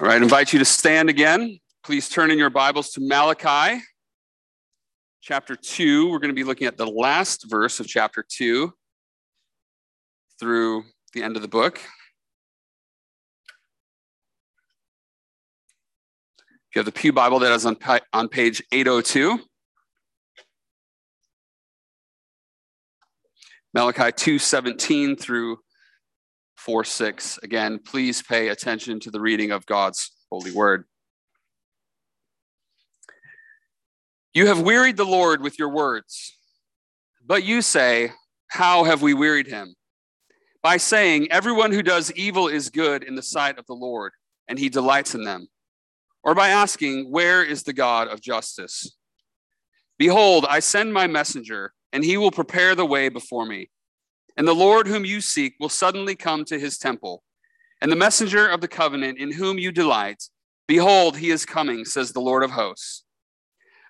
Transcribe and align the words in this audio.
All 0.00 0.08
right, 0.08 0.14
I 0.14 0.16
invite 0.16 0.52
you 0.52 0.58
to 0.58 0.64
stand 0.64 1.08
again. 1.08 1.60
Please 1.84 2.08
turn 2.08 2.32
in 2.32 2.36
your 2.36 2.50
Bibles 2.50 2.90
to 2.94 3.00
Malachi 3.00 3.80
chapter 5.22 5.54
2. 5.54 6.10
We're 6.10 6.18
going 6.18 6.30
to 6.30 6.34
be 6.34 6.42
looking 6.42 6.66
at 6.66 6.76
the 6.76 6.84
last 6.84 7.48
verse 7.48 7.78
of 7.78 7.86
chapter 7.86 8.24
2 8.28 8.72
through 10.40 10.82
the 11.12 11.22
end 11.22 11.36
of 11.36 11.42
the 11.42 11.48
book. 11.48 11.76
If 16.38 16.74
you 16.74 16.80
have 16.80 16.86
the 16.86 16.90
Pew 16.90 17.12
Bible, 17.12 17.38
that 17.38 17.52
is 17.52 17.64
on, 17.64 17.76
on 18.12 18.28
page 18.28 18.64
802. 18.72 19.38
Malachi 23.72 24.10
2:17 24.10 25.20
through 25.20 25.58
4 26.64 26.82
6. 26.82 27.38
Again, 27.42 27.78
please 27.78 28.22
pay 28.22 28.48
attention 28.48 28.98
to 29.00 29.10
the 29.10 29.20
reading 29.20 29.50
of 29.50 29.66
God's 29.66 30.10
holy 30.30 30.50
word. 30.50 30.84
You 34.32 34.46
have 34.46 34.62
wearied 34.62 34.96
the 34.96 35.04
Lord 35.04 35.42
with 35.42 35.58
your 35.58 35.68
words, 35.68 36.36
but 37.24 37.44
you 37.44 37.60
say, 37.60 38.12
How 38.48 38.84
have 38.84 39.02
we 39.02 39.12
wearied 39.12 39.46
him? 39.46 39.74
By 40.62 40.78
saying, 40.78 41.30
Everyone 41.30 41.70
who 41.70 41.82
does 41.82 42.10
evil 42.12 42.48
is 42.48 42.70
good 42.70 43.04
in 43.04 43.14
the 43.14 43.22
sight 43.22 43.58
of 43.58 43.66
the 43.66 43.74
Lord, 43.74 44.12
and 44.48 44.58
he 44.58 44.70
delights 44.70 45.14
in 45.14 45.24
them. 45.24 45.48
Or 46.22 46.34
by 46.34 46.48
asking, 46.48 47.10
Where 47.12 47.44
is 47.44 47.64
the 47.64 47.74
God 47.74 48.08
of 48.08 48.22
justice? 48.22 48.96
Behold, 49.98 50.46
I 50.48 50.60
send 50.60 50.94
my 50.94 51.06
messenger, 51.08 51.74
and 51.92 52.02
he 52.02 52.16
will 52.16 52.30
prepare 52.30 52.74
the 52.74 52.86
way 52.86 53.10
before 53.10 53.44
me. 53.44 53.68
And 54.36 54.48
the 54.48 54.54
Lord 54.54 54.86
whom 54.86 55.04
you 55.04 55.20
seek 55.20 55.54
will 55.60 55.68
suddenly 55.68 56.16
come 56.16 56.44
to 56.46 56.58
his 56.58 56.78
temple. 56.78 57.22
And 57.80 57.90
the 57.90 57.96
messenger 57.96 58.48
of 58.48 58.60
the 58.60 58.68
covenant 58.68 59.18
in 59.18 59.32
whom 59.32 59.58
you 59.58 59.70
delight, 59.70 60.24
behold, 60.66 61.18
he 61.18 61.30
is 61.30 61.44
coming, 61.46 61.84
says 61.84 62.12
the 62.12 62.20
Lord 62.20 62.42
of 62.42 62.52
hosts. 62.52 63.04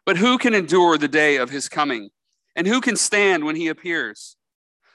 But 0.05 0.19
who 0.19 0.37
can 0.37 0.55
endure 0.55 0.99
the 0.99 1.09
day 1.09 1.37
of 1.37 1.51
his 1.51 1.69
coming? 1.69 2.11
And 2.57 2.67
who 2.67 2.81
can 2.81 2.97
stand 2.97 3.45
when 3.45 3.57
he 3.57 3.69
appears? 3.69 4.37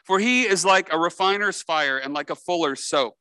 For 0.05 0.19
he 0.19 0.43
is 0.43 0.65
like 0.65 0.91
a 0.91 0.99
refiner's 0.99 1.61
fire 1.61 1.97
and 1.97 2.13
like 2.13 2.29
a 2.29 2.35
fuller's 2.35 2.85
soap. 2.85 3.15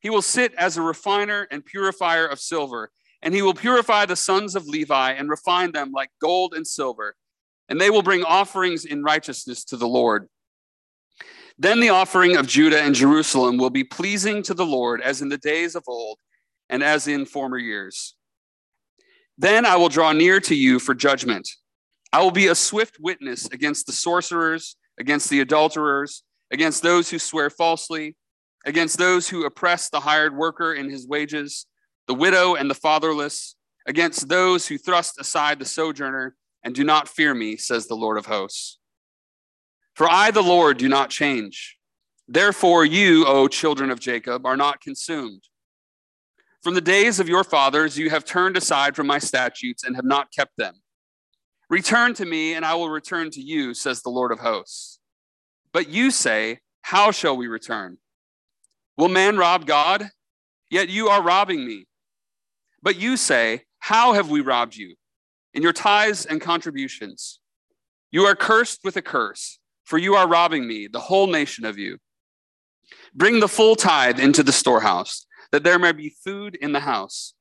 He 0.00 0.10
will 0.10 0.22
sit 0.22 0.54
as 0.54 0.76
a 0.76 0.82
refiner 0.82 1.48
and 1.50 1.64
purifier 1.64 2.26
of 2.26 2.38
silver, 2.38 2.90
and 3.22 3.34
he 3.34 3.42
will 3.42 3.54
purify 3.54 4.04
the 4.04 4.16
sons 4.16 4.54
of 4.54 4.66
Levi 4.66 5.12
and 5.12 5.30
refine 5.30 5.72
them 5.72 5.92
like 5.92 6.10
gold 6.20 6.52
and 6.54 6.66
silver. 6.66 7.16
And 7.68 7.80
they 7.80 7.90
will 7.90 8.02
bring 8.02 8.22
offerings 8.22 8.84
in 8.84 9.02
righteousness 9.02 9.64
to 9.64 9.76
the 9.76 9.88
Lord. 9.88 10.28
Then 11.58 11.80
the 11.80 11.90
offering 11.90 12.36
of 12.36 12.46
Judah 12.46 12.82
and 12.82 12.94
Jerusalem 12.94 13.58
will 13.58 13.70
be 13.70 13.84
pleasing 13.84 14.42
to 14.44 14.54
the 14.54 14.66
Lord 14.66 15.00
as 15.00 15.22
in 15.22 15.28
the 15.28 15.38
days 15.38 15.74
of 15.76 15.84
old 15.86 16.18
and 16.68 16.82
as 16.82 17.06
in 17.06 17.26
former 17.26 17.58
years. 17.58 18.16
Then 19.38 19.64
I 19.64 19.76
will 19.76 19.88
draw 19.88 20.12
near 20.12 20.40
to 20.40 20.54
you 20.54 20.78
for 20.78 20.94
judgment. 20.94 21.48
I 22.12 22.22
will 22.22 22.30
be 22.30 22.48
a 22.48 22.54
swift 22.54 22.98
witness 23.00 23.46
against 23.46 23.86
the 23.86 23.92
sorcerers, 23.92 24.76
against 24.98 25.30
the 25.30 25.40
adulterers, 25.40 26.22
against 26.52 26.82
those 26.82 27.10
who 27.10 27.18
swear 27.18 27.50
falsely, 27.50 28.16
against 28.64 28.98
those 28.98 29.28
who 29.28 29.44
oppress 29.44 29.90
the 29.90 30.00
hired 30.00 30.36
worker 30.36 30.74
in 30.74 30.88
his 30.88 31.06
wages, 31.06 31.66
the 32.06 32.14
widow 32.14 32.54
and 32.54 32.70
the 32.70 32.74
fatherless, 32.74 33.56
against 33.86 34.28
those 34.28 34.66
who 34.66 34.78
thrust 34.78 35.20
aside 35.20 35.58
the 35.58 35.64
sojourner 35.64 36.36
and 36.62 36.74
do 36.74 36.84
not 36.84 37.08
fear 37.08 37.34
me, 37.34 37.56
says 37.56 37.86
the 37.86 37.94
Lord 37.94 38.16
of 38.16 38.26
hosts. 38.26 38.78
For 39.94 40.10
I, 40.10 40.30
the 40.30 40.42
Lord, 40.42 40.76
do 40.76 40.88
not 40.88 41.10
change. 41.10 41.76
Therefore, 42.26 42.84
you, 42.84 43.26
O 43.26 43.48
children 43.48 43.90
of 43.90 44.00
Jacob, 44.00 44.44
are 44.44 44.56
not 44.56 44.80
consumed. 44.80 45.42
From 46.62 46.74
the 46.74 46.80
days 46.80 47.20
of 47.20 47.28
your 47.28 47.44
fathers, 47.44 47.98
you 47.98 48.10
have 48.10 48.24
turned 48.24 48.56
aside 48.56 48.96
from 48.96 49.06
my 49.06 49.18
statutes 49.18 49.84
and 49.84 49.94
have 49.94 50.04
not 50.04 50.32
kept 50.32 50.56
them. 50.56 50.74
Return 51.70 52.14
to 52.14 52.24
me, 52.24 52.54
and 52.54 52.64
I 52.64 52.74
will 52.74 52.88
return 52.88 53.30
to 53.30 53.40
you, 53.40 53.74
says 53.74 54.02
the 54.02 54.10
Lord 54.10 54.32
of 54.32 54.40
hosts. 54.40 54.98
But 55.72 55.88
you 55.88 56.10
say, 56.10 56.60
How 56.82 57.10
shall 57.10 57.36
we 57.36 57.46
return? 57.46 57.98
Will 58.96 59.08
man 59.08 59.36
rob 59.36 59.66
God? 59.66 60.10
Yet 60.70 60.88
you 60.88 61.08
are 61.08 61.22
robbing 61.22 61.66
me. 61.66 61.86
But 62.82 62.96
you 62.96 63.16
say, 63.16 63.62
How 63.78 64.14
have 64.14 64.30
we 64.30 64.40
robbed 64.40 64.76
you? 64.76 64.94
In 65.52 65.62
your 65.62 65.72
tithes 65.72 66.26
and 66.26 66.40
contributions. 66.40 67.38
You 68.10 68.24
are 68.24 68.34
cursed 68.34 68.80
with 68.84 68.96
a 68.96 69.02
curse 69.02 69.58
for 69.84 69.98
you 69.98 70.14
are 70.14 70.28
robbing 70.28 70.66
me, 70.66 70.86
the 70.86 71.00
whole 71.00 71.26
nation 71.26 71.64
of 71.64 71.78
you. 71.78 71.98
Bring 73.14 73.40
the 73.40 73.48
full 73.48 73.76
tithe 73.76 74.18
into 74.18 74.42
the 74.42 74.52
storehouse, 74.52 75.26
that 75.52 75.62
there 75.62 75.78
may 75.78 75.92
be 75.92 76.16
food 76.24 76.56
in 76.56 76.72
the 76.72 76.80
house. 76.80 77.34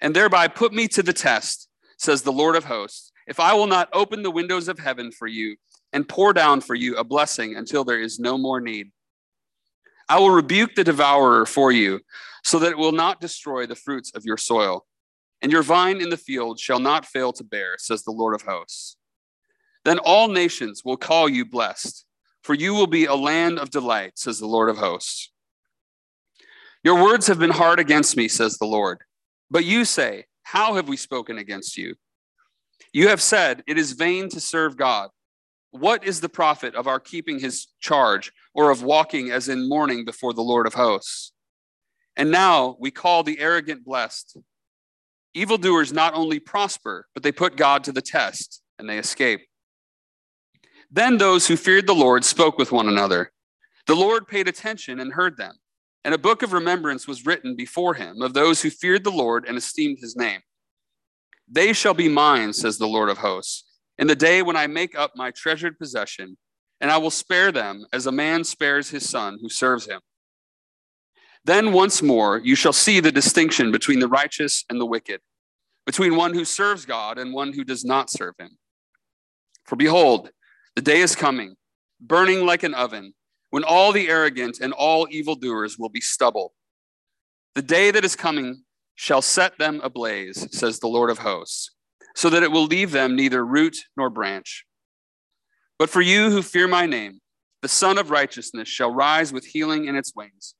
And 0.00 0.16
thereby 0.16 0.48
put 0.48 0.72
me 0.72 0.88
to 0.88 1.02
the 1.02 1.12
test, 1.12 1.68
says 1.98 2.22
the 2.22 2.32
Lord 2.32 2.56
of 2.56 2.64
hosts, 2.64 3.12
if 3.26 3.38
I 3.38 3.54
will 3.54 3.66
not 3.66 3.88
open 3.92 4.22
the 4.22 4.30
windows 4.30 4.68
of 4.68 4.78
heaven 4.78 5.12
for 5.12 5.26
you 5.28 5.56
and 5.92 6.08
pour 6.08 6.32
down 6.32 6.60
for 6.60 6.74
you 6.74 6.96
a 6.96 7.04
blessing 7.04 7.56
until 7.56 7.84
there 7.84 8.00
is 8.00 8.18
no 8.18 8.38
more 8.38 8.60
need. 8.60 8.90
I 10.08 10.18
will 10.18 10.30
rebuke 10.30 10.74
the 10.74 10.84
devourer 10.84 11.46
for 11.46 11.70
you, 11.70 12.00
so 12.42 12.58
that 12.58 12.72
it 12.72 12.78
will 12.78 12.92
not 12.92 13.20
destroy 13.20 13.66
the 13.66 13.76
fruits 13.76 14.10
of 14.14 14.24
your 14.24 14.36
soil, 14.36 14.86
and 15.42 15.52
your 15.52 15.62
vine 15.62 16.00
in 16.00 16.10
the 16.10 16.16
field 16.16 16.58
shall 16.58 16.80
not 16.80 17.06
fail 17.06 17.32
to 17.34 17.44
bear, 17.44 17.76
says 17.78 18.02
the 18.02 18.10
Lord 18.10 18.34
of 18.34 18.42
hosts. 18.42 18.96
Then 19.84 19.98
all 19.98 20.28
nations 20.28 20.82
will 20.84 20.96
call 20.96 21.28
you 21.28 21.44
blessed, 21.44 22.04
for 22.42 22.54
you 22.54 22.74
will 22.74 22.86
be 22.86 23.06
a 23.06 23.14
land 23.14 23.58
of 23.58 23.70
delight, 23.70 24.12
says 24.18 24.38
the 24.38 24.46
Lord 24.46 24.68
of 24.68 24.78
hosts. 24.78 25.30
Your 26.82 27.02
words 27.02 27.26
have 27.26 27.38
been 27.38 27.50
hard 27.50 27.78
against 27.78 28.16
me, 28.16 28.28
says 28.28 28.56
the 28.56 28.66
Lord. 28.66 28.98
But 29.50 29.64
you 29.64 29.84
say, 29.84 30.26
How 30.42 30.74
have 30.74 30.88
we 30.88 30.96
spoken 30.96 31.38
against 31.38 31.76
you? 31.76 31.94
You 32.92 33.08
have 33.08 33.20
said, 33.20 33.62
It 33.66 33.78
is 33.78 33.92
vain 33.92 34.28
to 34.30 34.40
serve 34.40 34.76
God. 34.76 35.10
What 35.72 36.04
is 36.04 36.20
the 36.20 36.28
profit 36.28 36.74
of 36.74 36.86
our 36.86 36.98
keeping 36.98 37.38
his 37.38 37.68
charge 37.80 38.32
or 38.54 38.70
of 38.70 38.82
walking 38.82 39.30
as 39.30 39.48
in 39.48 39.68
mourning 39.68 40.04
before 40.04 40.32
the 40.32 40.42
Lord 40.42 40.66
of 40.66 40.74
hosts? 40.74 41.32
And 42.16 42.30
now 42.30 42.76
we 42.80 42.90
call 42.90 43.22
the 43.22 43.38
arrogant 43.38 43.84
blessed. 43.84 44.38
Evildoers 45.34 45.92
not 45.92 46.14
only 46.14 46.40
prosper, 46.40 47.06
but 47.14 47.22
they 47.22 47.30
put 47.30 47.56
God 47.56 47.84
to 47.84 47.92
the 47.92 48.02
test 48.02 48.62
and 48.78 48.88
they 48.88 48.98
escape. 48.98 49.42
Then 50.90 51.18
those 51.18 51.46
who 51.46 51.56
feared 51.56 51.86
the 51.86 51.94
Lord 51.94 52.24
spoke 52.24 52.58
with 52.58 52.72
one 52.72 52.88
another. 52.88 53.32
The 53.86 53.94
Lord 53.94 54.26
paid 54.26 54.48
attention 54.48 55.00
and 55.00 55.12
heard 55.12 55.36
them, 55.36 55.54
and 56.04 56.14
a 56.14 56.18
book 56.18 56.42
of 56.42 56.52
remembrance 56.52 57.06
was 57.06 57.26
written 57.26 57.54
before 57.54 57.94
him 57.94 58.22
of 58.22 58.34
those 58.34 58.62
who 58.62 58.70
feared 58.70 59.04
the 59.04 59.10
Lord 59.10 59.46
and 59.46 59.56
esteemed 59.56 59.98
his 60.00 60.16
name. 60.16 60.40
They 61.48 61.72
shall 61.72 61.94
be 61.94 62.08
mine, 62.08 62.52
says 62.52 62.78
the 62.78 62.88
Lord 62.88 63.08
of 63.08 63.18
hosts, 63.18 63.64
in 63.98 64.06
the 64.06 64.16
day 64.16 64.42
when 64.42 64.56
I 64.56 64.66
make 64.66 64.96
up 64.96 65.12
my 65.14 65.30
treasured 65.30 65.78
possession, 65.78 66.36
and 66.80 66.90
I 66.90 66.96
will 66.98 67.10
spare 67.10 67.52
them 67.52 67.84
as 67.92 68.06
a 68.06 68.12
man 68.12 68.44
spares 68.44 68.90
his 68.90 69.08
son 69.08 69.38
who 69.40 69.48
serves 69.48 69.86
him. 69.86 70.00
Then 71.44 71.72
once 71.72 72.02
more 72.02 72.38
you 72.38 72.54
shall 72.54 72.72
see 72.72 73.00
the 73.00 73.12
distinction 73.12 73.72
between 73.72 74.00
the 74.00 74.08
righteous 74.08 74.64
and 74.68 74.80
the 74.80 74.86
wicked, 74.86 75.20
between 75.86 76.16
one 76.16 76.34
who 76.34 76.44
serves 76.44 76.84
God 76.84 77.18
and 77.18 77.32
one 77.32 77.52
who 77.52 77.64
does 77.64 77.84
not 77.84 78.10
serve 78.10 78.34
him. 78.38 78.58
For 79.64 79.76
behold, 79.76 80.30
the 80.76 80.82
day 80.82 81.00
is 81.00 81.16
coming, 81.16 81.56
burning 82.00 82.46
like 82.46 82.62
an 82.62 82.74
oven, 82.74 83.12
when 83.50 83.64
all 83.64 83.92
the 83.92 84.08
arrogant 84.08 84.60
and 84.60 84.72
all 84.72 85.08
evildoers 85.10 85.78
will 85.78 85.88
be 85.88 86.00
stubble. 86.00 86.54
The 87.54 87.62
day 87.62 87.90
that 87.90 88.04
is 88.04 88.14
coming 88.14 88.62
shall 88.94 89.22
set 89.22 89.58
them 89.58 89.80
ablaze, 89.82 90.46
says 90.56 90.78
the 90.78 90.88
Lord 90.88 91.10
of 91.10 91.18
hosts, 91.18 91.72
so 92.14 92.30
that 92.30 92.42
it 92.42 92.52
will 92.52 92.64
leave 92.64 92.92
them 92.92 93.16
neither 93.16 93.44
root 93.44 93.76
nor 93.96 94.10
branch. 94.10 94.64
But 95.78 95.90
for 95.90 96.00
you 96.00 96.30
who 96.30 96.42
fear 96.42 96.68
my 96.68 96.86
name, 96.86 97.20
the 97.62 97.68
Sun 97.68 97.98
of 97.98 98.10
Righteousness 98.10 98.68
shall 98.68 98.92
rise 98.92 99.32
with 99.32 99.44
healing 99.44 99.86
in 99.86 99.96
its 99.96 100.14
wings. 100.14 100.54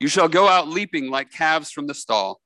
You 0.00 0.08
shall 0.08 0.28
go 0.28 0.48
out 0.48 0.68
leaping 0.68 1.10
like 1.10 1.30
calves 1.30 1.70
from 1.70 1.86
the 1.86 1.94
stall, 1.94 2.40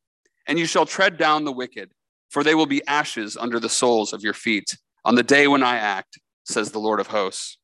and 0.46 0.58
you 0.58 0.66
shall 0.66 0.86
tread 0.86 1.16
down 1.16 1.44
the 1.44 1.52
wicked, 1.52 1.92
for 2.28 2.44
they 2.44 2.54
will 2.54 2.66
be 2.66 2.86
ashes 2.86 3.36
under 3.36 3.58
the 3.58 3.68
soles 3.68 4.12
of 4.12 4.22
your 4.22 4.34
feet 4.34 4.76
on 5.04 5.14
the 5.14 5.22
day 5.22 5.46
when 5.46 5.62
I 5.62 5.76
act 5.76 6.18
says 6.44 6.70
the 6.70 6.78
Lord 6.78 7.00
of 7.00 7.08
hosts. 7.08 7.58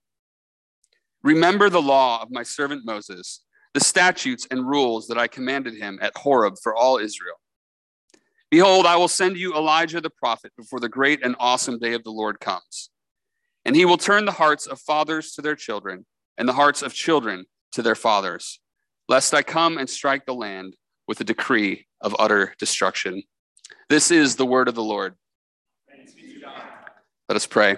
Remember 1.23 1.69
the 1.69 1.83
law 1.83 2.23
of 2.23 2.31
my 2.31 2.43
servant 2.43 2.83
Moses, 2.85 3.43
the 3.75 3.81
statutes 3.81 4.47
and 4.51 4.69
rules 4.69 5.07
that 5.09 5.19
I 5.19 5.29
commanded 5.29 5.75
him 5.75 5.99
at 6.01 6.17
Horeb 6.17 6.55
for 6.63 6.75
all 6.75 6.99
Israel. 6.99 7.37
Behold, 8.51 8.85
I 8.87 8.97
will 8.97 9.09
send 9.09 9.37
you 9.37 9.55
Elijah 9.55 10.01
the 10.01 10.11
prophet 10.11 10.53
before 10.57 10.81
the 10.81 10.89
great 10.89 11.25
and 11.25 11.37
awesome 11.39 11.79
day 11.79 11.93
of 11.93 12.03
the 12.03 12.11
Lord 12.11 12.41
comes. 12.41 12.91
And 13.65 13.77
he 13.77 13.85
will 13.85 13.99
turn 13.99 14.25
the 14.25 14.33
hearts 14.33 14.67
of 14.67 14.81
fathers 14.81 15.33
to 15.33 15.43
their 15.43 15.55
children, 15.55 16.07
and 16.39 16.49
the 16.49 16.55
hearts 16.55 16.83
of 16.83 16.95
children 16.95 17.45
to 17.73 17.83
their 17.83 17.95
fathers, 17.95 18.59
lest 19.09 19.35
I 19.35 19.43
come 19.43 19.79
and 19.79 19.89
strike 19.89 20.25
the 20.27 20.35
land 20.35 20.75
with 21.07 21.21
a 21.21 21.25
decree 21.25 21.87
of 22.01 22.17
utter 22.19 22.55
destruction. 22.59 23.23
This 23.89 24.11
is 24.11 24.37
the 24.37 24.47
word 24.47 24.69
of 24.69 24.75
the 24.75 24.83
Lord. 24.83 25.15
Let 27.29 27.37
us 27.37 27.47
pray. 27.47 27.77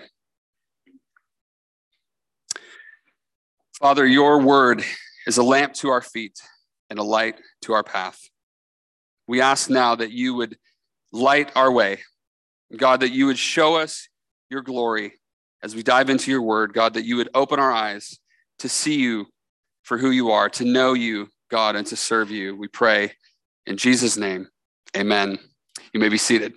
Father, 3.82 4.06
your 4.06 4.38
word 4.38 4.84
is 5.26 5.38
a 5.38 5.43
lamp 5.43 5.75
to 5.75 5.88
our 5.88 6.00
feet 6.00 6.40
and 6.88 7.00
a 7.00 7.02
light 7.02 7.40
to 7.62 7.73
our 7.73 7.82
path. 7.82 8.31
we 9.26 9.40
ask 9.40 9.69
now 9.69 9.96
that 9.96 10.12
you 10.12 10.34
would 10.34 10.56
light 11.11 11.50
our 11.56 11.73
way. 11.73 11.99
God, 12.76 13.00
that 13.00 13.11
you 13.11 13.26
would 13.26 13.38
show 13.40 13.75
us 13.75 14.08
your 14.50 14.62
glory 14.62 15.14
as 15.64 15.75
we 15.75 15.82
dive 15.82 16.11
into 16.11 16.31
your 16.31 16.43
word. 16.43 16.73
God, 16.73 16.94
that 16.94 17.05
you 17.05 17.17
would 17.17 17.31
open 17.34 17.58
our 17.58 17.73
eyes 17.73 18.20
to 18.61 18.69
see 18.69 19.00
you 19.00 19.26
for 19.82 19.99
who 19.99 20.11
you 20.11 20.31
are, 20.31 20.49
to 20.50 20.64
know 20.64 20.93
you, 20.93 21.26
God, 21.50 21.75
and 21.75 21.84
to 21.88 21.96
serve 21.96 22.31
you. 22.31 22.55
We 22.55 22.69
pray 22.69 23.11
in 23.67 23.76
Jesus' 23.76 24.17
name. 24.17 24.46
Amen. 24.96 25.40
You 25.93 25.99
may 25.99 26.08
be 26.08 26.19
seated. 26.19 26.55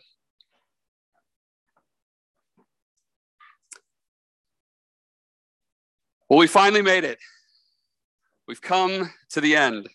Well, 6.27 6.39
we 6.39 6.47
finally 6.47 6.81
made 6.81 7.03
it. 7.03 7.19
We've 8.47 8.61
come 8.61 9.11
to 9.29 9.41
the 9.41 9.55
end. 9.55 9.87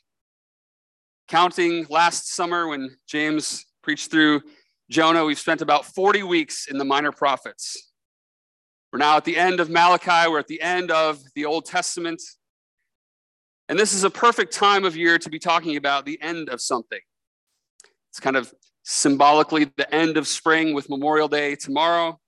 Counting 1.27 1.87
last 1.91 2.33
summer 2.33 2.69
when 2.69 2.97
James 3.09 3.67
preached 3.83 4.13
through 4.13 4.43
Jonah, 4.91 5.25
we've 5.25 5.39
spent 5.41 5.61
about 5.61 5.87
40 5.87 6.23
weeks 6.23 6.69
in 6.69 6.79
the 6.79 6.85
minor 6.85 7.11
prophets. 7.11 7.91
We're 8.93 9.01
now 9.01 9.17
at 9.17 9.25
the 9.25 9.37
end 9.37 9.59
of 9.59 9.71
Malachi, 9.71 10.31
we're 10.31 10.39
at 10.39 10.47
the 10.47 10.61
end 10.61 10.93
of 10.93 11.21
the 11.35 11.47
Old 11.47 11.65
Testament. 11.65 12.23
And 13.69 13.77
this 13.77 13.93
is 13.93 14.05
a 14.05 14.11
perfect 14.11 14.53
time 14.53 14.85
of 14.85 14.97
year 14.97 15.19
to 15.19 15.31
be 15.31 15.39
talking 15.41 15.77
about 15.77 16.05
the 16.05 16.21
end 16.23 16.49
of 16.49 16.61
something. 16.61 17.01
It's 18.11 18.21
kind 18.21 18.37
of 18.37 18.55
symbolically 18.85 19.65
the 19.77 19.93
end 19.93 20.17
of 20.17 20.29
spring 20.29 20.75
with 20.75 20.91
Memorial 20.91 21.29
Day 21.29 21.57
tomorrow. 21.57 22.21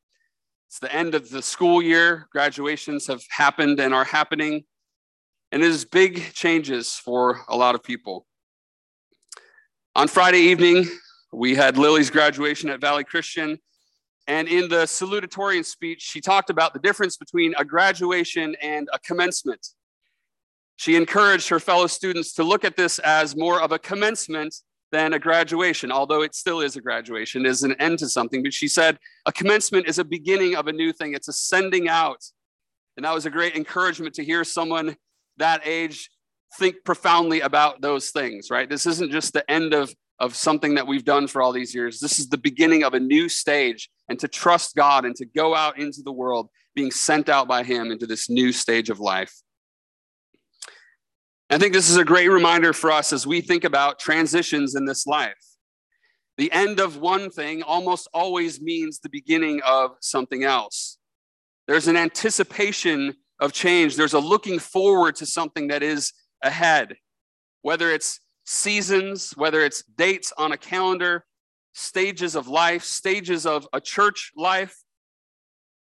It's 0.72 0.78
the 0.78 0.90
end 0.90 1.14
of 1.14 1.28
the 1.28 1.42
school 1.42 1.82
year. 1.82 2.28
Graduations 2.32 3.06
have 3.06 3.22
happened 3.28 3.78
and 3.78 3.92
are 3.92 4.04
happening. 4.04 4.64
And 5.52 5.62
it 5.62 5.68
is 5.68 5.84
big 5.84 6.32
changes 6.32 6.94
for 6.94 7.42
a 7.46 7.54
lot 7.54 7.74
of 7.74 7.82
people. 7.82 8.26
On 9.94 10.08
Friday 10.08 10.38
evening, 10.38 10.86
we 11.30 11.54
had 11.54 11.76
Lily's 11.76 12.08
graduation 12.08 12.70
at 12.70 12.80
Valley 12.80 13.04
Christian. 13.04 13.58
And 14.26 14.48
in 14.48 14.70
the 14.70 14.86
salutatorian 14.86 15.66
speech, 15.66 16.00
she 16.00 16.22
talked 16.22 16.48
about 16.48 16.72
the 16.72 16.80
difference 16.80 17.18
between 17.18 17.54
a 17.58 17.66
graduation 17.66 18.56
and 18.62 18.88
a 18.94 18.98
commencement. 18.98 19.66
She 20.76 20.96
encouraged 20.96 21.50
her 21.50 21.60
fellow 21.60 21.86
students 21.86 22.32
to 22.36 22.44
look 22.44 22.64
at 22.64 22.78
this 22.78 22.98
as 23.00 23.36
more 23.36 23.60
of 23.60 23.72
a 23.72 23.78
commencement 23.78 24.54
than 24.92 25.14
a 25.14 25.18
graduation, 25.18 25.90
although 25.90 26.22
it 26.22 26.34
still 26.34 26.60
is 26.60 26.76
a 26.76 26.80
graduation, 26.80 27.46
is 27.46 27.62
an 27.62 27.74
end 27.80 27.98
to 27.98 28.08
something. 28.08 28.42
But 28.42 28.52
she 28.52 28.68
said 28.68 28.98
a 29.26 29.32
commencement 29.32 29.88
is 29.88 29.98
a 29.98 30.04
beginning 30.04 30.54
of 30.54 30.68
a 30.68 30.72
new 30.72 30.92
thing, 30.92 31.14
it's 31.14 31.28
a 31.28 31.32
sending 31.32 31.88
out. 31.88 32.22
And 32.96 33.04
that 33.04 33.14
was 33.14 33.24
a 33.24 33.30
great 33.30 33.56
encouragement 33.56 34.14
to 34.16 34.24
hear 34.24 34.44
someone 34.44 34.96
that 35.38 35.66
age 35.66 36.10
think 36.58 36.76
profoundly 36.84 37.40
about 37.40 37.80
those 37.80 38.10
things, 38.10 38.50
right? 38.50 38.68
This 38.68 38.84
isn't 38.84 39.10
just 39.10 39.32
the 39.32 39.50
end 39.50 39.72
of, 39.72 39.94
of 40.18 40.36
something 40.36 40.74
that 40.74 40.86
we've 40.86 41.04
done 41.04 41.26
for 41.26 41.40
all 41.40 41.52
these 41.52 41.74
years. 41.74 41.98
This 41.98 42.18
is 42.18 42.28
the 42.28 42.36
beginning 42.36 42.84
of 42.84 42.92
a 42.92 43.00
new 43.00 43.30
stage 43.30 43.88
and 44.10 44.18
to 44.20 44.28
trust 44.28 44.76
God 44.76 45.06
and 45.06 45.16
to 45.16 45.24
go 45.24 45.54
out 45.54 45.78
into 45.78 46.02
the 46.02 46.12
world 46.12 46.50
being 46.74 46.90
sent 46.90 47.30
out 47.30 47.48
by 47.48 47.62
Him 47.62 47.90
into 47.90 48.06
this 48.06 48.28
new 48.28 48.52
stage 48.52 48.90
of 48.90 49.00
life. 49.00 49.34
I 51.52 51.58
think 51.58 51.74
this 51.74 51.90
is 51.90 51.98
a 51.98 52.04
great 52.04 52.28
reminder 52.28 52.72
for 52.72 52.90
us 52.90 53.12
as 53.12 53.26
we 53.26 53.42
think 53.42 53.64
about 53.64 53.98
transitions 53.98 54.74
in 54.74 54.86
this 54.86 55.06
life. 55.06 55.36
The 56.38 56.50
end 56.50 56.80
of 56.80 56.96
one 56.96 57.28
thing 57.28 57.62
almost 57.62 58.08
always 58.14 58.62
means 58.62 58.98
the 58.98 59.10
beginning 59.10 59.60
of 59.66 59.90
something 60.00 60.44
else. 60.44 60.96
There's 61.68 61.88
an 61.88 61.96
anticipation 61.98 63.16
of 63.38 63.52
change. 63.52 63.96
There's 63.96 64.14
a 64.14 64.18
looking 64.18 64.58
forward 64.58 65.14
to 65.16 65.26
something 65.26 65.68
that 65.68 65.82
is 65.82 66.14
ahead, 66.42 66.96
whether 67.60 67.90
it's 67.90 68.20
seasons, 68.46 69.32
whether 69.36 69.60
it's 69.60 69.82
dates 69.82 70.32
on 70.38 70.52
a 70.52 70.56
calendar, 70.56 71.26
stages 71.74 72.34
of 72.34 72.48
life, 72.48 72.82
stages 72.82 73.44
of 73.44 73.68
a 73.74 73.80
church 73.82 74.32
life. 74.38 74.78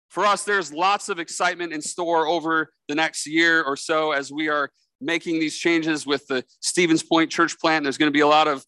For 0.08 0.24
us, 0.24 0.42
there's 0.42 0.72
lots 0.72 1.10
of 1.10 1.18
excitement 1.18 1.74
in 1.74 1.82
store 1.82 2.26
over 2.26 2.72
the 2.88 2.94
next 2.94 3.26
year 3.26 3.62
or 3.62 3.76
so 3.76 4.12
as 4.12 4.32
we 4.32 4.48
are 4.48 4.70
making 5.00 5.40
these 5.40 5.56
changes 5.56 6.06
with 6.06 6.26
the 6.26 6.44
Stevens 6.60 7.02
Point 7.02 7.30
church 7.30 7.58
plant. 7.58 7.84
There's 7.84 7.98
going 7.98 8.08
to 8.08 8.16
be 8.16 8.20
a 8.20 8.26
lot 8.26 8.48
of 8.48 8.64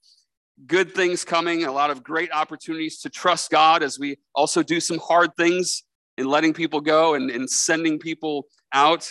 good 0.66 0.94
things 0.94 1.24
coming, 1.24 1.64
a 1.64 1.72
lot 1.72 1.90
of 1.90 2.02
great 2.02 2.30
opportunities 2.32 3.00
to 3.00 3.10
trust 3.10 3.50
God 3.50 3.82
as 3.82 3.98
we 3.98 4.18
also 4.34 4.62
do 4.62 4.80
some 4.80 4.98
hard 4.98 5.30
things 5.36 5.82
in 6.18 6.26
letting 6.26 6.52
people 6.52 6.80
go 6.80 7.14
and, 7.14 7.30
and 7.30 7.48
sending 7.48 7.98
people 7.98 8.46
out. 8.72 9.10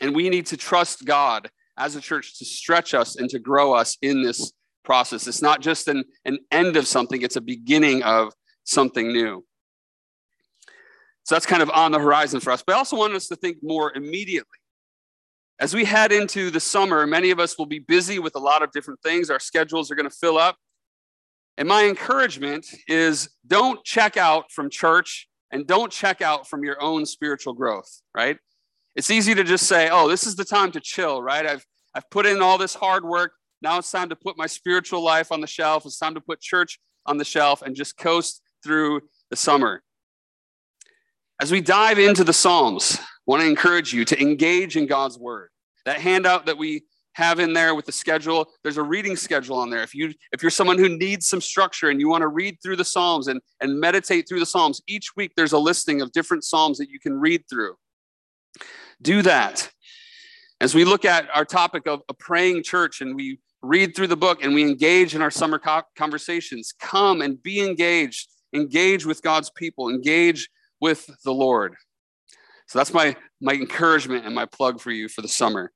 And 0.00 0.14
we 0.14 0.28
need 0.28 0.46
to 0.46 0.56
trust 0.56 1.04
God 1.04 1.50
as 1.76 1.96
a 1.96 2.00
church 2.00 2.38
to 2.38 2.44
stretch 2.44 2.94
us 2.94 3.16
and 3.16 3.28
to 3.30 3.38
grow 3.38 3.74
us 3.74 3.96
in 4.02 4.22
this 4.22 4.52
process. 4.84 5.26
It's 5.26 5.42
not 5.42 5.60
just 5.60 5.88
an, 5.88 6.04
an 6.24 6.38
end 6.50 6.76
of 6.76 6.86
something, 6.86 7.22
it's 7.22 7.36
a 7.36 7.40
beginning 7.40 8.02
of 8.02 8.32
something 8.64 9.12
new. 9.12 9.44
So 11.24 11.34
that's 11.34 11.46
kind 11.46 11.62
of 11.62 11.70
on 11.70 11.92
the 11.92 11.98
horizon 11.98 12.40
for 12.40 12.50
us. 12.50 12.62
But 12.66 12.74
I 12.74 12.78
also 12.78 12.96
want 12.96 13.14
us 13.14 13.28
to 13.28 13.36
think 13.36 13.58
more 13.62 13.92
immediately. 13.94 14.58
As 15.60 15.74
we 15.74 15.84
head 15.84 16.10
into 16.10 16.50
the 16.50 16.58
summer, 16.58 17.06
many 17.06 17.30
of 17.30 17.38
us 17.38 17.58
will 17.58 17.66
be 17.66 17.80
busy 17.80 18.18
with 18.18 18.34
a 18.34 18.38
lot 18.38 18.62
of 18.62 18.72
different 18.72 19.02
things. 19.02 19.28
Our 19.28 19.38
schedules 19.38 19.90
are 19.90 19.94
going 19.94 20.08
to 20.08 20.16
fill 20.16 20.38
up. 20.38 20.56
And 21.58 21.68
my 21.68 21.84
encouragement 21.84 22.66
is 22.88 23.28
don't 23.46 23.84
check 23.84 24.16
out 24.16 24.50
from 24.50 24.70
church 24.70 25.28
and 25.52 25.66
don't 25.66 25.92
check 25.92 26.22
out 26.22 26.48
from 26.48 26.64
your 26.64 26.82
own 26.82 27.04
spiritual 27.04 27.52
growth, 27.52 28.00
right? 28.14 28.38
It's 28.96 29.10
easy 29.10 29.34
to 29.34 29.44
just 29.44 29.66
say, 29.66 29.90
oh, 29.92 30.08
this 30.08 30.26
is 30.26 30.34
the 30.34 30.46
time 30.46 30.72
to 30.72 30.80
chill, 30.80 31.20
right? 31.20 31.44
I've, 31.44 31.66
I've 31.94 32.08
put 32.08 32.24
in 32.24 32.40
all 32.40 32.56
this 32.56 32.74
hard 32.74 33.04
work. 33.04 33.32
Now 33.60 33.76
it's 33.76 33.90
time 33.90 34.08
to 34.08 34.16
put 34.16 34.38
my 34.38 34.46
spiritual 34.46 35.04
life 35.04 35.30
on 35.30 35.42
the 35.42 35.46
shelf. 35.46 35.84
It's 35.84 35.98
time 35.98 36.14
to 36.14 36.22
put 36.22 36.40
church 36.40 36.80
on 37.04 37.18
the 37.18 37.24
shelf 37.24 37.60
and 37.60 37.76
just 37.76 37.98
coast 37.98 38.40
through 38.64 39.02
the 39.28 39.36
summer. 39.36 39.82
As 41.38 41.52
we 41.52 41.60
dive 41.60 41.98
into 41.98 42.24
the 42.24 42.32
Psalms, 42.32 42.98
want 43.30 43.42
to 43.42 43.48
encourage 43.48 43.92
you 43.92 44.04
to 44.04 44.20
engage 44.20 44.76
in 44.76 44.86
God's 44.86 45.16
word. 45.16 45.50
That 45.84 46.00
handout 46.00 46.46
that 46.46 46.58
we 46.58 46.82
have 47.12 47.38
in 47.38 47.52
there 47.52 47.76
with 47.76 47.86
the 47.86 47.92
schedule 47.92 48.48
there's 48.64 48.76
a 48.76 48.82
reading 48.82 49.14
schedule 49.14 49.56
on 49.56 49.70
there. 49.70 49.84
If 49.84 49.94
you 49.94 50.12
if 50.32 50.42
you're 50.42 50.50
someone 50.50 50.78
who 50.78 50.88
needs 50.88 51.28
some 51.28 51.40
structure 51.40 51.90
and 51.90 52.00
you 52.00 52.08
want 52.08 52.22
to 52.22 52.28
read 52.28 52.58
through 52.60 52.74
the 52.74 52.84
psalms 52.84 53.28
and 53.28 53.40
and 53.60 53.78
meditate 53.78 54.28
through 54.28 54.40
the 54.40 54.46
psalms 54.46 54.82
each 54.88 55.14
week 55.16 55.32
there's 55.36 55.52
a 55.52 55.58
listing 55.58 56.00
of 56.00 56.10
different 56.10 56.42
psalms 56.42 56.76
that 56.78 56.90
you 56.90 56.98
can 56.98 57.14
read 57.20 57.44
through. 57.48 57.76
Do 59.00 59.22
that. 59.22 59.70
As 60.60 60.74
we 60.74 60.84
look 60.84 61.04
at 61.04 61.28
our 61.32 61.44
topic 61.44 61.86
of 61.86 62.02
a 62.08 62.14
praying 62.14 62.64
church 62.64 63.00
and 63.00 63.14
we 63.14 63.38
read 63.62 63.94
through 63.94 64.08
the 64.08 64.16
book 64.16 64.42
and 64.42 64.54
we 64.54 64.62
engage 64.62 65.14
in 65.14 65.22
our 65.22 65.30
summer 65.30 65.60
co- 65.60 65.82
conversations 65.96 66.74
come 66.80 67.22
and 67.22 67.40
be 67.40 67.60
engaged. 67.60 68.28
Engage 68.52 69.06
with 69.06 69.22
god's 69.22 69.50
people. 69.50 69.88
Engage 69.88 70.48
with 70.80 71.08
the 71.24 71.32
lord 71.32 71.76
so 72.70 72.78
that's 72.78 72.94
my 72.94 73.14
my 73.40 73.52
encouragement 73.52 74.24
and 74.24 74.34
my 74.34 74.46
plug 74.46 74.80
for 74.80 74.90
you 74.90 75.08
for 75.08 75.20
the 75.20 75.28
summer 75.28 75.72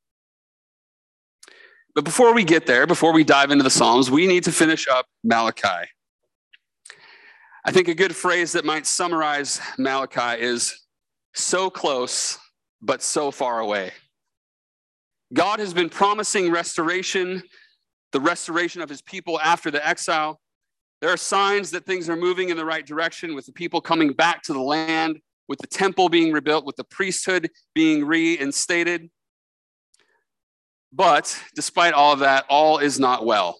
but 1.94 2.04
before 2.04 2.34
we 2.34 2.42
get 2.42 2.66
there, 2.66 2.86
before 2.86 3.12
we 3.12 3.22
dive 3.22 3.52
into 3.52 3.62
the 3.62 3.70
Psalms, 3.70 4.10
we 4.10 4.26
need 4.26 4.44
to 4.44 4.52
finish 4.52 4.88
up 4.88 5.06
Malachi. 5.22 5.88
I 7.64 7.70
think 7.70 7.88
a 7.88 7.94
good 7.94 8.14
phrase 8.14 8.52
that 8.52 8.64
might 8.64 8.84
summarize 8.84 9.60
Malachi 9.78 10.42
is 10.42 10.82
so 11.34 11.70
close, 11.70 12.36
but 12.82 13.00
so 13.00 13.30
far 13.30 13.60
away. 13.60 13.92
God 15.32 15.60
has 15.60 15.72
been 15.72 15.88
promising 15.88 16.50
restoration, 16.50 17.42
the 18.12 18.20
restoration 18.20 18.82
of 18.82 18.88
his 18.88 19.00
people 19.00 19.40
after 19.40 19.70
the 19.70 19.86
exile. 19.86 20.40
There 21.00 21.10
are 21.10 21.16
signs 21.16 21.70
that 21.70 21.86
things 21.86 22.08
are 22.08 22.16
moving 22.16 22.48
in 22.48 22.56
the 22.56 22.64
right 22.64 22.84
direction 22.84 23.34
with 23.34 23.46
the 23.46 23.52
people 23.52 23.80
coming 23.80 24.12
back 24.12 24.42
to 24.42 24.52
the 24.52 24.60
land, 24.60 25.20
with 25.48 25.58
the 25.58 25.66
temple 25.66 26.08
being 26.08 26.32
rebuilt, 26.32 26.64
with 26.64 26.76
the 26.76 26.84
priesthood 26.84 27.50
being 27.74 28.04
reinstated. 28.04 29.10
But 30.92 31.38
despite 31.54 31.92
all 31.92 32.12
of 32.12 32.20
that, 32.20 32.44
all 32.48 32.78
is 32.78 33.00
not 33.00 33.26
well. 33.26 33.58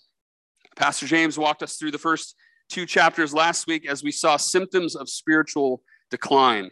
Pastor 0.76 1.07
James 1.07 1.38
walked 1.38 1.62
us 1.62 1.76
through 1.76 1.91
the 1.91 1.99
first 1.99 2.37
two 2.69 2.87
chapters 2.87 3.35
last 3.35 3.67
week 3.67 3.87
as 3.88 4.03
we 4.03 4.11
saw 4.11 4.37
symptoms 4.37 4.97
of 4.97 5.09
spiritual 5.09 5.83
decline. 6.11 6.71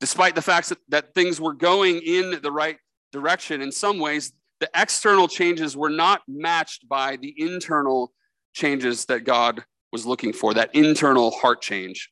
Despite 0.00 0.34
the 0.34 0.42
fact 0.42 0.68
that, 0.68 0.78
that 0.88 1.14
things 1.14 1.40
were 1.40 1.54
going 1.54 2.00
in 2.02 2.38
the 2.42 2.52
right 2.52 2.76
direction, 3.12 3.62
in 3.62 3.72
some 3.72 3.98
ways, 3.98 4.32
the 4.60 4.68
external 4.74 5.28
changes 5.28 5.76
were 5.76 5.90
not 5.90 6.22
matched 6.28 6.88
by 6.88 7.16
the 7.16 7.34
internal 7.36 8.12
changes 8.54 9.04
that 9.06 9.24
God 9.24 9.64
was 9.92 10.06
looking 10.06 10.32
for, 10.32 10.54
that 10.54 10.74
internal 10.74 11.30
heart 11.30 11.62
change. 11.62 12.10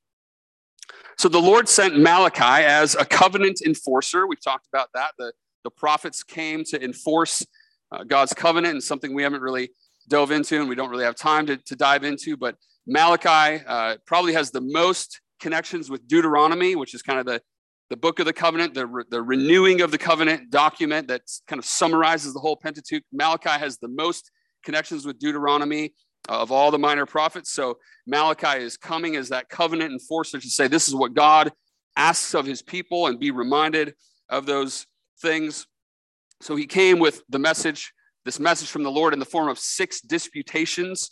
So 1.22 1.28
the 1.28 1.38
Lord 1.38 1.68
sent 1.68 1.96
Malachi 1.96 2.64
as 2.64 2.96
a 2.96 3.04
covenant 3.04 3.60
enforcer. 3.64 4.26
We've 4.26 4.42
talked 4.42 4.66
about 4.66 4.88
that, 4.94 5.12
the, 5.18 5.32
the 5.62 5.70
prophets 5.70 6.24
came 6.24 6.64
to 6.64 6.82
enforce 6.82 7.46
uh, 7.92 8.02
God's 8.02 8.34
covenant, 8.34 8.72
and 8.72 8.82
something 8.82 9.14
we 9.14 9.22
haven't 9.22 9.40
really 9.40 9.70
dove 10.08 10.32
into 10.32 10.58
and 10.58 10.68
we 10.68 10.74
don't 10.74 10.90
really 10.90 11.04
have 11.04 11.14
time 11.14 11.46
to, 11.46 11.56
to 11.58 11.76
dive 11.76 12.02
into. 12.02 12.36
But 12.36 12.56
Malachi 12.88 13.62
uh, 13.68 13.98
probably 14.04 14.32
has 14.32 14.50
the 14.50 14.62
most 14.62 15.20
connections 15.38 15.88
with 15.88 16.08
Deuteronomy, 16.08 16.74
which 16.74 16.92
is 16.92 17.02
kind 17.02 17.20
of 17.20 17.26
the, 17.26 17.40
the 17.88 17.96
book 17.96 18.18
of 18.18 18.26
the 18.26 18.32
covenant, 18.32 18.74
the, 18.74 18.88
re- 18.88 19.04
the 19.08 19.22
renewing 19.22 19.80
of 19.80 19.92
the 19.92 19.98
covenant 19.98 20.50
document 20.50 21.06
that 21.06 21.22
kind 21.46 21.60
of 21.60 21.64
summarizes 21.64 22.34
the 22.34 22.40
whole 22.40 22.56
Pentateuch. 22.56 23.04
Malachi 23.12 23.60
has 23.60 23.78
the 23.78 23.86
most 23.86 24.32
connections 24.64 25.06
with 25.06 25.20
Deuteronomy. 25.20 25.94
Of 26.28 26.52
all 26.52 26.70
the 26.70 26.78
minor 26.78 27.06
prophets. 27.06 27.50
So 27.50 27.78
Malachi 28.06 28.62
is 28.62 28.76
coming 28.76 29.16
as 29.16 29.28
that 29.30 29.48
covenant 29.48 29.92
enforcer 29.92 30.38
to 30.38 30.50
say, 30.50 30.68
This 30.68 30.88
is 30.88 30.94
what 30.94 31.14
God 31.14 31.52
asks 31.96 32.34
of 32.34 32.46
his 32.46 32.62
people 32.62 33.06
and 33.06 33.18
be 33.18 33.30
reminded 33.30 33.94
of 34.28 34.46
those 34.46 34.86
things. 35.20 35.66
So 36.40 36.56
he 36.56 36.66
came 36.66 36.98
with 36.98 37.22
the 37.28 37.38
message, 37.38 37.92
this 38.24 38.40
message 38.40 38.68
from 38.68 38.82
the 38.82 38.90
Lord 38.90 39.12
in 39.12 39.18
the 39.18 39.24
form 39.24 39.48
of 39.48 39.58
six 39.58 40.00
disputations. 40.00 41.10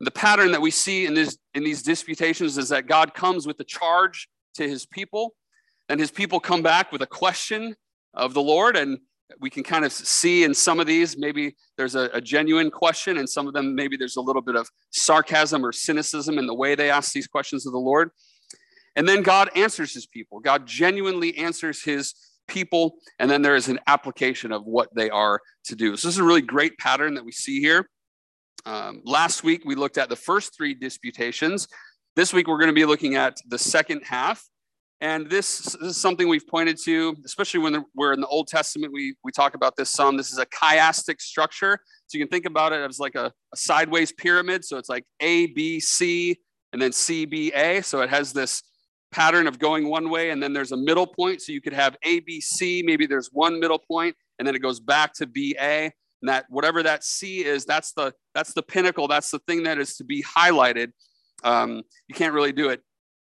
The 0.00 0.10
pattern 0.10 0.52
that 0.52 0.60
we 0.60 0.70
see 0.70 1.06
in, 1.06 1.14
this, 1.14 1.36
in 1.54 1.64
these 1.64 1.82
disputations 1.82 2.56
is 2.56 2.68
that 2.68 2.86
God 2.86 3.14
comes 3.14 3.46
with 3.46 3.58
a 3.60 3.64
charge 3.64 4.28
to 4.54 4.68
his 4.68 4.86
people, 4.86 5.34
and 5.88 5.98
his 5.98 6.10
people 6.10 6.40
come 6.40 6.62
back 6.62 6.92
with 6.92 7.02
a 7.02 7.06
question 7.06 7.74
of 8.14 8.34
the 8.34 8.42
Lord. 8.42 8.76
And 8.76 8.98
we 9.40 9.50
can 9.50 9.62
kind 9.62 9.84
of 9.84 9.92
see 9.92 10.44
in 10.44 10.54
some 10.54 10.80
of 10.80 10.86
these, 10.86 11.18
maybe 11.18 11.54
there's 11.76 11.94
a, 11.94 12.10
a, 12.14 12.20
genuine 12.20 12.70
question, 12.70 13.18
and 13.18 13.28
some 13.28 13.46
of 13.46 13.52
them, 13.52 13.74
maybe 13.74 13.96
there's 13.96 14.16
a 14.16 14.20
little 14.20 14.42
bit 14.42 14.56
of 14.56 14.68
sarcasm 14.90 15.64
or 15.64 15.72
cynicism 15.72 16.38
in 16.38 16.46
the 16.46 16.54
way 16.54 16.74
they 16.74 16.90
ask 16.90 17.12
these 17.12 17.26
questions 17.26 17.66
of 17.66 17.72
the 17.72 17.78
Lord. 17.78 18.10
And 18.96 19.06
then 19.06 19.22
God 19.22 19.50
answers 19.54 19.92
his 19.92 20.06
people. 20.06 20.40
God 20.40 20.66
genuinely 20.66 21.36
answers 21.36 21.82
his 21.84 22.14
people, 22.48 22.96
and 23.18 23.30
then 23.30 23.42
there 23.42 23.54
is 23.54 23.68
an 23.68 23.78
application 23.86 24.50
of 24.50 24.64
what 24.64 24.88
they 24.94 25.10
are 25.10 25.40
to 25.64 25.76
do. 25.76 25.96
So, 25.96 26.08
this 26.08 26.14
is 26.14 26.20
a 26.20 26.24
really 26.24 26.42
great 26.42 26.78
pattern 26.78 27.14
that 27.14 27.24
we 27.24 27.32
see 27.32 27.60
here. 27.60 27.88
Um, 28.64 29.02
last 29.04 29.44
week, 29.44 29.62
we 29.64 29.74
looked 29.74 29.98
at 29.98 30.08
the 30.08 30.16
first 30.16 30.56
three 30.56 30.74
disputations. 30.74 31.68
This 32.16 32.32
week, 32.32 32.48
we're 32.48 32.58
going 32.58 32.68
to 32.68 32.74
be 32.74 32.86
looking 32.86 33.14
at 33.14 33.36
the 33.46 33.58
second 33.58 34.02
half. 34.04 34.42
And 35.00 35.30
this, 35.30 35.58
this, 35.58 35.74
is 35.74 35.96
something 35.96 36.28
we've 36.28 36.46
pointed 36.46 36.76
to, 36.84 37.16
especially 37.24 37.60
when 37.60 37.84
we're 37.94 38.12
in 38.12 38.20
the 38.20 38.26
Old 38.26 38.48
Testament. 38.48 38.92
We, 38.92 39.14
we 39.22 39.30
talk 39.30 39.54
about 39.54 39.76
this 39.76 39.90
some. 39.90 40.16
This 40.16 40.32
is 40.32 40.38
a 40.38 40.46
chiastic 40.46 41.20
structure. 41.20 41.78
So 42.08 42.18
you 42.18 42.24
can 42.24 42.30
think 42.30 42.46
about 42.46 42.72
it 42.72 42.80
as 42.80 42.98
like 42.98 43.14
a, 43.14 43.32
a 43.52 43.56
sideways 43.56 44.12
pyramid. 44.12 44.64
So 44.64 44.76
it's 44.76 44.88
like 44.88 45.04
A, 45.20 45.46
B, 45.46 45.78
C, 45.78 46.36
and 46.72 46.82
then 46.82 46.90
C, 46.90 47.26
B, 47.26 47.52
A. 47.54 47.80
So 47.82 48.00
it 48.00 48.10
has 48.10 48.32
this 48.32 48.62
pattern 49.12 49.46
of 49.46 49.58
going 49.58 49.88
one 49.88 50.10
way, 50.10 50.30
and 50.30 50.42
then 50.42 50.52
there's 50.52 50.72
a 50.72 50.76
middle 50.76 51.06
point. 51.06 51.42
So 51.42 51.52
you 51.52 51.60
could 51.60 51.72
have 51.72 51.96
A, 52.02 52.20
B, 52.20 52.40
C. 52.40 52.82
Maybe 52.84 53.06
there's 53.06 53.30
one 53.32 53.60
middle 53.60 53.78
point, 53.78 54.16
and 54.38 54.48
then 54.48 54.56
it 54.56 54.60
goes 54.60 54.80
back 54.80 55.14
to 55.14 55.26
B, 55.26 55.56
A. 55.60 55.92
And 56.22 56.28
that 56.28 56.46
whatever 56.48 56.82
that 56.82 57.04
C 57.04 57.44
is, 57.44 57.64
that's 57.64 57.92
the 57.92 58.12
that's 58.34 58.52
the 58.52 58.62
pinnacle. 58.62 59.06
That's 59.06 59.30
the 59.30 59.38
thing 59.46 59.62
that 59.62 59.78
is 59.78 59.96
to 59.98 60.04
be 60.04 60.24
highlighted. 60.24 60.90
Um, 61.44 61.82
you 62.08 62.14
can't 62.16 62.34
really 62.34 62.50
do 62.50 62.70
it 62.70 62.82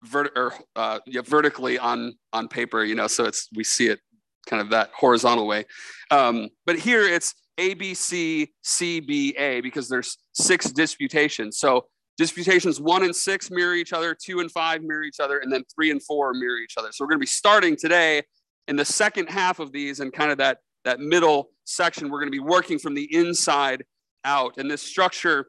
vert- 0.07 0.33
or, 0.37 0.55
uh, 0.77 1.01
yeah, 1.07 1.23
vertically 1.25 1.79
on 1.79 2.15
on 2.33 2.49
paper, 2.49 2.85
you 2.85 2.95
know. 2.95 3.07
So 3.07 3.25
it's 3.25 3.49
we 3.55 3.65
see 3.65 3.89
it 3.89 4.01
kind 4.49 4.63
of 4.63 4.71
that 4.71 4.91
horizontal 4.95 5.47
way. 5.47 5.65
Um, 6.11 6.49
but 6.65 6.79
here 6.79 7.03
it's 7.03 7.35
A 7.59 7.75
B 7.75 7.95
C 7.95 8.53
C 8.63 9.01
B 9.01 9.35
A 9.37 9.61
because 9.61 9.89
there's 9.89 10.17
six 10.33 10.71
disputations. 10.71 11.59
So 11.59 11.87
disputations 12.19 12.81
one 12.81 13.03
and 13.05 13.15
six 13.15 13.51
mirror 13.51 13.75
each 13.75 13.93
other, 13.93 14.15
two 14.15 14.41
and 14.41 14.51
five 14.51 14.83
mirror 14.83 15.05
each 15.05 15.21
other, 15.21 15.39
and 15.39 15.53
then 15.53 15.65
three 15.75 15.91
and 15.91 16.03
four 16.03 16.33
mirror 16.33 16.59
each 16.59 16.75
other. 16.79 16.91
So 16.93 17.05
we're 17.05 17.09
going 17.09 17.19
to 17.19 17.25
be 17.25 17.27
starting 17.27 17.77
today 17.77 18.23
in 18.69 18.77
the 18.77 18.85
second 18.85 19.29
half 19.29 19.59
of 19.59 19.73
these 19.73 20.01
and 20.01 20.13
kind 20.13 20.31
of 20.31 20.39
that 20.39 20.59
that 20.85 21.01
middle 21.01 21.51
section. 21.65 22.09
We're 22.09 22.21
going 22.21 22.33
to 22.33 22.39
be 22.39 22.39
working 22.39 22.79
from 22.79 22.95
the 22.95 23.13
inside 23.15 23.85
out, 24.25 24.59
and 24.59 24.71
this 24.71 24.83
structure 24.83 25.49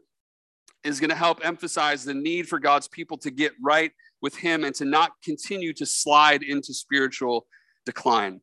is 0.84 1.00
going 1.00 1.10
to 1.10 1.16
help 1.16 1.44
emphasize 1.44 2.06
the 2.06 2.14
need 2.14 2.48
for 2.48 2.60
God's 2.60 2.88
people 2.88 3.18
to 3.18 3.32
get 3.32 3.52
right 3.62 3.92
with 4.28 4.36
Him 4.36 4.66
and 4.66 4.76
to 4.76 4.84
not 4.84 5.12
continue 5.24 5.72
to 5.72 5.86
slide 5.86 6.44
into 6.44 6.74
spiritual 6.74 7.48
decline. 7.86 8.42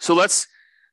So 0.00 0.12
let's 0.12 0.48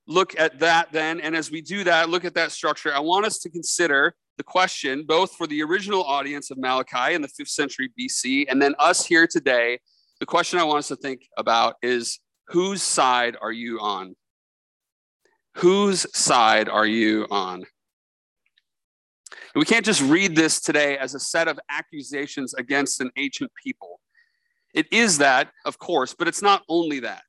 look 0.05 0.39
at 0.39 0.60
that 0.60 0.91
then. 0.91 1.19
And 1.19 1.36
as 1.36 1.50
we 1.50 1.60
do 1.62 1.84
that, 1.86 2.08
look 2.08 2.24
at 2.24 2.36
that 2.36 2.51
structure, 2.51 2.93
I 2.93 3.00
want 3.00 3.25
us 3.25 3.39
to 3.39 3.50
consider 3.50 4.13
the 4.38 4.43
question, 4.43 5.05
both 5.08 5.34
for 5.34 5.48
the 5.48 5.63
original 5.63 6.03
audience 6.03 6.51
of 6.51 6.60
Malachi 6.60 7.15
in 7.15 7.24
the 7.24 7.27
fifth 7.27 7.50
century 7.50 7.89
BC, 8.00 8.46
and 8.48 8.62
then 8.62 8.75
us 8.77 9.03
here 9.03 9.25
today. 9.25 9.79
The 10.19 10.27
question 10.27 10.60
I 10.60 10.65
want 10.65 10.77
us 10.77 10.89
to 10.89 10.96
think 10.96 11.22
about 11.36 11.77
is 11.81 12.19
whose 12.50 12.84
side 12.84 13.38
are 13.41 13.51
you 13.51 13.79
on? 13.79 14.15
Whose 15.55 16.05
side 16.15 16.69
are 16.69 16.86
you 16.86 17.25
on? 17.31 17.63
We 19.56 19.65
can't 19.65 19.86
just 19.86 20.01
read 20.01 20.36
this 20.36 20.62
today 20.62 20.98
as 20.98 21.15
a 21.15 21.20
set 21.20 21.48
of 21.48 21.60
accusations 21.70 22.53
against 22.53 23.01
an 23.01 23.12
ancient 23.18 23.51
people. 23.62 24.00
It 24.74 24.88
is 24.91 25.18
that, 25.18 25.50
of 25.65 25.79
course, 25.79 26.13
but 26.18 26.27
it's 26.27 26.41
not 26.41 26.63
only 26.70 27.00
that. 27.00 27.24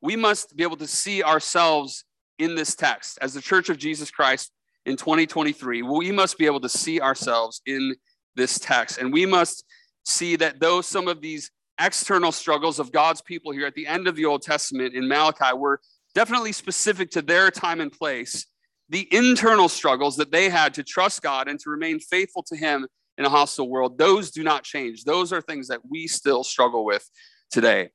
We 0.00 0.16
must 0.16 0.56
be 0.56 0.64
able 0.64 0.76
to 0.78 0.86
see 0.86 1.22
ourselves 1.22 2.04
in 2.38 2.54
this 2.54 2.74
text 2.74 3.18
as 3.22 3.34
the 3.34 3.40
Church 3.40 3.68
of 3.68 3.78
Jesus 3.78 4.10
Christ 4.10 4.50
in 4.84 4.96
2023. 4.96 5.82
We 5.82 6.12
must 6.12 6.38
be 6.38 6.46
able 6.46 6.60
to 6.60 6.68
see 6.68 7.00
ourselves 7.00 7.62
in 7.66 7.94
this 8.34 8.58
text. 8.58 8.98
And 8.98 9.12
we 9.12 9.24
must 9.24 9.64
see 10.04 10.36
that 10.36 10.60
though 10.60 10.80
some 10.80 11.08
of 11.08 11.20
these 11.20 11.50
external 11.80 12.32
struggles 12.32 12.78
of 12.78 12.92
God's 12.92 13.22
people 13.22 13.52
here 13.52 13.66
at 13.66 13.74
the 13.74 13.86
end 13.86 14.08
of 14.08 14.16
the 14.16 14.24
Old 14.24 14.42
Testament 14.42 14.94
in 14.94 15.08
Malachi 15.08 15.56
were 15.56 15.80
definitely 16.14 16.52
specific 16.52 17.10
to 17.10 17.22
their 17.22 17.50
time 17.50 17.80
and 17.80 17.92
place, 17.92 18.46
the 18.88 19.08
internal 19.12 19.68
struggles 19.68 20.16
that 20.16 20.30
they 20.30 20.48
had 20.48 20.74
to 20.74 20.82
trust 20.82 21.22
God 21.22 21.48
and 21.48 21.58
to 21.60 21.70
remain 21.70 21.98
faithful 21.98 22.42
to 22.44 22.56
Him 22.56 22.86
in 23.18 23.24
a 23.24 23.28
hostile 23.28 23.68
world, 23.68 23.98
those 23.98 24.30
do 24.30 24.42
not 24.42 24.62
change. 24.62 25.04
Those 25.04 25.32
are 25.32 25.40
things 25.40 25.68
that 25.68 25.80
we 25.88 26.06
still 26.06 26.44
struggle 26.44 26.84
with 26.84 27.08
today. 27.50 27.90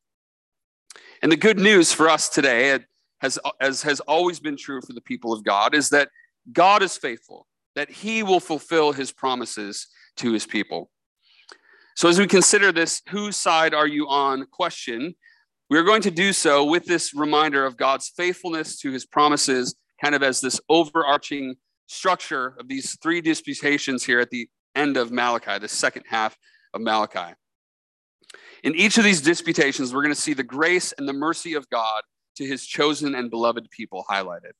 And 1.21 1.31
the 1.31 1.37
good 1.37 1.59
news 1.59 1.93
for 1.93 2.09
us 2.09 2.29
today, 2.29 2.79
has, 3.21 3.37
as 3.59 3.83
has 3.83 3.99
always 4.01 4.39
been 4.39 4.57
true 4.57 4.81
for 4.81 4.93
the 4.93 5.01
people 5.01 5.31
of 5.31 5.43
God, 5.43 5.75
is 5.75 5.89
that 5.89 6.09
God 6.51 6.81
is 6.81 6.97
faithful, 6.97 7.47
that 7.75 7.89
He 7.89 8.23
will 8.23 8.39
fulfill 8.39 8.91
His 8.91 9.11
promises 9.11 9.87
to 10.17 10.33
His 10.33 10.45
people. 10.45 10.89
So, 11.95 12.09
as 12.09 12.17
we 12.17 12.25
consider 12.25 12.71
this, 12.71 13.01
whose 13.09 13.37
side 13.37 13.73
are 13.73 13.87
you 13.87 14.07
on 14.07 14.47
question, 14.47 15.15
we're 15.69 15.83
going 15.83 16.01
to 16.01 16.11
do 16.11 16.33
so 16.33 16.65
with 16.65 16.85
this 16.85 17.13
reminder 17.13 17.63
of 17.63 17.77
God's 17.77 18.09
faithfulness 18.09 18.79
to 18.79 18.91
His 18.91 19.05
promises 19.05 19.75
kind 20.01 20.15
of 20.15 20.23
as 20.23 20.41
this 20.41 20.59
overarching 20.69 21.55
structure 21.87 22.55
of 22.59 22.67
these 22.67 22.97
three 23.03 23.21
disputations 23.21 24.03
here 24.03 24.19
at 24.19 24.29
the 24.29 24.49
end 24.75 24.97
of 24.97 25.11
Malachi, 25.11 25.59
the 25.59 25.67
second 25.67 26.03
half 26.07 26.37
of 26.73 26.81
Malachi. 26.81 27.33
In 28.63 28.75
each 28.75 28.97
of 28.97 29.03
these 29.03 29.21
disputations, 29.21 29.93
we're 29.93 30.03
going 30.03 30.13
to 30.13 30.19
see 30.19 30.33
the 30.33 30.43
grace 30.43 30.93
and 30.97 31.07
the 31.07 31.13
mercy 31.13 31.53
of 31.53 31.69
God 31.69 32.01
to 32.37 32.45
his 32.45 32.65
chosen 32.65 33.15
and 33.15 33.29
beloved 33.29 33.69
people 33.71 34.05
highlighted. 34.09 34.51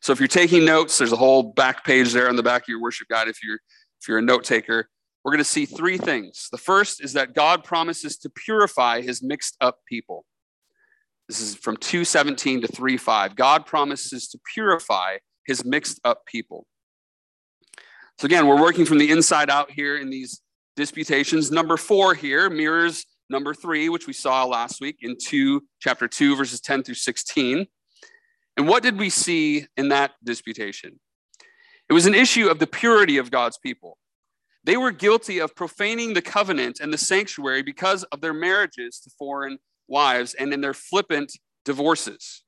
So 0.00 0.12
if 0.12 0.20
you're 0.20 0.28
taking 0.28 0.64
notes, 0.64 0.96
there's 0.98 1.12
a 1.12 1.16
whole 1.16 1.42
back 1.42 1.84
page 1.84 2.12
there 2.12 2.28
on 2.28 2.36
the 2.36 2.42
back 2.42 2.62
of 2.62 2.68
your 2.68 2.80
worship 2.80 3.08
guide 3.08 3.28
if 3.28 3.42
you're 3.42 3.58
if 4.00 4.08
you're 4.08 4.18
a 4.18 4.22
note 4.22 4.44
taker. 4.44 4.88
We're 5.24 5.32
going 5.32 5.38
to 5.38 5.44
see 5.44 5.66
three 5.66 5.98
things. 5.98 6.48
The 6.52 6.58
first 6.58 7.02
is 7.02 7.14
that 7.14 7.34
God 7.34 7.64
promises 7.64 8.16
to 8.18 8.30
purify 8.30 9.00
his 9.00 9.22
mixed 9.22 9.56
up 9.60 9.80
people. 9.88 10.24
This 11.28 11.40
is 11.40 11.56
from 11.56 11.76
217 11.76 12.62
to 12.62 12.68
35. 12.68 13.34
God 13.34 13.66
promises 13.66 14.28
to 14.28 14.38
purify 14.54 15.18
his 15.44 15.64
mixed 15.64 16.00
up 16.04 16.24
people. 16.26 16.66
So 18.18 18.26
again, 18.26 18.46
we're 18.46 18.60
working 18.60 18.84
from 18.84 18.98
the 18.98 19.10
inside 19.10 19.50
out 19.50 19.70
here 19.70 19.98
in 19.98 20.08
these 20.08 20.40
disputations. 20.76 21.50
Number 21.50 21.76
four 21.76 22.14
here 22.14 22.48
mirrors 22.48 23.04
number 23.28 23.54
three, 23.54 23.88
which 23.88 24.06
we 24.06 24.12
saw 24.12 24.44
last 24.44 24.80
week 24.80 24.98
in 25.02 25.16
two, 25.20 25.62
chapter 25.80 26.06
two, 26.06 26.36
verses 26.36 26.60
10 26.60 26.84
through 26.84 26.94
16. 26.94 27.66
And 28.56 28.68
what 28.68 28.82
did 28.82 28.98
we 28.98 29.10
see 29.10 29.66
in 29.76 29.88
that 29.88 30.12
disputation? 30.24 30.98
It 31.88 31.92
was 31.92 32.06
an 32.06 32.14
issue 32.14 32.48
of 32.48 32.58
the 32.58 32.66
purity 32.66 33.18
of 33.18 33.30
God's 33.30 33.58
people. 33.58 33.98
They 34.64 34.76
were 34.76 34.90
guilty 34.90 35.38
of 35.38 35.54
profaning 35.54 36.14
the 36.14 36.22
covenant 36.22 36.80
and 36.80 36.92
the 36.92 36.98
sanctuary 36.98 37.62
because 37.62 38.02
of 38.04 38.20
their 38.20 38.34
marriages 38.34 38.98
to 39.00 39.10
foreign 39.16 39.58
wives 39.88 40.34
and 40.34 40.52
in 40.52 40.60
their 40.60 40.74
flippant 40.74 41.32
divorces. 41.64 42.42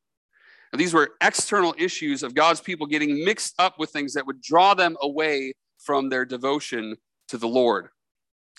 Now, 0.73 0.79
these 0.79 0.95
were 0.95 1.13
external 1.23 1.75
issues 1.79 2.23
of 2.23 2.35
God's 2.35 2.61
people 2.61 2.87
getting 2.87 3.25
mixed 3.25 3.55
up 3.59 3.79
with 3.79 3.91
things 3.91 4.15
that 4.15 4.27
would 4.27 4.43
draw 4.43 4.75
them 4.75 4.97
away 5.01 5.55
from 5.79 6.09
their 6.09 6.25
devotion 6.25 6.97
to 7.29 7.39
the 7.39 7.49
Lord. 7.49 7.89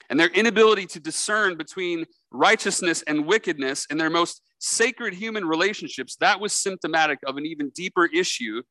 And 0.09 0.19
their 0.19 0.29
inability 0.29 0.87
to 0.87 0.99
discern 0.99 1.55
between 1.55 2.05
righteousness 2.31 3.03
and 3.03 3.25
wickedness 3.25 3.85
in 3.91 3.97
their 3.97 4.09
most 4.09 4.41
sacred 4.59 5.13
human 5.13 5.45
relationships, 5.45 6.15
that 6.17 6.39
was 6.39 6.51
symptomatic 6.51 7.19
of 7.27 7.37
an 7.37 7.45
even 7.45 7.69
deeper 7.69 8.05
issue, 8.05 8.63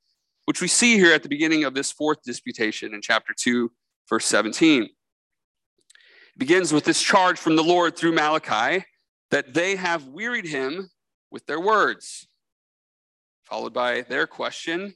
which 0.46 0.60
we 0.60 0.68
see 0.68 0.96
here 0.96 1.12
at 1.12 1.22
the 1.22 1.28
beginning 1.28 1.64
of 1.64 1.74
this 1.74 1.92
fourth 1.92 2.18
disputation 2.24 2.92
in 2.92 3.00
chapter 3.00 3.34
2, 3.36 3.70
verse 4.08 4.26
17. 4.26 4.82
It 4.82 4.90
begins 6.36 6.72
with 6.72 6.84
this 6.84 7.02
charge 7.02 7.38
from 7.38 7.56
the 7.56 7.64
Lord 7.64 7.96
through 7.96 8.12
Malachi 8.12 8.84
that 9.30 9.54
they 9.54 9.76
have 9.76 10.06
wearied 10.06 10.47
him 10.47 10.90
with 11.30 11.47
their 11.47 11.61
words. 11.61 12.26
Followed 13.44 13.73
by 13.73 14.02
their 14.02 14.26
question, 14.26 14.94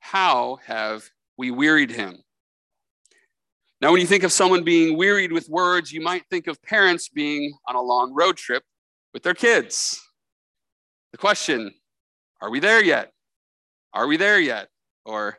How 0.00 0.58
have 0.66 1.08
we 1.36 1.50
wearied 1.50 1.90
him? 1.90 2.18
Now, 3.80 3.92
when 3.92 4.00
you 4.00 4.06
think 4.06 4.22
of 4.22 4.32
someone 4.32 4.64
being 4.64 4.96
wearied 4.96 5.32
with 5.32 5.48
words, 5.48 5.92
you 5.92 6.00
might 6.00 6.24
think 6.30 6.46
of 6.46 6.62
parents 6.62 7.08
being 7.08 7.54
on 7.68 7.74
a 7.74 7.82
long 7.82 8.14
road 8.14 8.36
trip 8.36 8.62
with 9.12 9.22
their 9.22 9.34
kids. 9.34 10.00
The 11.12 11.18
question, 11.18 11.72
Are 12.40 12.50
we 12.50 12.60
there 12.60 12.82
yet? 12.82 13.12
Are 13.92 14.06
we 14.06 14.16
there 14.16 14.40
yet? 14.40 14.68
Or 15.04 15.38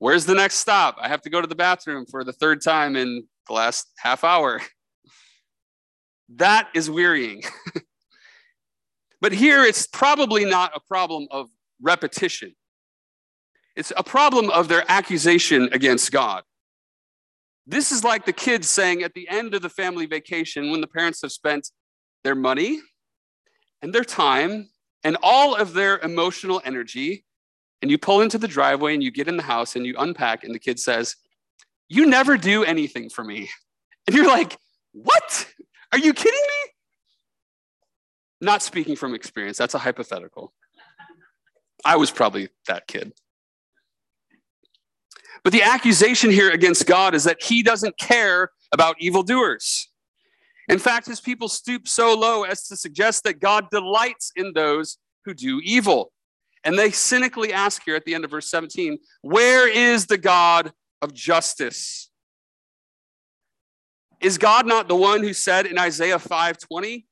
Where's 0.00 0.24
the 0.24 0.34
next 0.34 0.54
stop? 0.54 0.96
I 0.98 1.08
have 1.08 1.20
to 1.22 1.30
go 1.30 1.42
to 1.42 1.46
the 1.46 1.54
bathroom 1.54 2.06
for 2.10 2.24
the 2.24 2.32
third 2.32 2.62
time 2.62 2.96
in 2.96 3.22
the 3.46 3.52
last 3.52 3.86
half 3.98 4.24
hour. 4.24 4.60
That 6.36 6.68
is 6.74 6.88
wearying. 6.88 7.42
but 9.20 9.32
here 9.32 9.64
it's 9.64 9.86
probably 9.86 10.44
not 10.44 10.72
a 10.74 10.80
problem 10.80 11.26
of 11.30 11.48
repetition, 11.82 12.54
it's 13.76 13.92
a 13.96 14.02
problem 14.02 14.50
of 14.50 14.68
their 14.68 14.84
accusation 14.88 15.68
against 15.72 16.12
God. 16.12 16.42
This 17.66 17.92
is 17.92 18.02
like 18.02 18.26
the 18.26 18.32
kids 18.32 18.68
saying 18.68 19.02
at 19.02 19.14
the 19.14 19.28
end 19.28 19.54
of 19.54 19.62
the 19.62 19.68
family 19.68 20.06
vacation 20.06 20.70
when 20.70 20.80
the 20.80 20.86
parents 20.86 21.22
have 21.22 21.30
spent 21.30 21.70
their 22.24 22.34
money 22.34 22.80
and 23.82 23.94
their 23.94 24.04
time 24.04 24.68
and 25.04 25.16
all 25.22 25.54
of 25.54 25.72
their 25.72 25.98
emotional 25.98 26.60
energy. 26.64 27.24
And 27.82 27.90
you 27.90 27.96
pull 27.96 28.20
into 28.20 28.38
the 28.38 28.48
driveway 28.48 28.94
and 28.94 29.02
you 29.02 29.10
get 29.10 29.28
in 29.28 29.36
the 29.36 29.42
house 29.42 29.76
and 29.76 29.86
you 29.86 29.94
unpack, 29.98 30.44
and 30.44 30.54
the 30.54 30.58
kid 30.58 30.78
says, 30.78 31.16
You 31.88 32.06
never 32.06 32.36
do 32.36 32.64
anything 32.64 33.08
for 33.08 33.24
me. 33.24 33.48
And 34.06 34.16
you're 34.16 34.26
like, 34.26 34.58
What? 34.92 35.46
Are 35.92 35.98
you 35.98 36.12
kidding 36.12 36.32
me? 36.32 36.72
Not 38.40 38.62
speaking 38.62 38.96
from 38.96 39.14
experience, 39.14 39.58
that's 39.58 39.74
a 39.74 39.78
hypothetical. 39.78 40.52
I 41.84 41.96
was 41.96 42.10
probably 42.10 42.48
that 42.66 42.86
kid. 42.86 43.12
But 45.42 45.52
the 45.52 45.62
accusation 45.62 46.30
here 46.30 46.50
against 46.50 46.86
God 46.86 47.14
is 47.14 47.24
that 47.24 47.42
he 47.42 47.62
doesn't 47.62 47.98
care 47.98 48.50
about 48.72 48.96
evildoers. 48.98 49.88
In 50.68 50.78
fact, 50.78 51.06
his 51.06 51.20
people 51.20 51.48
stoop 51.48 51.88
so 51.88 52.14
low 52.14 52.44
as 52.44 52.68
to 52.68 52.76
suggest 52.76 53.24
that 53.24 53.40
God 53.40 53.70
delights 53.70 54.32
in 54.36 54.52
those 54.52 54.98
who 55.24 55.34
do 55.34 55.60
evil. 55.64 56.12
And 56.62 56.78
they 56.78 56.90
cynically 56.90 57.52
ask 57.52 57.82
here 57.84 57.96
at 57.96 58.04
the 58.04 58.14
end 58.14 58.24
of 58.24 58.30
verse 58.30 58.50
17, 58.50 58.98
Where 59.22 59.68
is 59.68 60.06
the 60.06 60.18
God 60.18 60.72
of 61.00 61.14
justice? 61.14 62.09
Is 64.20 64.36
God 64.36 64.66
not 64.66 64.86
the 64.86 64.96
one 64.96 65.22
who 65.22 65.32
said 65.32 65.66
in 65.66 65.78
Isaiah 65.78 66.18
5:20, 66.18 67.06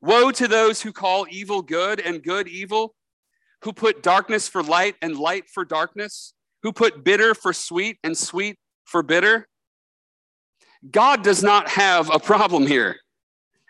Woe 0.00 0.30
to 0.32 0.48
those 0.48 0.82
who 0.82 0.92
call 0.92 1.26
evil 1.30 1.62
good 1.62 2.00
and 2.00 2.22
good 2.22 2.48
evil, 2.48 2.94
who 3.62 3.72
put 3.72 4.02
darkness 4.02 4.48
for 4.48 4.62
light 4.62 4.96
and 5.02 5.18
light 5.18 5.48
for 5.48 5.64
darkness, 5.64 6.34
who 6.62 6.72
put 6.72 7.04
bitter 7.04 7.34
for 7.34 7.52
sweet 7.52 7.98
and 8.02 8.16
sweet 8.16 8.58
for 8.84 9.02
bitter? 9.02 9.48
God 10.90 11.22
does 11.22 11.42
not 11.42 11.68
have 11.70 12.10
a 12.14 12.18
problem 12.18 12.66
here. 12.66 12.96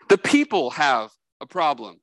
The 0.09 0.17
people 0.17 0.71
have 0.71 1.09
a 1.41 1.45
problem. 1.45 1.99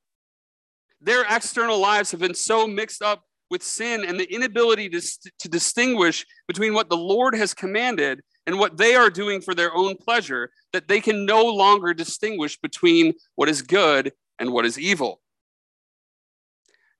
Their 1.00 1.25
external 1.29 1.79
lives 1.79 2.11
have 2.11 2.21
been 2.21 2.35
so 2.35 2.67
mixed 2.67 3.03
up 3.03 3.23
with 3.50 3.62
sin 3.62 4.05
and 4.05 4.19
the 4.19 4.33
inability 4.33 4.88
to, 4.91 5.00
to 5.38 5.49
distinguish 5.49 6.26
between 6.49 6.75
what 6.75 6.88
the 6.88 6.97
Lord 6.97 7.35
has 7.35 7.55
commanded 7.55 8.21
and 8.47 8.59
what 8.59 8.77
they 8.77 8.95
are 8.95 9.11
doing 9.11 9.41
for 9.41 9.55
their 9.55 9.75
own 9.75 9.97
pleasure 9.97 10.51
that 10.73 10.89
they 10.89 11.01
can 11.01 11.25
no 11.25 11.45
longer 11.45 11.95
distinguish 11.95 12.59
between 12.59 13.15
what 13.37 13.49
is 13.49 13.63
good 13.63 14.13
and 14.39 14.53
what 14.53 14.67
is 14.67 14.79
evil. 14.79 15.21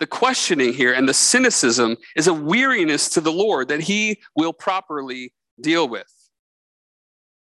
The 0.01 0.07
questioning 0.07 0.73
here 0.73 0.93
and 0.93 1.09
the 1.09 1.15
cynicism 1.15 1.97
is 2.17 2.27
a 2.27 2.35
weariness 2.35 3.09
to 3.11 3.21
the 3.21 3.33
Lord 3.33 3.69
that 3.69 3.81
he 3.81 4.21
will 4.35 4.53
properly 4.53 5.33
deal 5.61 5.89
with. 5.89 6.11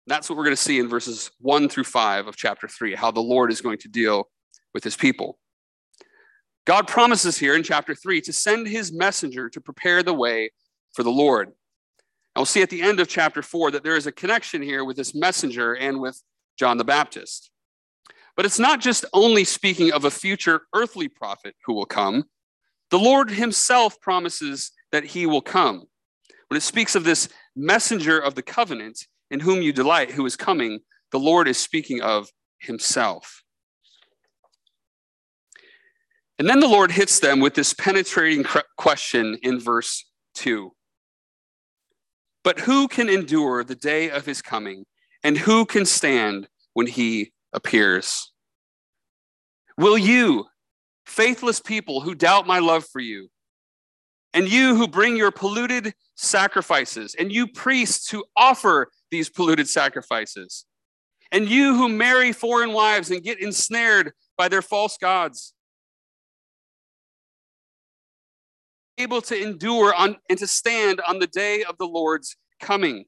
That's 0.06 0.28
what 0.28 0.36
we're 0.36 0.44
going 0.44 0.56
to 0.56 0.62
see 0.62 0.78
in 0.78 0.88
verses 0.88 1.30
1 1.40 1.68
through 1.68 1.84
5 1.84 2.26
of 2.26 2.36
chapter 2.36 2.66
3, 2.66 2.94
how 2.94 3.10
the 3.10 3.20
Lord 3.20 3.52
is 3.52 3.60
going 3.60 3.78
to 3.78 3.88
deal 3.88 4.28
with 4.72 4.82
his 4.82 4.96
people. 4.96 5.38
God 6.66 6.88
promises 6.88 7.38
here 7.38 7.54
in 7.54 7.62
chapter 7.62 7.94
3 7.94 8.20
to 8.22 8.32
send 8.32 8.66
his 8.66 8.92
messenger 8.92 9.48
to 9.50 9.60
prepare 9.60 10.02
the 10.02 10.14
way 10.14 10.50
for 10.92 11.02
the 11.02 11.10
Lord. 11.10 11.52
And 12.34 12.40
we'll 12.40 12.46
see 12.46 12.62
at 12.62 12.70
the 12.70 12.82
end 12.82 13.00
of 13.00 13.08
chapter 13.08 13.42
4 13.42 13.72
that 13.72 13.82
there 13.82 13.96
is 13.96 14.06
a 14.06 14.12
connection 14.12 14.62
here 14.62 14.84
with 14.84 14.96
this 14.96 15.14
messenger 15.14 15.74
and 15.74 16.00
with 16.00 16.22
John 16.58 16.78
the 16.78 16.84
Baptist. 16.84 17.50
But 18.36 18.46
it's 18.46 18.58
not 18.58 18.80
just 18.80 19.04
only 19.12 19.44
speaking 19.44 19.92
of 19.92 20.04
a 20.04 20.10
future 20.10 20.62
earthly 20.74 21.08
prophet 21.08 21.56
who 21.66 21.74
will 21.74 21.86
come. 21.86 22.24
The 22.90 22.98
Lord 22.98 23.30
himself 23.30 24.00
promises 24.00 24.72
that 24.92 25.04
he 25.04 25.26
will 25.26 25.42
come. 25.42 25.84
When 26.48 26.56
it 26.56 26.62
speaks 26.62 26.94
of 26.94 27.04
this 27.04 27.28
messenger 27.54 28.18
of 28.18 28.34
the 28.34 28.42
covenant 28.42 29.06
in 29.30 29.40
whom 29.40 29.62
you 29.62 29.72
delight, 29.72 30.12
who 30.12 30.26
is 30.26 30.36
coming, 30.36 30.80
the 31.12 31.18
Lord 31.18 31.48
is 31.48 31.58
speaking 31.58 32.00
of 32.00 32.28
himself. 32.58 33.42
And 36.38 36.48
then 36.48 36.60
the 36.60 36.68
Lord 36.68 36.92
hits 36.92 37.20
them 37.20 37.40
with 37.40 37.54
this 37.54 37.74
penetrating 37.74 38.44
question 38.76 39.38
in 39.42 39.60
verse 39.60 40.10
2. 40.34 40.72
But 42.50 42.58
who 42.58 42.88
can 42.88 43.08
endure 43.08 43.62
the 43.62 43.76
day 43.76 44.10
of 44.10 44.26
his 44.26 44.42
coming, 44.42 44.84
and 45.22 45.38
who 45.38 45.64
can 45.64 45.86
stand 45.86 46.48
when 46.72 46.88
he 46.88 47.30
appears? 47.52 48.32
Will 49.78 49.96
you, 49.96 50.46
faithless 51.06 51.60
people 51.60 52.00
who 52.00 52.12
doubt 52.12 52.48
my 52.48 52.58
love 52.58 52.84
for 52.84 52.98
you, 52.98 53.28
and 54.34 54.48
you 54.48 54.74
who 54.74 54.88
bring 54.88 55.16
your 55.16 55.30
polluted 55.30 55.94
sacrifices, 56.16 57.14
and 57.16 57.30
you 57.30 57.46
priests 57.46 58.10
who 58.10 58.24
offer 58.36 58.90
these 59.12 59.30
polluted 59.30 59.68
sacrifices, 59.68 60.66
and 61.30 61.48
you 61.48 61.76
who 61.76 61.88
marry 61.88 62.32
foreign 62.32 62.72
wives 62.72 63.12
and 63.12 63.22
get 63.22 63.40
ensnared 63.40 64.10
by 64.36 64.48
their 64.48 64.60
false 64.60 64.96
gods, 64.96 65.54
able 69.00 69.22
to 69.22 69.40
endure 69.40 69.94
on, 69.94 70.16
and 70.28 70.38
to 70.38 70.46
stand 70.46 71.00
on 71.06 71.18
the 71.18 71.26
day 71.26 71.64
of 71.64 71.78
the 71.78 71.86
Lord's 71.86 72.36
coming? 72.60 73.04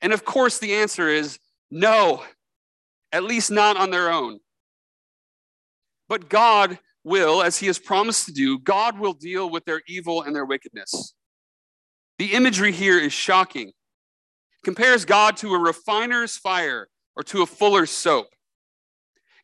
And 0.00 0.12
of 0.12 0.24
course, 0.24 0.58
the 0.58 0.74
answer 0.74 1.08
is 1.08 1.38
no, 1.70 2.22
at 3.12 3.24
least 3.24 3.50
not 3.50 3.76
on 3.76 3.90
their 3.90 4.10
own. 4.10 4.40
But 6.08 6.28
God 6.28 6.78
will, 7.04 7.42
as 7.42 7.58
He 7.58 7.66
has 7.66 7.78
promised 7.78 8.26
to 8.26 8.32
do, 8.32 8.58
God 8.58 8.98
will 8.98 9.12
deal 9.12 9.50
with 9.50 9.64
their 9.64 9.82
evil 9.88 10.22
and 10.22 10.34
their 10.34 10.44
wickedness. 10.44 11.14
The 12.18 12.32
imagery 12.32 12.72
here 12.72 12.98
is 12.98 13.12
shocking. 13.12 13.68
It 13.68 14.64
compares 14.64 15.04
God 15.04 15.36
to 15.38 15.54
a 15.54 15.58
refiner's 15.58 16.36
fire 16.36 16.88
or 17.16 17.22
to 17.24 17.42
a 17.42 17.46
fuller's 17.46 17.90
soap. 17.90 18.28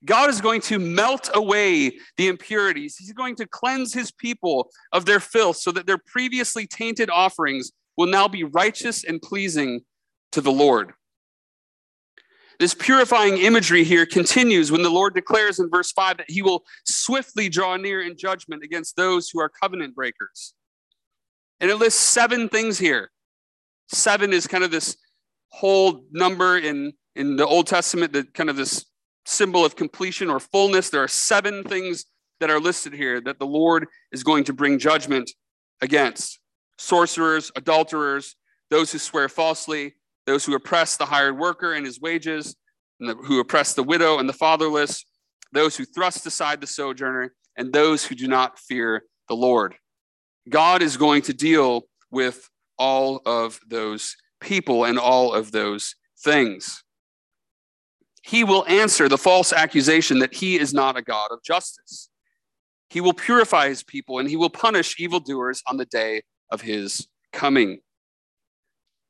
God 0.05 0.31
is 0.31 0.41
going 0.41 0.61
to 0.63 0.79
melt 0.79 1.31
away 1.35 1.99
the 2.17 2.29
impurities. 2.29 2.97
He's 2.97 3.13
going 3.13 3.37
to 3.37 3.47
cleanse 3.47 3.95
his 3.95 4.11
people 4.11 4.71
of 4.93 5.05
their 5.05 5.21
filth 5.21 5.59
so 5.59 5.71
that 5.73 5.87
their 5.87 5.99
previously 5.99 6.67
tainted 6.67 7.09
offerings 7.11 7.73
will 7.97 8.09
now 8.09 8.27
be 8.27 8.45
righteous 8.45 9.05
and 9.05 9.23
pleasing 9.23 9.83
to 10.33 10.41
the 10.41 10.53
Lord. 10.53 10.93
This 12.59 12.75
purifying 12.75 13.39
imagery 13.39 13.85
here 13.85 14.07
continues 14.07 14.71
when 14.71 14.83
the 14.83 14.91
Lord 14.91 15.15
declares 15.15 15.59
in 15.59 15.69
verse 15.71 15.91
5 15.93 16.19
that 16.19 16.31
he 16.31 16.43
will 16.43 16.65
swiftly 16.85 17.49
draw 17.49 17.77
near 17.77 18.03
in 18.03 18.17
judgment 18.17 18.63
against 18.63 18.97
those 18.97 19.29
who 19.31 19.41
are 19.41 19.49
covenant 19.49 19.95
breakers. 19.95 20.55
And 21.61 21.71
it 21.71 21.77
lists 21.77 22.01
seven 22.01 22.49
things 22.49 22.79
here. 22.79 23.11
Seven 23.89 24.33
is 24.33 24.47
kind 24.47 24.65
of 24.65 24.71
this 24.71 24.97
whole 25.49 26.05
number 26.13 26.59
in, 26.59 26.93
in 27.15 27.37
the 27.37 27.47
Old 27.47 27.67
Testament, 27.67 28.13
that 28.13 28.33
kind 28.33 28.51
of 28.51 28.57
this 28.57 28.85
symbol 29.25 29.65
of 29.65 29.77
completion 29.77 30.31
or 30.31 30.41
fullness. 30.41 30.91
There 30.91 31.03
are 31.03 31.09
seven 31.09 31.65
things 31.65 32.07
that 32.41 32.51
are 32.51 32.61
listed 32.61 32.93
here 32.93 33.21
that 33.21 33.39
the 33.39 33.47
Lord 33.47 33.87
is 34.11 34.23
going 34.23 34.45
to 34.45 34.53
bring 34.53 34.79
judgment 34.79 35.31
against 35.81 36.41
sorcerers, 36.79 37.53
adulterers, 37.57 38.37
those 38.71 38.91
who 38.91 38.99
swear 38.99 39.29
falsely, 39.29 39.95
those 40.27 40.45
who 40.45 40.55
oppress 40.55 40.97
the 40.97 41.07
hired 41.07 41.39
worker 41.39 41.75
and 41.75 41.87
his 41.87 42.01
wages, 42.01 42.57
and 43.01 43.11
the, 43.11 43.15
who 43.15 43.41
oppress 43.41 43.75
the 43.75 43.83
widow 43.83 44.19
and 44.19 44.29
the 44.29 44.33
fatherless, 44.33 45.05
those 45.53 45.77
who 45.77 45.85
thrust 45.85 46.27
aside 46.27 46.61
the 46.61 46.67
sojourner, 46.67 47.33
and 47.57 47.73
those 47.73 48.05
who 48.05 48.15
do 48.15 48.27
not 48.27 48.59
fear 48.59 49.05
the 49.29 49.37
Lord. 49.37 49.75
God 50.49 50.83
is 50.83 50.97
going 50.97 51.23
to 51.23 51.35
deal 51.35 51.83
with 52.11 52.49
all 52.79 53.21
of 53.27 53.61
those 53.69 54.17
people 54.41 54.85
and 54.85 54.99
all 54.99 55.33
of 55.33 55.53
those 55.53 55.95
things 56.25 56.83
he 58.23 58.45
will 58.45 58.65
answer 58.67 59.09
the 59.09 59.19
false 59.19 59.53
accusation 59.53 60.21
that 60.21 60.35
he 60.35 60.59
is 60.59 60.73
not 60.73 60.97
a 60.97 61.03
God 61.03 61.29
of 61.31 61.43
justice. 61.43 62.09
He 62.89 63.01
will 63.01 63.13
purify 63.13 63.69
his 63.69 63.83
people 63.83 64.19
and 64.19 64.29
he 64.29 64.37
will 64.37 64.51
punish 64.51 64.99
evildoers 64.99 65.63
on 65.67 65.77
the 65.77 65.87
day 65.87 66.23
of 66.51 66.61
his 66.61 67.09
coming. 67.33 67.81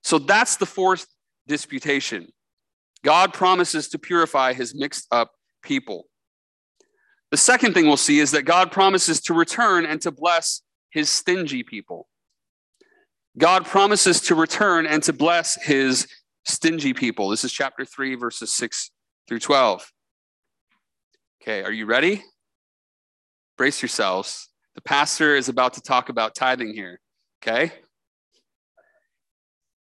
So 0.02 0.18
that's 0.18 0.56
the 0.56 0.66
fourth 0.66 1.06
disputation. 1.46 2.28
God 3.04 3.34
promises 3.34 3.88
to 3.88 3.98
purify 3.98 4.54
his 4.54 4.74
mixed 4.74 5.08
up 5.12 5.32
people. 5.62 6.06
The 7.30 7.36
second 7.36 7.74
thing 7.74 7.86
we'll 7.86 7.96
see 7.96 8.18
is 8.18 8.30
that 8.30 8.42
God 8.42 8.72
promises 8.72 9.20
to 9.22 9.34
return 9.34 9.84
and 9.84 10.00
to 10.02 10.10
bless 10.10 10.62
his 10.90 11.10
stingy 11.10 11.62
people. 11.62 12.08
God 13.36 13.64
promises 13.64 14.20
to 14.22 14.34
return 14.34 14.86
and 14.86 15.02
to 15.02 15.12
bless 15.12 15.60
his 15.62 16.06
stingy 16.44 16.92
people. 16.92 17.30
This 17.30 17.44
is 17.44 17.52
chapter 17.52 17.84
3, 17.84 18.14
verses 18.14 18.52
6 18.52 18.90
through 19.28 19.40
12. 19.40 19.90
Okay, 21.42 21.62
are 21.62 21.72
you 21.72 21.86
ready? 21.86 22.22
Brace 23.56 23.82
yourselves. 23.82 24.48
The 24.74 24.82
pastor 24.82 25.36
is 25.36 25.48
about 25.48 25.74
to 25.74 25.82
talk 25.82 26.08
about 26.08 26.34
tithing 26.34 26.74
here. 26.74 27.00
Okay? 27.42 27.72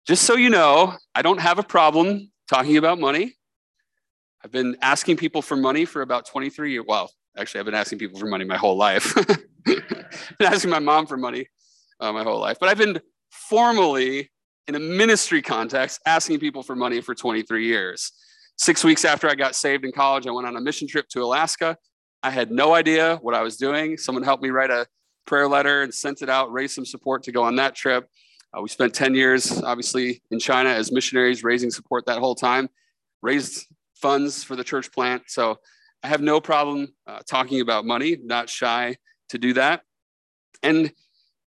just 0.10 0.24
so 0.24 0.36
you 0.36 0.50
know, 0.50 0.96
I 1.14 1.22
don't 1.22 1.40
have 1.40 1.60
a 1.60 1.64
problem 1.64 2.32
talking 2.50 2.78
about 2.78 3.00
money. 3.00 3.36
I've 4.44 4.52
been 4.52 4.76
asking 4.82 5.18
people 5.18 5.44
for 5.44 5.56
money 5.56 5.86
for 5.86 6.02
about 6.02 6.26
23 6.26 6.72
years. 6.72 6.86
Well, 6.88 7.12
actually, 7.38 7.60
I've 7.60 7.66
been 7.66 7.76
asking 7.76 8.00
people 8.00 8.20
for 8.20 8.26
money 8.26 8.44
my 8.44 8.58
whole 8.58 8.76
life. 8.76 9.14
been 9.66 9.84
asking 10.40 10.72
my 10.72 10.80
mom 10.80 11.06
for 11.06 11.16
money 11.16 11.46
uh, 12.00 12.12
my 12.12 12.24
whole 12.24 12.40
life. 12.40 12.58
But 12.60 12.70
I've 12.70 12.78
been 12.80 13.00
formally, 13.30 14.32
in 14.68 14.74
a 14.74 14.80
ministry 14.80 15.44
context, 15.44 16.02
asking 16.08 16.40
people 16.40 16.64
for 16.64 16.76
money 16.76 17.02
for 17.02 17.14
23 17.14 17.68
years. 17.68 18.12
Six 18.60 18.84
weeks 18.84 19.06
after 19.06 19.30
I 19.30 19.36
got 19.36 19.56
saved 19.56 19.86
in 19.86 19.94
college, 19.94 20.28
I 20.28 20.32
went 20.32 20.46
on 20.46 20.58
a 20.58 20.60
mission 20.60 20.86
trip 20.86 21.08
to 21.14 21.24
Alaska. 21.24 21.78
I 22.22 22.30
had 22.30 22.52
no 22.52 22.76
idea 22.76 23.16
what 23.22 23.34
I 23.34 23.42
was 23.42 23.56
doing. 23.56 23.98
Someone 23.98 24.22
helped 24.22 24.44
me 24.44 24.50
write 24.50 24.70
a 24.70 24.86
prayer 25.26 25.48
letter 25.48 25.82
and 25.82 25.94
sent 25.94 26.22
it 26.22 26.30
out, 26.30 26.52
raised 26.52 26.76
some 26.76 26.86
support 26.86 27.24
to 27.24 27.32
go 27.32 27.42
on 27.42 27.56
that 27.56 27.74
trip. 27.74 28.10
Uh, 28.54 28.62
we 28.62 28.68
spent 28.68 28.94
10 28.94 29.16
years, 29.16 29.64
obviously, 29.64 30.22
in 30.30 30.40
China 30.40 30.72
as 30.72 30.92
missionaries, 30.92 31.42
raising 31.42 31.72
support 31.72 32.06
that 32.08 32.20
whole 32.20 32.36
time, 32.36 32.68
raised 33.22 33.66
funds 33.96 34.44
for 34.44 34.58
the 34.58 34.64
church 34.64 34.92
plant. 34.92 35.24
So 35.28 35.56
I 36.04 36.10
have 36.10 36.20
no 36.20 36.42
problem 36.42 36.94
uh, 37.08 37.20
talking 37.26 37.62
about 37.62 37.86
money, 37.86 38.18
not 38.22 38.50
shy 38.50 38.98
to 39.30 39.38
do 39.38 39.54
that. 39.54 39.84
And 40.64 40.92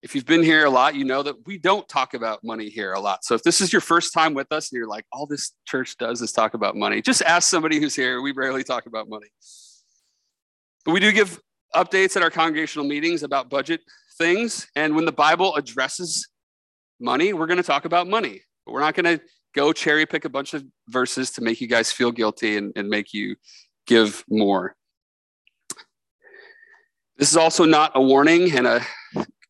if 0.02 0.16
you've 0.16 0.26
been 0.26 0.42
here 0.42 0.64
a 0.64 0.70
lot, 0.70 0.96
you 0.96 1.04
know 1.04 1.22
that 1.22 1.46
we 1.46 1.58
don't 1.58 1.88
talk 1.88 2.14
about 2.14 2.42
money 2.42 2.68
here 2.68 2.92
a 2.92 3.00
lot. 3.00 3.24
So 3.24 3.36
if 3.36 3.44
this 3.44 3.60
is 3.60 3.72
your 3.72 3.80
first 3.80 4.12
time 4.12 4.34
with 4.34 4.50
us 4.50 4.70
and 4.70 4.76
you're 4.76 4.88
like, 4.88 5.06
all 5.12 5.26
this 5.26 5.52
church 5.64 5.96
does 5.96 6.20
is 6.20 6.32
talk 6.32 6.54
about 6.54 6.76
money, 6.76 7.00
just 7.00 7.22
ask 7.22 7.48
somebody 7.48 7.78
who's 7.78 7.94
here. 7.94 8.20
We 8.20 8.32
rarely 8.32 8.64
talk 8.64 8.86
about 8.86 9.08
money. 9.08 9.28
But 10.84 10.92
we 10.92 11.00
do 11.00 11.12
give 11.12 11.40
updates 11.74 12.16
at 12.16 12.22
our 12.22 12.30
congregational 12.30 12.86
meetings 12.86 13.22
about 13.22 13.48
budget 13.48 13.80
things. 14.18 14.66
And 14.74 14.96
when 14.96 15.04
the 15.04 15.12
Bible 15.12 15.54
addresses 15.54 16.28
money, 16.98 17.32
we're 17.32 17.46
going 17.46 17.58
to 17.58 17.62
talk 17.62 17.84
about 17.84 18.08
money. 18.08 18.42
But 18.66 18.72
we're 18.72 18.80
not 18.80 18.94
going 18.94 19.18
to 19.18 19.24
go 19.54 19.72
cherry 19.72 20.04
pick 20.04 20.24
a 20.24 20.28
bunch 20.28 20.52
of 20.52 20.64
verses 20.88 21.30
to 21.32 21.42
make 21.42 21.60
you 21.60 21.68
guys 21.68 21.92
feel 21.92 22.10
guilty 22.10 22.56
and, 22.56 22.72
and 22.74 22.88
make 22.88 23.14
you 23.14 23.36
give 23.86 24.24
more. 24.28 24.74
This 27.18 27.30
is 27.30 27.36
also 27.36 27.64
not 27.64 27.92
a 27.94 28.02
warning 28.02 28.56
and 28.56 28.66
a, 28.66 28.84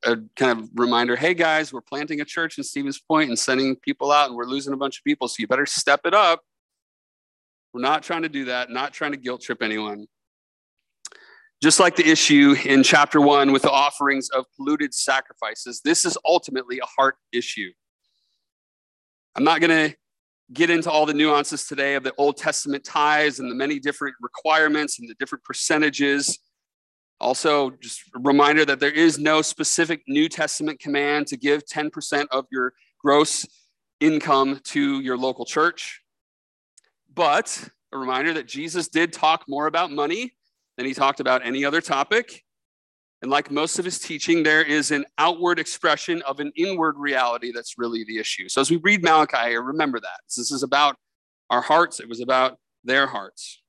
a 0.05 0.17
kind 0.37 0.59
of 0.59 0.69
reminder 0.75 1.17
hey, 1.17 1.35
guys, 1.35 1.73
we're 1.73 1.81
planting 1.81 2.21
a 2.21 2.25
church 2.25 2.59
in 2.59 2.65
Stevens 2.65 3.01
Point 3.01 3.29
and 3.29 3.39
sending 3.39 3.77
people 3.77 4.11
out, 4.11 4.29
and 4.29 4.37
we're 4.37 4.45
losing 4.45 4.73
a 4.73 4.77
bunch 4.77 4.99
of 4.99 5.05
people. 5.05 5.29
So 5.29 5.37
you 5.39 5.47
better 5.47 5.67
step 5.67 6.01
it 6.05 6.15
up. 6.15 6.43
We're 7.73 7.81
not 7.81 8.03
trying 8.03 8.23
to 8.23 8.29
do 8.29 8.47
that, 8.47 8.71
not 8.71 8.93
trying 8.93 9.13
to 9.13 9.17
guilt 9.17 9.43
trip 9.43 9.63
anyone. 9.63 10.07
Just 11.63 11.79
like 11.79 11.95
the 11.95 12.07
issue 12.07 12.57
in 12.65 12.83
chapter 12.83 13.21
one 13.21 13.53
with 13.53 13.63
the 13.63 13.71
offerings 13.71 14.29
of 14.31 14.45
polluted 14.57 14.93
sacrifices, 14.93 15.81
this 15.85 16.05
is 16.05 16.19
ultimately 16.27 16.81
a 16.81 16.87
heart 16.87 17.17
issue. 17.33 17.71
I'm 19.37 19.45
not 19.45 19.61
going 19.61 19.91
to 19.91 19.97
get 20.53 20.71
into 20.71 20.91
all 20.91 21.07
the 21.07 21.15
nuances 21.15 21.67
today 21.67 21.95
of 21.95 22.03
the 22.03 22.13
Old 22.19 22.37
Testament 22.37 22.85
tithes 22.85 23.39
and 23.39 23.51
the 23.51 23.55
many 23.55 23.79
different 23.79 24.17
requirements 24.21 24.99
and 24.99 25.09
the 25.09 25.15
different 25.15 25.45
percentages. 25.45 26.39
Also, 27.23 27.71
just 27.81 28.03
a 28.17 28.19
reminder 28.19 28.65
that 28.65 28.81
there 28.81 28.91
is 28.91 29.19
no 29.19 29.43
specific 29.43 30.03
New 30.09 30.29
Testament 30.29 30.81
command 30.81 31.29
to 31.29 31.37
give 31.37 31.65
10% 31.65 32.27
of 32.33 32.47
your 32.51 32.75
gross 32.99 33.47
income 34.01 34.61
to 34.65 35.01
your 35.01 35.17
local 35.17 35.45
church. 35.45 36.03
But 37.15 37.69
a 37.93 37.99
reminder 37.99 38.33
that 38.35 38.49
Jesus 38.49 38.89
did 38.89 39.13
talk 39.13 39.45
more 39.47 39.69
about 39.69 39.93
money 39.93 40.33
than 40.77 40.85
he 40.85 40.95
talked 40.95 41.21
about 41.21 41.47
any 41.47 41.65
other 41.65 41.81
topic. 41.81 42.43
And 43.23 43.31
like 43.31 43.53
most 43.53 43.79
of 43.79 43.85
his 43.85 44.01
teaching, 44.01 44.43
there 44.43 44.63
is 44.65 44.91
an 44.91 45.05
outward 45.17 45.61
expression 45.61 46.23
of 46.23 46.41
an 46.41 46.51
inward 46.57 46.97
reality 46.99 47.53
that's 47.55 47.79
really 47.79 48.03
the 48.05 48.19
issue. 48.19 48.49
So 48.49 48.61
as 48.61 48.69
we 48.69 48.79
read 48.79 49.05
Malachi, 49.05 49.57
remember 49.57 50.01
that. 50.01 50.21
This 50.27 50.51
is 50.51 50.65
about 50.65 50.97
our 51.51 51.61
hearts, 51.61 52.01
it 52.01 52.09
was 52.09 52.21
about 52.21 52.59
their 52.83 53.07
hearts. 53.07 53.62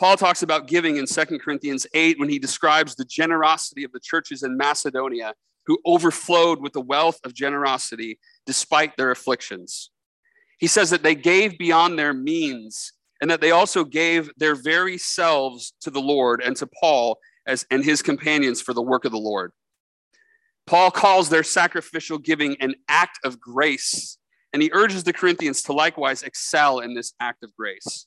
Paul 0.00 0.16
talks 0.16 0.42
about 0.42 0.66
giving 0.66 0.96
in 0.96 1.04
2 1.04 1.38
Corinthians 1.40 1.86
8 1.92 2.18
when 2.18 2.30
he 2.30 2.38
describes 2.38 2.94
the 2.94 3.04
generosity 3.04 3.84
of 3.84 3.92
the 3.92 4.00
churches 4.00 4.42
in 4.42 4.56
Macedonia 4.56 5.34
who 5.66 5.78
overflowed 5.84 6.62
with 6.62 6.72
the 6.72 6.80
wealth 6.80 7.20
of 7.22 7.34
generosity 7.34 8.18
despite 8.46 8.96
their 8.96 9.10
afflictions. 9.10 9.90
He 10.58 10.68
says 10.68 10.88
that 10.88 11.02
they 11.02 11.14
gave 11.14 11.58
beyond 11.58 11.98
their 11.98 12.14
means 12.14 12.94
and 13.20 13.30
that 13.30 13.42
they 13.42 13.50
also 13.50 13.84
gave 13.84 14.30
their 14.38 14.54
very 14.54 14.96
selves 14.96 15.74
to 15.82 15.90
the 15.90 16.00
Lord 16.00 16.40
and 16.42 16.56
to 16.56 16.66
Paul 16.66 17.18
as, 17.46 17.66
and 17.70 17.84
his 17.84 18.00
companions 18.00 18.62
for 18.62 18.72
the 18.72 18.80
work 18.80 19.04
of 19.04 19.12
the 19.12 19.18
Lord. 19.18 19.52
Paul 20.66 20.90
calls 20.90 21.28
their 21.28 21.42
sacrificial 21.42 22.16
giving 22.16 22.56
an 22.62 22.74
act 22.88 23.18
of 23.22 23.38
grace, 23.38 24.16
and 24.54 24.62
he 24.62 24.70
urges 24.72 25.04
the 25.04 25.12
Corinthians 25.12 25.60
to 25.64 25.74
likewise 25.74 26.22
excel 26.22 26.78
in 26.78 26.94
this 26.94 27.12
act 27.20 27.44
of 27.44 27.54
grace. 27.54 28.06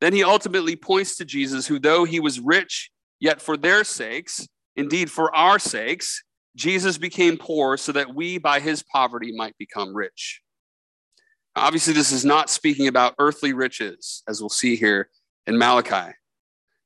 Then 0.00 0.12
he 0.12 0.24
ultimately 0.24 0.76
points 0.76 1.16
to 1.16 1.24
Jesus, 1.24 1.66
who, 1.66 1.78
though 1.78 2.04
he 2.04 2.20
was 2.20 2.40
rich, 2.40 2.90
yet 3.20 3.40
for 3.42 3.56
their 3.56 3.84
sakes, 3.84 4.48
indeed 4.76 5.10
for 5.10 5.34
our 5.34 5.58
sakes, 5.58 6.22
Jesus 6.56 6.98
became 6.98 7.36
poor 7.36 7.76
so 7.76 7.92
that 7.92 8.14
we 8.14 8.38
by 8.38 8.60
his 8.60 8.82
poverty 8.82 9.32
might 9.32 9.56
become 9.58 9.94
rich. 9.94 10.40
Obviously, 11.56 11.92
this 11.92 12.12
is 12.12 12.24
not 12.24 12.48
speaking 12.48 12.86
about 12.86 13.14
earthly 13.18 13.52
riches, 13.52 14.22
as 14.28 14.40
we'll 14.40 14.48
see 14.48 14.76
here 14.76 15.10
in 15.46 15.58
Malachi. 15.58 16.14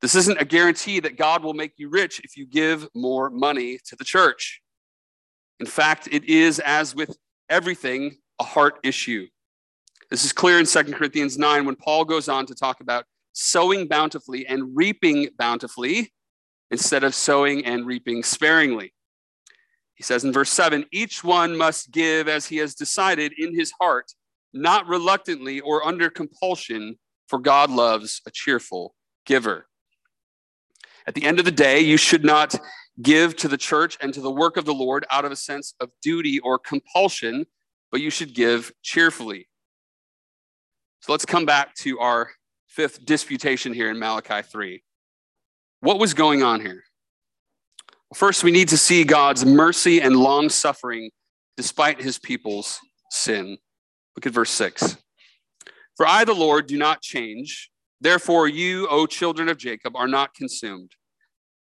This 0.03 0.15
isn't 0.15 0.41
a 0.41 0.45
guarantee 0.45 1.01
that 1.01 1.17
God 1.17 1.43
will 1.45 1.55
make 1.55 1.73
you 1.77 1.89
rich 1.89 2.21
if 2.25 2.37
you 2.37 2.47
give 2.47 2.89
more 2.95 3.31
money 3.31 3.79
to 3.87 3.97
the 3.97 4.05
church. 4.05 4.61
In 5.61 5.67
fact, 5.67 6.09
it 6.11 6.25
is, 6.25 6.59
as 6.59 6.95
with 6.95 7.17
everything, 7.49 8.17
a 8.41 8.45
heart 8.45 8.81
issue. 8.83 9.29
This 10.11 10.25
is 10.25 10.33
clear 10.33 10.59
in 10.59 10.67
2 10.67 10.85
Corinthians 10.93 11.39
9 11.39 11.65
when 11.65 11.77
Paul 11.77 12.05
goes 12.05 12.29
on 12.29 12.47
to 12.47 12.55
talk 12.55 12.81
about 12.81 13.05
sowing 13.33 13.89
bountifully 13.89 14.47
and 14.47 14.77
reaping 14.77 15.29
bountifully 15.39 16.13
instead 16.71 17.05
of 17.05 17.15
sowing 17.15 17.65
and 17.65 17.87
reaping 17.87 18.23
sparingly. 18.23 18.93
He 19.95 20.03
says 20.03 20.25
in 20.25 20.33
verse 20.33 20.51
7 20.51 20.87
each 20.93 21.25
one 21.25 21.57
must 21.57 21.91
give 21.91 22.29
as 22.29 22.47
he 22.47 22.59
has 22.59 22.75
decided 22.75 23.33
in 23.39 23.55
his 23.55 23.73
heart 23.81 24.13
not 24.53 24.87
reluctantly 24.87 25.61
or 25.61 25.85
under 25.87 26.09
compulsion, 26.09 26.97
for 27.27 27.39
God 27.39 27.71
loves 27.71 28.23
a 28.27 28.31
cheerful 28.31 28.95
giver. 29.27 29.67
At 31.07 31.15
the 31.15 31.25
end 31.25 31.39
of 31.39 31.45
the 31.45 31.51
day, 31.51 31.81
you 31.81 31.97
should 31.97 32.25
not 32.25 32.55
give 33.03 33.37
to 33.37 33.49
the 33.49 33.59
church 33.59 33.99
and 34.01 34.15
to 34.15 34.21
the 34.21 34.31
work 34.31 34.57
of 34.57 34.65
the 34.65 34.73
Lord 34.73 35.05
out 35.11 35.25
of 35.25 35.33
a 35.33 35.37
sense 35.37 35.75
of 35.81 35.91
duty 36.01 36.39
or 36.39 36.59
compulsion, 36.59 37.47
but 37.91 38.01
you 38.01 38.11
should 38.11 38.35
give 38.35 38.73
cheerfully. 38.83 39.49
So 41.05 41.13
let's 41.13 41.27
come 41.27 41.45
back 41.45 41.75
to 41.81 41.99
our 41.99 42.31
fifth 42.67 43.05
disputation 43.05 43.75
here 43.75 43.91
in 43.91 43.99
Malachi 43.99 44.41
3. 44.41 44.83
What 45.81 45.99
was 45.99 46.15
going 46.15 46.43
on 46.43 46.63
here? 46.63 46.83
First, 48.15 48.43
we 48.43 48.51
need 48.51 48.71
to 48.71 48.79
see 48.79 49.05
God's 49.05 49.45
mercy 49.45 50.01
and 50.01 50.17
long 50.17 50.49
suffering 50.49 51.11
despite 51.59 52.01
his 52.01 52.19
people's 52.19 52.81
sin. 53.11 53.59
Look 54.17 54.25
at 54.25 54.33
verse 54.33 54.49
6. 54.53 54.97
For 55.95 56.07
I, 56.07 56.25
the 56.25 56.33
Lord, 56.33 56.69
do 56.69 56.79
not 56.79 57.03
change. 57.03 57.71
Therefore, 58.01 58.49
you, 58.49 58.89
O 58.89 59.05
children 59.05 59.51
of 59.51 59.59
Jacob, 59.59 59.97
are 59.97 60.09
not 60.09 60.33
consumed. 60.33 60.93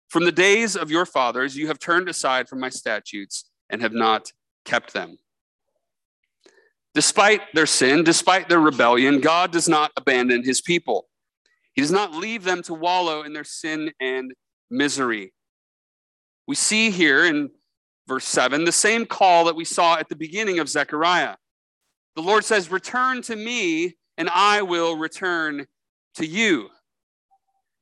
From 0.10 0.26
the 0.26 0.34
days 0.34 0.76
of 0.76 0.92
your 0.92 1.06
fathers, 1.06 1.56
you 1.56 1.68
have 1.68 1.80
turned 1.80 2.10
aside 2.10 2.50
from 2.50 2.60
my 2.60 2.68
statutes 2.68 3.50
and 3.70 3.82
have 3.82 3.94
not 3.94 4.34
kept 4.66 4.92
them. 4.92 5.18
Despite 6.96 7.42
their 7.54 7.66
sin, 7.66 8.04
despite 8.04 8.50
their 8.50 8.60
rebellion, 8.60 9.22
God 9.22 9.52
does 9.52 9.70
not 9.70 9.92
abandon 9.96 10.44
his 10.44 10.60
people. 10.60 11.08
He 11.74 11.82
does 11.82 11.92
not 11.92 12.14
leave 12.14 12.44
them 12.44 12.64
to 12.64 12.74
wallow 12.74 13.22
in 13.22 13.34
their 13.34 13.44
sin 13.44 13.92
and 14.00 14.34
misery. 14.70 15.34
We 16.48 16.56
see 16.56 16.90
here 16.90 17.26
in 17.26 17.52
verse 18.08 18.26
7 18.26 18.66
the 18.66 18.72
same 18.72 19.06
call 19.06 19.46
that 19.46 19.56
we 19.56 19.66
saw 19.66 19.98
at 19.98 20.10
the 20.10 20.16
beginning 20.16 20.60
of 20.60 20.68
Zechariah. 20.68 21.36
The 22.16 22.22
Lord 22.24 22.44
says, 22.44 22.72
Return 22.72 23.22
to 23.24 23.36
me, 23.36 23.98
and 24.18 24.30
I 24.30 24.64
will 24.64 24.98
return 24.98 25.68
to 26.16 26.26
you. 26.26 26.70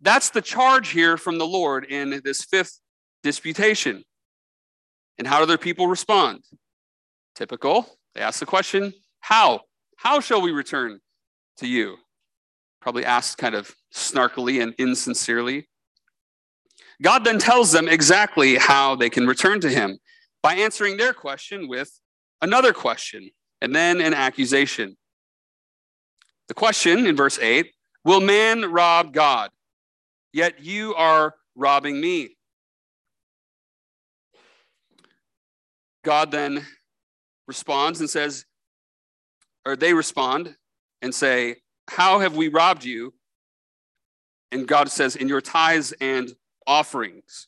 That's 0.02 0.30
the 0.30 0.42
charge 0.42 0.90
here 0.90 1.18
from 1.18 1.38
the 1.38 1.48
Lord 1.48 1.86
in 1.86 2.22
this 2.24 2.44
fifth 2.44 2.80
disputation. 3.24 4.04
And 5.18 5.26
how 5.26 5.40
do 5.40 5.46
their 5.46 5.58
people 5.58 5.88
respond? 5.88 6.44
Typical. 7.34 7.97
They 8.18 8.24
ask 8.24 8.40
the 8.40 8.48
question, 8.48 8.94
How? 9.20 9.62
How 9.96 10.20
shall 10.20 10.42
we 10.42 10.52
return 10.52 11.00
to 11.58 11.68
you? 11.68 11.98
Probably 12.82 13.06
asked 13.06 13.38
kind 13.38 13.54
of 13.54 13.76
snarkily 13.94 14.62
and 14.62 14.74
insincerely. 14.80 15.70
God 17.00 17.24
then 17.24 17.38
tells 17.38 17.72
them 17.72 17.88
exactly 17.88 18.56
how 18.56 18.96
they 18.96 19.12
can 19.12 19.28
return 19.28 19.60
to 19.62 19.70
him 19.70 20.00
by 20.42 20.56
answering 20.56 20.98
their 20.98 21.14
question 21.14 21.68
with 21.68 21.92
another 22.42 22.74
question 22.74 23.30
and 23.62 23.76
then 23.76 24.02
an 24.02 24.16
accusation. 24.16 24.98
The 26.48 26.56
question 26.56 27.06
in 27.06 27.16
verse 27.16 27.38
8 27.38 27.72
Will 28.04 28.22
man 28.22 28.72
rob 28.72 29.14
God? 29.14 29.52
Yet 30.34 30.64
you 30.64 30.96
are 30.96 31.36
robbing 31.56 32.02
me. 32.02 32.36
God 36.04 36.32
then 36.32 36.66
responds 37.48 38.00
and 38.00 38.10
says, 38.10 38.46
or 39.68 39.76
they 39.76 39.94
respond 39.94 40.56
and 41.02 41.14
say, 41.14 41.58
How 41.90 42.20
have 42.20 42.36
we 42.36 42.48
robbed 42.48 42.84
you? 42.84 43.14
And 44.52 44.68
God 44.68 44.90
says, 44.90 45.16
In 45.16 45.28
your 45.28 45.42
tithes 45.42 45.94
and 46.00 46.34
offerings. 46.66 47.48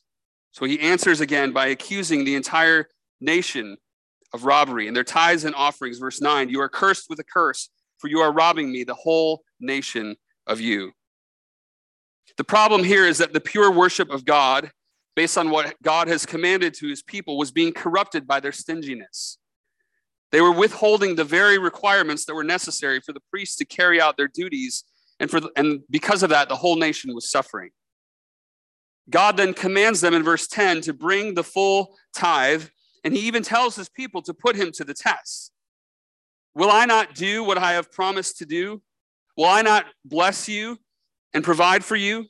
So 0.52 0.66
he 0.66 0.80
answers 0.80 1.22
again 1.22 1.54
by 1.54 1.68
accusing 1.68 2.26
the 2.26 2.36
entire 2.36 2.90
nation 3.22 3.78
of 4.34 4.46
robbery 4.46 4.88
and 4.88 4.96
their 4.96 5.04
tithes 5.04 5.46
and 5.46 5.56
offerings. 5.56 5.98
Verse 5.98 6.22
9 6.22 6.50
You 6.50 6.62
are 6.62 6.70
cursed 6.70 7.06
with 7.10 7.20
a 7.20 7.24
curse, 7.24 7.70
for 7.98 8.10
you 8.10 8.20
are 8.20 8.34
robbing 8.34 8.72
me, 8.72 8.84
the 8.84 8.96
whole 8.96 9.42
nation 9.60 10.16
of 10.46 10.60
you. 10.60 10.92
The 12.38 12.44
problem 12.44 12.84
here 12.84 13.06
is 13.06 13.18
that 13.18 13.34
the 13.34 13.42
pure 13.42 13.72
worship 13.72 14.10
of 14.10 14.24
God, 14.24 14.72
based 15.16 15.38
on 15.38 15.50
what 15.50 15.76
God 15.82 16.08
has 16.08 16.26
commanded 16.26 16.74
to 16.76 16.88
his 16.88 17.02
people, 17.02 17.38
was 17.38 17.52
being 17.52 17.74
corrupted 17.74 18.28
by 18.28 18.40
their 18.40 18.52
stinginess. 18.52 19.39
They 20.32 20.42
were 20.42 20.52
withholding 20.52 21.16
the 21.16 21.24
very 21.24 21.58
requirements 21.58 22.26
that 22.26 22.36
were 22.36 22.44
necessary 22.44 23.00
for 23.00 23.14
the 23.14 23.22
priests 23.32 23.56
to 23.58 23.66
carry 23.66 24.00
out 24.00 24.18
their 24.18 24.28
duties, 24.28 24.84
and, 25.20 25.30
for 25.30 25.40
the, 25.40 25.52
and 25.56 25.82
because 25.90 26.24
of 26.24 26.30
that, 26.30 26.50
the 26.50 26.56
whole 26.56 26.76
nation 26.76 27.14
was 27.14 27.30
suffering. 27.30 27.72
God 29.10 29.38
then 29.38 29.54
commands 29.54 30.02
them 30.02 30.14
in 30.14 30.24
verse 30.24 30.48
10 30.48 30.82
to 30.82 30.94
bring 30.94 31.34
the 31.34 31.44
full 31.44 31.96
tithe, 32.16 32.66
and 33.04 33.14
he 33.14 33.22
even 33.22 33.42
tells 33.42 33.76
his 33.76 33.90
people 33.90 34.22
to 34.22 34.34
put 34.34 34.56
him 34.56 34.72
to 34.74 34.84
the 34.84 34.94
test. 34.94 35.52
Will 36.54 36.70
I 36.70 36.86
not 36.86 37.16
do 37.16 37.44
what 37.44 37.58
I 37.58 37.74
have 37.74 37.92
promised 37.92 38.38
to 38.40 38.46
do? 38.46 38.82
Will 39.36 39.46
I 39.46 39.62
not 39.62 39.86
bless 40.06 40.48
you 40.48 40.78
and 41.34 41.44
provide 41.44 41.84
for 41.84 41.96
you? 41.96 42.26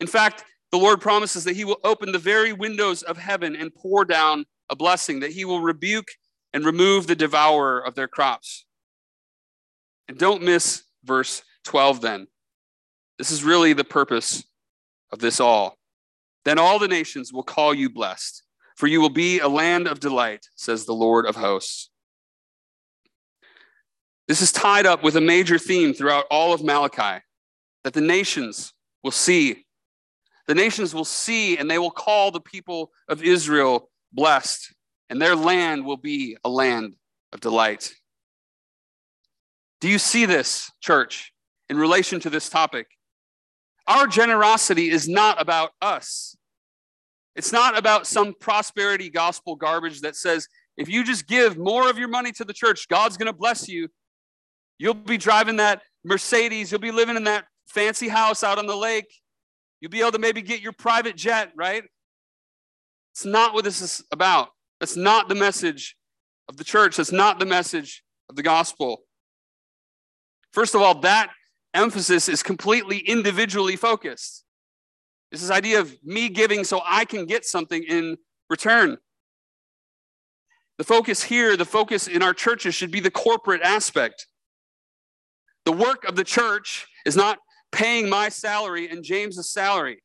In 0.00 0.06
fact, 0.06 0.44
the 0.70 0.78
Lord 0.78 1.00
promises 1.00 1.44
that 1.44 1.56
he 1.56 1.64
will 1.64 1.80
open 1.84 2.12
the 2.12 2.18
very 2.18 2.52
windows 2.52 3.02
of 3.02 3.18
heaven 3.18 3.54
and 3.54 3.74
pour 3.74 4.04
down 4.04 4.44
a 4.70 4.76
blessing, 4.76 5.20
that 5.20 5.32
he 5.32 5.44
will 5.44 5.60
rebuke 5.60 6.08
and 6.54 6.64
remove 6.64 7.06
the 7.06 7.16
devourer 7.16 7.80
of 7.80 7.96
their 7.96 8.08
crops. 8.08 8.64
And 10.08 10.16
don't 10.16 10.42
miss 10.42 10.84
verse 11.04 11.42
12 11.64 12.00
then. 12.00 12.28
This 13.18 13.30
is 13.30 13.44
really 13.44 13.72
the 13.72 13.84
purpose 13.84 14.44
of 15.12 15.18
this 15.18 15.40
all. 15.40 15.76
Then 16.44 16.58
all 16.58 16.78
the 16.78 16.88
nations 16.88 17.32
will 17.32 17.42
call 17.42 17.74
you 17.74 17.90
blessed, 17.90 18.42
for 18.76 18.86
you 18.86 19.00
will 19.00 19.10
be 19.10 19.40
a 19.40 19.48
land 19.48 19.88
of 19.88 20.00
delight, 20.00 20.46
says 20.54 20.84
the 20.84 20.94
Lord 20.94 21.26
of 21.26 21.36
hosts. 21.36 21.90
This 24.28 24.40
is 24.40 24.52
tied 24.52 24.86
up 24.86 25.02
with 25.02 25.16
a 25.16 25.20
major 25.20 25.58
theme 25.58 25.92
throughout 25.92 26.26
all 26.30 26.52
of 26.52 26.64
Malachi 26.64 27.22
that 27.82 27.92
the 27.92 28.00
nations 28.00 28.72
will 29.02 29.10
see. 29.10 29.66
The 30.46 30.54
nations 30.54 30.94
will 30.94 31.04
see 31.04 31.58
and 31.58 31.70
they 31.70 31.78
will 31.78 31.90
call 31.90 32.30
the 32.30 32.40
people 32.40 32.90
of 33.08 33.22
Israel 33.22 33.90
blessed, 34.12 34.73
and 35.14 35.22
their 35.22 35.36
land 35.36 35.84
will 35.84 35.96
be 35.96 36.36
a 36.42 36.48
land 36.48 36.96
of 37.32 37.38
delight. 37.38 37.94
Do 39.80 39.88
you 39.88 40.00
see 40.00 40.26
this, 40.26 40.72
church, 40.80 41.32
in 41.70 41.76
relation 41.76 42.18
to 42.18 42.30
this 42.30 42.48
topic? 42.48 42.88
Our 43.86 44.08
generosity 44.08 44.90
is 44.90 45.08
not 45.08 45.40
about 45.40 45.70
us. 45.80 46.36
It's 47.36 47.52
not 47.52 47.78
about 47.78 48.08
some 48.08 48.34
prosperity 48.40 49.08
gospel 49.08 49.54
garbage 49.54 50.00
that 50.00 50.16
says 50.16 50.48
if 50.76 50.88
you 50.88 51.04
just 51.04 51.28
give 51.28 51.56
more 51.56 51.88
of 51.88 51.96
your 51.96 52.08
money 52.08 52.32
to 52.32 52.44
the 52.44 52.52
church, 52.52 52.88
God's 52.88 53.16
going 53.16 53.28
to 53.30 53.38
bless 53.38 53.68
you. 53.68 53.86
You'll 54.78 54.94
be 54.94 55.16
driving 55.16 55.58
that 55.58 55.82
Mercedes, 56.02 56.72
you'll 56.72 56.80
be 56.80 56.90
living 56.90 57.14
in 57.14 57.22
that 57.24 57.44
fancy 57.68 58.08
house 58.08 58.42
out 58.42 58.58
on 58.58 58.66
the 58.66 58.76
lake. 58.76 59.14
You'll 59.80 59.92
be 59.92 60.00
able 60.00 60.10
to 60.10 60.18
maybe 60.18 60.42
get 60.42 60.60
your 60.60 60.72
private 60.72 61.14
jet, 61.14 61.52
right? 61.54 61.84
It's 63.12 63.24
not 63.24 63.54
what 63.54 63.62
this 63.62 63.80
is 63.80 64.02
about. 64.10 64.48
That's 64.84 64.96
not 64.98 65.30
the 65.30 65.34
message 65.34 65.96
of 66.46 66.58
the 66.58 66.62
church. 66.62 66.98
That's 66.98 67.10
not 67.10 67.38
the 67.38 67.46
message 67.46 68.04
of 68.28 68.36
the 68.36 68.42
gospel. 68.42 69.04
First 70.52 70.74
of 70.74 70.82
all, 70.82 71.00
that 71.00 71.30
emphasis 71.72 72.28
is 72.28 72.42
completely 72.42 72.98
individually 72.98 73.76
focused. 73.76 74.44
It's 75.32 75.40
this 75.40 75.50
idea 75.50 75.80
of 75.80 75.96
me 76.04 76.28
giving 76.28 76.64
so 76.64 76.82
I 76.84 77.06
can 77.06 77.24
get 77.24 77.46
something 77.46 77.82
in 77.82 78.18
return. 78.50 78.98
The 80.76 80.84
focus 80.84 81.22
here, 81.22 81.56
the 81.56 81.64
focus 81.64 82.06
in 82.06 82.20
our 82.20 82.34
churches 82.34 82.74
should 82.74 82.90
be 82.90 83.00
the 83.00 83.10
corporate 83.10 83.62
aspect. 83.62 84.26
The 85.64 85.72
work 85.72 86.04
of 86.04 86.14
the 86.14 86.24
church 86.24 86.86
is 87.06 87.16
not 87.16 87.38
paying 87.72 88.10
my 88.10 88.28
salary 88.28 88.90
and 88.90 89.02
James's 89.02 89.50
salary. 89.50 90.02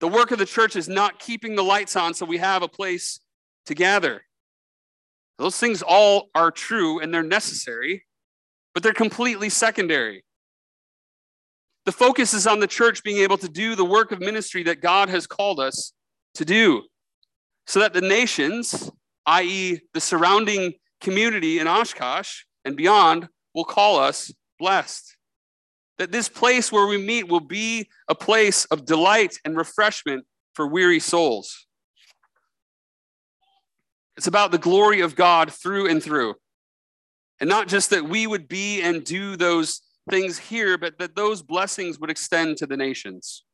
The 0.00 0.08
work 0.08 0.32
of 0.32 0.40
the 0.40 0.46
church 0.46 0.74
is 0.74 0.88
not 0.88 1.20
keeping 1.20 1.54
the 1.54 1.62
lights 1.62 1.94
on 1.94 2.14
so 2.14 2.26
we 2.26 2.38
have 2.38 2.64
a 2.64 2.68
place 2.68 3.20
to 3.66 3.74
gather. 3.74 4.22
Those 5.38 5.58
things 5.58 5.82
all 5.82 6.28
are 6.34 6.50
true 6.50 7.00
and 7.00 7.12
they're 7.12 7.22
necessary, 7.22 8.04
but 8.74 8.82
they're 8.82 8.92
completely 8.92 9.48
secondary. 9.48 10.24
The 11.84 11.92
focus 11.92 12.32
is 12.32 12.46
on 12.46 12.60
the 12.60 12.66
church 12.66 13.02
being 13.02 13.18
able 13.18 13.38
to 13.38 13.48
do 13.48 13.74
the 13.74 13.84
work 13.84 14.12
of 14.12 14.20
ministry 14.20 14.62
that 14.64 14.80
God 14.80 15.08
has 15.08 15.26
called 15.26 15.58
us 15.58 15.92
to 16.34 16.44
do, 16.44 16.84
so 17.66 17.80
that 17.80 17.92
the 17.92 18.00
nations, 18.00 18.90
i.e., 19.26 19.80
the 19.92 20.00
surrounding 20.00 20.74
community 21.00 21.58
in 21.58 21.66
Oshkosh 21.66 22.42
and 22.64 22.76
beyond, 22.76 23.28
will 23.54 23.64
call 23.64 23.98
us 23.98 24.32
blessed. 24.58 25.16
That 25.98 26.12
this 26.12 26.28
place 26.28 26.70
where 26.70 26.86
we 26.86 26.98
meet 26.98 27.28
will 27.28 27.40
be 27.40 27.88
a 28.08 28.14
place 28.14 28.64
of 28.66 28.84
delight 28.84 29.36
and 29.44 29.56
refreshment 29.56 30.24
for 30.54 30.66
weary 30.66 31.00
souls. 31.00 31.66
It's 34.16 34.26
about 34.26 34.50
the 34.50 34.58
glory 34.58 35.00
of 35.00 35.16
God 35.16 35.52
through 35.52 35.88
and 35.88 36.02
through. 36.02 36.34
And 37.40 37.48
not 37.48 37.68
just 37.68 37.90
that 37.90 38.04
we 38.04 38.26
would 38.26 38.46
be 38.46 38.82
and 38.82 39.04
do 39.04 39.36
those 39.36 39.80
things 40.10 40.38
here, 40.38 40.76
but 40.78 40.98
that 40.98 41.16
those 41.16 41.42
blessings 41.42 41.98
would 41.98 42.10
extend 42.10 42.56
to 42.58 42.66
the 42.66 42.76
nations. 42.76 43.44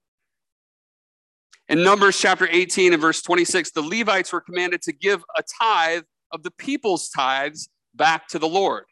In 1.69 1.83
Numbers 1.83 2.19
chapter 2.19 2.49
18 2.51 2.95
and 2.95 3.01
verse 3.01 3.21
26, 3.23 3.73
the 3.73 3.83
Levites 3.83 4.33
were 4.33 4.41
commanded 4.41 4.83
to 4.83 4.93
give 4.93 5.23
a 5.37 5.43
tithe 5.61 6.05
of 6.33 6.43
the 6.43 6.51
people's 6.51 7.11
tithes 7.11 7.69
back 7.95 8.27
to 8.29 8.39
the 8.39 8.49
Lord. 8.49 8.85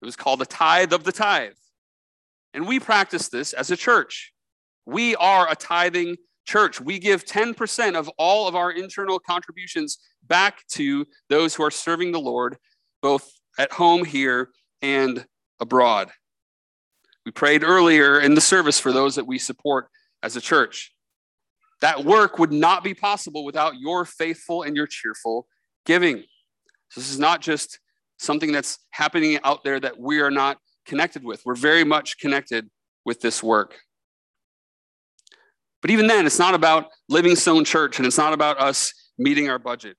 It 0.00 0.06
was 0.06 0.16
called 0.16 0.40
the 0.40 0.46
tithe 0.46 0.92
of 0.92 1.04
the 1.04 1.12
tithe. 1.12 1.52
And 2.54 2.66
we 2.66 2.80
practice 2.80 3.28
this 3.28 3.52
as 3.52 3.70
a 3.70 3.76
church. 3.76 4.32
We 4.86 5.16
are 5.16 5.50
a 5.50 5.54
tithing 5.54 6.16
church. 6.48 6.80
We 6.80 6.98
give 6.98 7.26
10% 7.26 7.94
of 7.94 8.08
all 8.16 8.48
of 8.48 8.56
our 8.56 8.70
internal 8.72 9.18
contributions 9.18 9.98
back 10.26 10.66
to 10.68 11.06
those 11.28 11.54
who 11.54 11.62
are 11.62 11.70
serving 11.70 12.12
the 12.12 12.20
Lord, 12.20 12.56
both 13.02 13.30
at 13.58 13.70
home 13.70 14.02
here 14.02 14.48
and 14.80 15.26
abroad. 15.60 16.10
We 17.26 17.32
prayed 17.32 17.62
earlier 17.62 18.18
in 18.18 18.34
the 18.34 18.40
service 18.40 18.80
for 18.80 18.92
those 18.92 19.14
that 19.16 19.26
we 19.26 19.38
support 19.38 19.88
as 20.22 20.36
a 20.36 20.40
church. 20.40 20.94
That 21.82 22.06
work 22.06 22.38
would 22.38 22.52
not 22.52 22.82
be 22.82 22.94
possible 22.94 23.44
without 23.44 23.78
your 23.78 24.06
faithful 24.06 24.62
and 24.62 24.74
your 24.74 24.86
cheerful 24.86 25.46
giving. 25.84 26.24
So 26.88 27.00
this 27.00 27.10
is 27.10 27.18
not 27.18 27.42
just 27.42 27.78
something 28.18 28.52
that's 28.52 28.78
happening 28.90 29.38
out 29.44 29.64
there 29.64 29.78
that 29.78 30.00
we 30.00 30.20
are 30.20 30.30
not 30.30 30.56
connected 30.86 31.22
with. 31.22 31.42
We're 31.44 31.54
very 31.54 31.84
much 31.84 32.18
connected 32.18 32.70
with 33.04 33.20
this 33.20 33.42
work. 33.42 33.78
But 35.80 35.90
even 35.90 36.06
then, 36.06 36.26
it's 36.26 36.38
not 36.38 36.54
about 36.54 36.86
Livingstone 37.08 37.64
Church 37.64 37.98
and 37.98 38.06
it's 38.06 38.18
not 38.18 38.32
about 38.32 38.60
us 38.60 38.92
meeting 39.18 39.48
our 39.48 39.58
budget. 39.58 39.96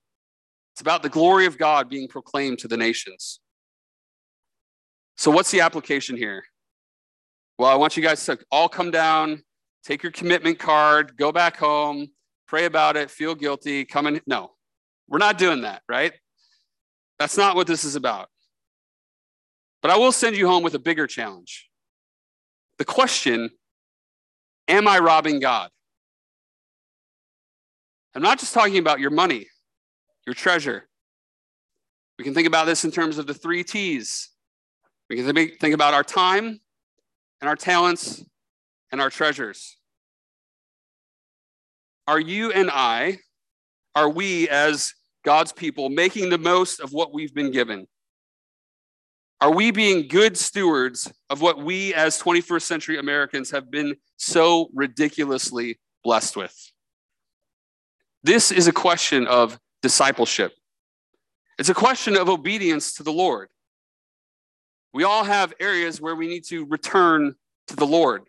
It's 0.74 0.82
about 0.82 1.04
the 1.04 1.10
glory 1.10 1.46
of 1.46 1.58
God 1.58 1.90
being 1.90 2.08
proclaimed 2.08 2.60
to 2.60 2.68
the 2.68 2.78
nations. 2.78 3.40
So, 5.18 5.32
what's 5.32 5.52
the 5.52 5.62
application 5.62 6.16
here? 6.16 6.44
Well, 7.58 7.70
I 7.70 7.76
want 7.76 7.98
you 7.98 8.04
guys 8.04 8.26
to 8.26 8.40
all 8.52 8.70
come 8.70 8.90
down, 8.90 9.44
take 9.84 10.02
your 10.02 10.14
commitment 10.14 10.60
card, 10.60 11.18
go 11.18 11.32
back 11.32 11.58
home, 11.58 12.08
pray 12.48 12.66
about 12.66 12.96
it, 12.96 13.12
feel 13.12 13.36
guilty, 13.36 13.84
come 13.84 14.08
in. 14.08 14.22
No, 14.26 14.52
we're 15.10 15.18
not 15.18 15.38
doing 15.38 15.62
that, 15.62 15.82
right? 15.90 16.14
That's 17.20 17.36
not 17.36 17.58
what 17.58 17.68
this 17.68 17.84
is 17.84 17.96
about. 17.96 18.30
But 19.82 19.92
I 19.92 19.98
will 19.98 20.14
send 20.14 20.38
you 20.38 20.48
home 20.48 20.64
with 20.64 20.74
a 20.76 20.80
bigger 20.80 21.08
challenge. 21.08 21.70
The 22.78 22.86
question 22.86 23.50
Am 24.70 24.88
I 24.88 25.00
robbing 25.00 25.40
God? 25.40 25.70
I'm 28.16 28.22
not 28.22 28.40
just 28.40 28.54
talking 28.54 28.78
about 28.78 29.02
your 29.02 29.12
money, 29.12 29.48
your 30.26 30.34
treasure. 30.34 30.88
We 32.18 32.24
can 32.24 32.34
think 32.34 32.48
about 32.48 32.66
this 32.66 32.86
in 32.86 32.92
terms 32.92 33.18
of 33.18 33.28
the 33.28 33.34
three 33.34 33.64
T's. 33.64 34.30
We 35.10 35.18
can 35.18 35.34
think 35.34 35.74
about 35.74 35.94
our 35.94 36.04
time, 36.04 36.62
and 37.42 37.50
our 37.50 37.56
talents 37.56 38.24
and 38.92 39.02
our 39.02 39.10
treasures. 39.10 39.78
Are 42.08 42.20
you 42.20 42.52
and 42.52 42.70
I, 42.72 43.20
are 43.96 44.10
we 44.10 44.50
as 44.50 44.94
God's 45.24 45.52
people 45.52 45.90
making 45.90 46.30
the 46.30 46.38
most 46.38 46.80
of 46.80 46.92
what 46.92 47.14
we've 47.14 47.34
been 47.34 47.52
given? 47.52 47.88
Are 49.42 49.54
we 49.54 49.72
being 49.72 50.08
good 50.08 50.38
stewards 50.38 51.12
of 51.30 51.42
what 51.42 51.64
we 51.64 51.94
as 51.94 52.22
21st 52.22 52.62
century 52.62 52.98
Americans 52.98 53.52
have 53.52 53.72
been 53.72 53.96
so 54.18 54.70
ridiculously 54.74 55.80
blessed 56.04 56.36
with? 56.36 56.72
This 58.22 58.52
is 58.52 58.68
a 58.68 58.74
question 58.74 59.28
of 59.28 59.58
discipleship. 59.82 60.52
It's 61.58 61.70
a 61.70 61.74
question 61.74 62.18
of 62.18 62.28
obedience 62.28 62.94
to 62.96 63.04
the 63.04 63.14
Lord. 63.14 63.48
We 64.94 65.06
all 65.06 65.24
have 65.24 65.54
areas 65.60 66.02
where 66.02 66.16
we 66.16 66.28
need 66.28 66.44
to 66.46 66.66
return 66.66 67.36
to 67.68 67.76
the 67.78 67.86
Lord. 67.86 68.24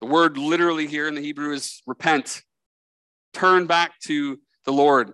The 0.00 0.08
word 0.08 0.36
literally 0.36 0.88
here 0.88 1.06
in 1.06 1.14
the 1.14 1.20
Hebrew 1.20 1.52
is 1.52 1.82
repent, 1.86 2.42
turn 3.32 3.66
back 3.66 4.00
to 4.06 4.40
the 4.64 4.72
Lord. 4.72 5.12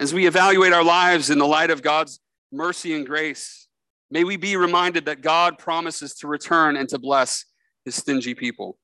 As 0.00 0.12
we 0.12 0.26
evaluate 0.26 0.72
our 0.72 0.82
lives 0.82 1.30
in 1.30 1.38
the 1.38 1.46
light 1.46 1.70
of 1.70 1.80
God's 1.82 2.18
mercy 2.50 2.92
and 2.94 3.06
grace, 3.06 3.63
may 4.10 4.24
we 4.24 4.36
be 4.36 4.56
reminded 4.56 5.06
that 5.06 5.22
God 5.22 5.58
promises 5.58 6.14
to 6.16 6.28
return 6.28 6.76
and 6.76 6.88
to 6.90 6.98
bless 6.98 7.44
his 7.84 7.94
stingy 7.94 8.34
people. 8.34 8.78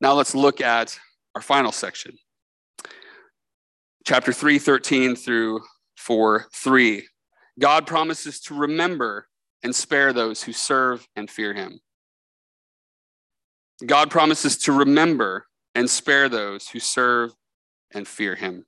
Now 0.00 0.14
let's 0.14 0.34
look 0.34 0.60
at 0.60 0.98
our 1.34 1.42
final 1.42 1.72
section. 1.72 2.16
Chapter 4.04 4.32
3, 4.32 4.58
13 4.58 5.16
through 5.16 5.60
4, 5.96 6.46
3. 6.54 7.06
God 7.58 7.86
promises 7.86 8.40
to 8.40 8.54
remember 8.54 9.28
and 9.62 9.74
spare 9.74 10.12
those 10.12 10.42
who 10.42 10.52
serve 10.52 11.06
and 11.16 11.30
fear 11.30 11.54
him. 11.54 11.80
God 13.86 14.10
promises 14.10 14.58
to 14.58 14.72
remember 14.72 15.46
and 15.74 15.88
spare 15.88 16.28
those 16.28 16.68
who 16.68 16.80
serve 16.80 17.32
and 17.92 18.06
fear 18.06 18.34
him. 18.34 18.66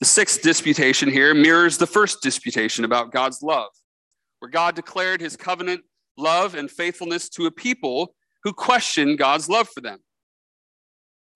The 0.00 0.06
sixth 0.06 0.42
disputation 0.42 1.10
here 1.10 1.34
mirrors 1.34 1.76
the 1.76 1.86
first 1.86 2.22
disputation 2.22 2.84
about 2.84 3.10
God's 3.10 3.42
love, 3.42 3.70
where 4.38 4.50
God 4.50 4.76
declared 4.76 5.20
his 5.20 5.36
covenant 5.36 5.82
love 6.16 6.54
and 6.54 6.70
faithfulness 6.70 7.28
to 7.30 7.46
a 7.46 7.50
people 7.50 8.14
who 8.44 8.52
questioned 8.52 9.18
God's 9.18 9.48
love 9.48 9.68
for 9.68 9.80
them. 9.80 9.98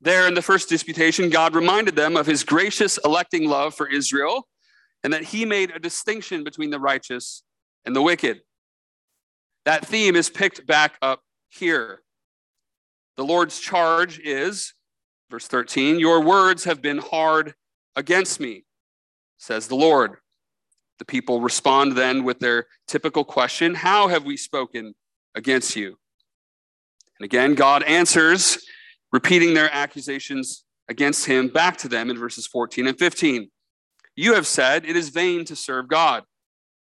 There 0.01 0.29
in 0.29 0.35
the 0.35 0.43
first 0.43 0.69
disputation, 0.69 1.31
God 1.31 1.55
reminded 1.55 1.97
them 1.97 2.17
of 2.17 2.27
his 2.27 2.45
gracious 2.45 2.99
electing 3.05 3.49
love 3.49 3.75
for 3.75 3.89
Israel 3.89 4.49
and 5.05 5.13
that 5.13 5.25
he 5.25 5.45
made 5.45 5.71
a 5.71 5.79
distinction 5.79 6.45
between 6.45 6.71
the 6.71 6.79
righteous 6.79 7.43
and 7.85 7.95
the 7.95 8.03
wicked. 8.03 8.41
That 9.65 9.87
theme 9.87 10.17
is 10.17 10.29
picked 10.31 10.67
back 10.67 10.97
up 11.03 11.21
here. 11.49 12.03
The 13.17 13.25
Lord's 13.25 13.61
charge 13.61 14.21
is, 14.21 14.75
verse 15.31 15.47
13, 15.47 15.99
Your 15.99 16.21
words 16.21 16.65
have 16.65 16.81
been 16.81 16.99
hard 16.99 17.55
against 17.97 18.41
me, 18.41 18.65
says 19.39 19.69
the 19.69 19.75
Lord. 19.75 20.17
The 20.99 21.05
people 21.05 21.41
respond 21.41 21.97
then 21.97 22.23
with 22.25 22.39
their 22.39 22.67
typical 22.87 23.25
question 23.25 23.75
How 23.75 24.09
have 24.09 24.25
we 24.25 24.37
spoken 24.37 24.95
against 25.35 25.75
you? 25.77 25.99
And 27.19 27.25
again, 27.25 27.55
God 27.55 27.83
answers, 27.83 28.65
repeating 29.13 29.55
their 29.55 29.73
accusations 29.73 30.65
against 30.89 31.27
him 31.27 31.49
back 31.49 31.77
to 31.79 31.89
them 31.89 32.11
in 32.11 32.19
verses 32.19 32.47
14 32.47 32.87
and 32.87 32.99
15. 32.99 33.51
You 34.17 34.35
have 34.35 34.47
said, 34.47 34.85
It 34.85 34.97
is 34.97 35.11
vain 35.11 35.45
to 35.47 35.57
serve 35.57 35.89
God. 35.89 36.25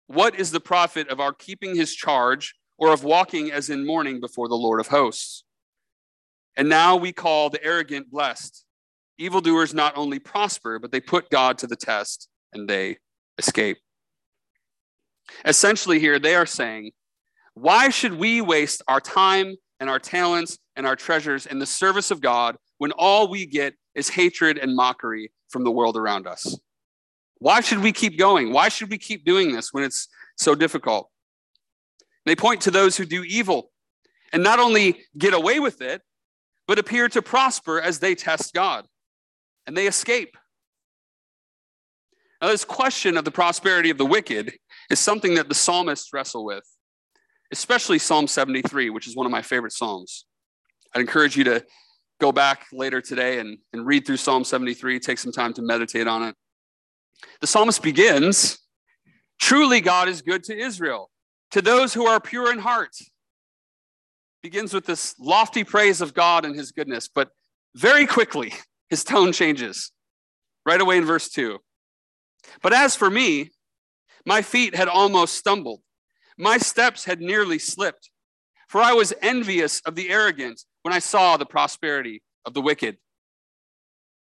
What 0.07 0.38
is 0.38 0.51
the 0.51 0.61
profit 0.61 1.09
of 1.09 1.21
our 1.21 1.33
keeping 1.33 1.75
his 1.75 1.95
charge 1.95 2.55
or 2.79 2.93
of 2.93 3.05
walking 3.05 3.51
as 3.53 3.71
in 3.71 3.87
mourning 3.87 4.21
before 4.21 4.49
the 4.49 4.55
Lord 4.55 4.81
of 4.81 4.88
hosts? 4.88 5.45
And 6.57 6.69
now 6.69 6.97
we 6.97 7.12
call 7.12 7.49
the 7.49 7.62
arrogant 7.65 8.11
blessed. 8.11 8.65
Evildoers 9.18 9.75
not 9.75 9.96
only 9.96 10.18
prosper, 10.18 10.79
but 10.79 10.90
they 10.90 11.01
put 11.01 11.31
God 11.31 11.59
to 11.59 11.66
the 11.66 11.77
test 11.77 12.29
and 12.53 12.68
they 12.68 12.98
escape. 13.38 13.79
Essentially, 15.44 15.98
here 15.98 16.18
they 16.18 16.35
are 16.35 16.46
saying, 16.46 16.92
Why 17.55 17.88
should 17.88 18.14
we 18.14 18.40
waste 18.40 18.83
our 18.88 19.01
time 19.01 19.57
and 19.81 19.88
our 19.90 19.98
talents 19.98 20.59
and 20.77 20.87
our 20.87 20.96
treasures 20.96 21.46
in 21.46 21.59
the 21.59 21.66
service 21.66 22.11
of 22.11 22.20
God 22.20 22.57
when 22.79 22.92
all 22.92 23.29
we 23.29 23.46
get 23.46 23.75
is 23.94 24.09
hatred 24.09 24.59
and 24.59 24.75
mockery 24.75 25.33
from 25.48 25.64
the 25.64 25.70
world 25.70 25.96
around 25.96 26.27
us? 26.27 26.59
Why 27.38 27.61
should 27.61 27.81
we 27.81 27.92
keep 27.92 28.18
going? 28.18 28.53
Why 28.53 28.68
should 28.68 28.90
we 28.90 28.98
keep 28.98 29.25
doing 29.25 29.53
this 29.53 29.72
when 29.72 29.85
it's 29.85 30.09
so 30.37 30.55
difficult? 30.55 31.11
They 32.25 32.37
point 32.37 32.61
to 32.62 32.70
those 32.70 32.96
who 32.96 33.05
do 33.05 33.25
evil 33.25 33.70
and 34.33 34.42
not 34.42 34.61
only 34.61 35.01
get 35.18 35.35
away 35.35 35.59
with 35.59 35.83
it, 35.83 36.03
but 36.68 36.79
appear 36.79 37.09
to 37.09 37.20
prosper 37.20 37.81
as 37.81 37.98
they 37.98 38.14
test 38.14 38.55
God 38.55 38.87
and 39.66 39.77
they 39.77 39.87
escape. 39.87 40.37
Now, 42.40 42.48
this 42.48 42.64
question 42.64 43.16
of 43.16 43.25
the 43.25 43.31
prosperity 43.31 43.90
of 43.90 43.98
the 43.98 44.07
wicked 44.07 44.53
is 44.90 44.98
something 44.98 45.35
that 45.35 45.48
the 45.48 45.55
psalmists 45.55 46.12
wrestle 46.12 46.44
with, 46.44 46.64
especially 47.53 48.01
Psalm 48.01 48.27
73, 48.27 48.90
which 48.90 49.07
is 49.07 49.14
one 49.14 49.27
of 49.27 49.33
my 49.33 49.42
favorite 49.42 49.72
psalms. 49.72 50.27
I'd 50.94 51.01
encourage 51.01 51.37
you 51.37 51.44
to 51.44 51.64
go 52.20 52.33
back 52.33 52.66
later 52.72 53.01
today 53.01 53.38
and, 53.38 53.59
and 53.72 53.87
read 53.87 54.07
through 54.07 54.16
Psalm 54.16 54.44
73, 54.44 54.98
take 54.98 55.18
some 55.18 55.33
time 55.33 55.53
to 55.55 55.62
meditate 55.62 56.09
on 56.09 56.25
it. 56.25 56.35
The 57.40 57.46
psalmist 57.46 57.83
begins 57.83 58.59
Truly, 59.40 59.81
God 59.81 60.09
is 60.09 60.22
good 60.22 60.44
to 60.44 60.57
Israel, 60.57 61.11
to 61.51 61.61
those 61.61 61.92
who 61.92 62.07
are 62.07 62.20
pure 62.20 62.53
in 62.53 62.61
heart. 62.61 62.96
Begins 64.40 64.72
with 64.72 64.87
this 64.87 65.16
lofty 65.18 65.64
praise 65.64 66.01
of 66.01 66.14
God 66.14 66.44
and 66.44 66.55
his 66.55 66.70
goodness, 66.70 67.09
but 67.12 67.31
very 67.75 68.07
quickly 68.07 68.53
his 68.92 69.05
tone 69.05 69.33
changes 69.33 69.90
right 70.66 70.78
away 70.78 70.98
in 70.98 71.07
verse 71.07 71.31
2. 71.31 71.59
But 72.61 72.74
as 72.74 72.94
for 72.94 73.09
me, 73.09 73.48
my 74.26 74.42
feet 74.42 74.74
had 74.74 74.87
almost 74.87 75.35
stumbled, 75.35 75.81
my 76.37 76.59
steps 76.59 77.07
had 77.07 77.22
nearly 77.22 77.59
slipped, 77.59 78.11
for 78.68 78.83
I 78.83 78.92
was 78.92 79.14
envious 79.22 79.81
of 79.87 79.94
the 79.94 80.11
arrogant 80.11 80.61
when 80.83 80.92
I 80.92 80.98
saw 80.98 81.38
the 81.38 81.46
prosperity 81.46 82.22
of 82.44 82.52
the 82.52 82.61
wicked. 82.61 82.98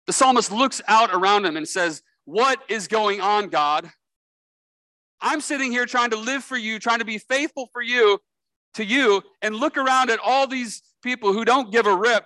The 0.08 0.12
psalmist 0.12 0.50
looks 0.50 0.82
out 0.88 1.14
around 1.14 1.46
him 1.46 1.56
and 1.56 1.68
says, 1.68 2.02
what 2.24 2.58
is 2.68 2.88
going 2.88 3.20
on, 3.20 3.50
God? 3.50 3.88
I'm 5.20 5.40
sitting 5.40 5.70
here 5.70 5.86
trying 5.86 6.10
to 6.10 6.16
live 6.16 6.42
for 6.42 6.56
you, 6.56 6.80
trying 6.80 6.98
to 6.98 7.04
be 7.04 7.18
faithful 7.18 7.70
for 7.72 7.82
you, 7.82 8.18
to 8.74 8.84
you, 8.84 9.22
and 9.42 9.54
look 9.54 9.78
around 9.78 10.10
at 10.10 10.18
all 10.18 10.48
these 10.48 10.82
people 11.04 11.32
who 11.32 11.44
don't 11.44 11.70
give 11.70 11.86
a 11.86 11.94
rip, 11.94 12.24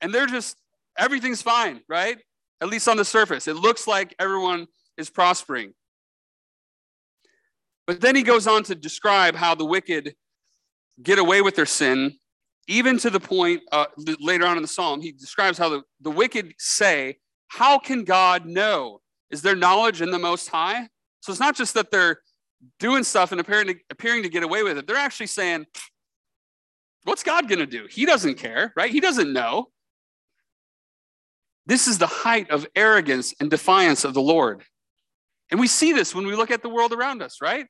and 0.00 0.14
they're 0.14 0.26
just, 0.28 0.61
everything's 0.98 1.42
fine, 1.42 1.80
right? 1.88 2.18
At 2.60 2.68
least 2.68 2.88
on 2.88 2.96
the 2.96 3.04
surface. 3.04 3.48
It 3.48 3.56
looks 3.56 3.86
like 3.86 4.14
everyone 4.18 4.66
is 4.96 5.10
prospering. 5.10 5.74
But 7.86 8.00
then 8.00 8.14
he 8.14 8.22
goes 8.22 8.46
on 8.46 8.62
to 8.64 8.74
describe 8.74 9.34
how 9.34 9.54
the 9.54 9.64
wicked 9.64 10.14
get 11.02 11.18
away 11.18 11.42
with 11.42 11.56
their 11.56 11.66
sin, 11.66 12.12
even 12.68 12.96
to 12.98 13.10
the 13.10 13.18
point 13.18 13.62
uh, 13.72 13.86
later 14.20 14.46
on 14.46 14.56
in 14.56 14.62
the 14.62 14.68
psalm, 14.68 15.00
he 15.00 15.10
describes 15.10 15.58
how 15.58 15.68
the, 15.68 15.82
the 16.00 16.10
wicked 16.10 16.52
say, 16.58 17.18
How 17.48 17.78
can 17.78 18.04
God 18.04 18.46
know? 18.46 19.00
is 19.32 19.42
there 19.42 19.56
knowledge 19.56 20.02
in 20.02 20.10
the 20.10 20.18
Most 20.18 20.48
High. 20.48 20.86
So 21.20 21.32
it's 21.32 21.40
not 21.40 21.56
just 21.56 21.74
that 21.74 21.90
they're 21.90 22.20
doing 22.78 23.02
stuff 23.02 23.32
and 23.32 23.40
appearing 23.40 23.68
to, 23.68 23.74
appearing 23.90 24.22
to 24.22 24.28
get 24.28 24.44
away 24.44 24.62
with 24.62 24.78
it. 24.78 24.86
They're 24.86 24.96
actually 24.96 25.26
saying, 25.26 25.66
what's 27.04 27.24
God 27.24 27.48
going 27.48 27.58
to 27.58 27.66
do? 27.66 27.88
He 27.90 28.06
doesn't 28.06 28.34
care, 28.34 28.72
right? 28.76 28.90
He 28.90 29.00
doesn't 29.00 29.32
know. 29.32 29.68
This 31.66 31.86
is 31.86 31.98
the 31.98 32.06
height 32.06 32.50
of 32.50 32.66
arrogance 32.74 33.34
and 33.40 33.50
defiance 33.50 34.04
of 34.04 34.14
the 34.14 34.22
Lord. 34.22 34.64
And 35.50 35.60
we 35.60 35.68
see 35.68 35.92
this 35.92 36.14
when 36.14 36.26
we 36.26 36.34
look 36.34 36.50
at 36.50 36.62
the 36.62 36.68
world 36.68 36.92
around 36.92 37.22
us, 37.22 37.38
right? 37.40 37.66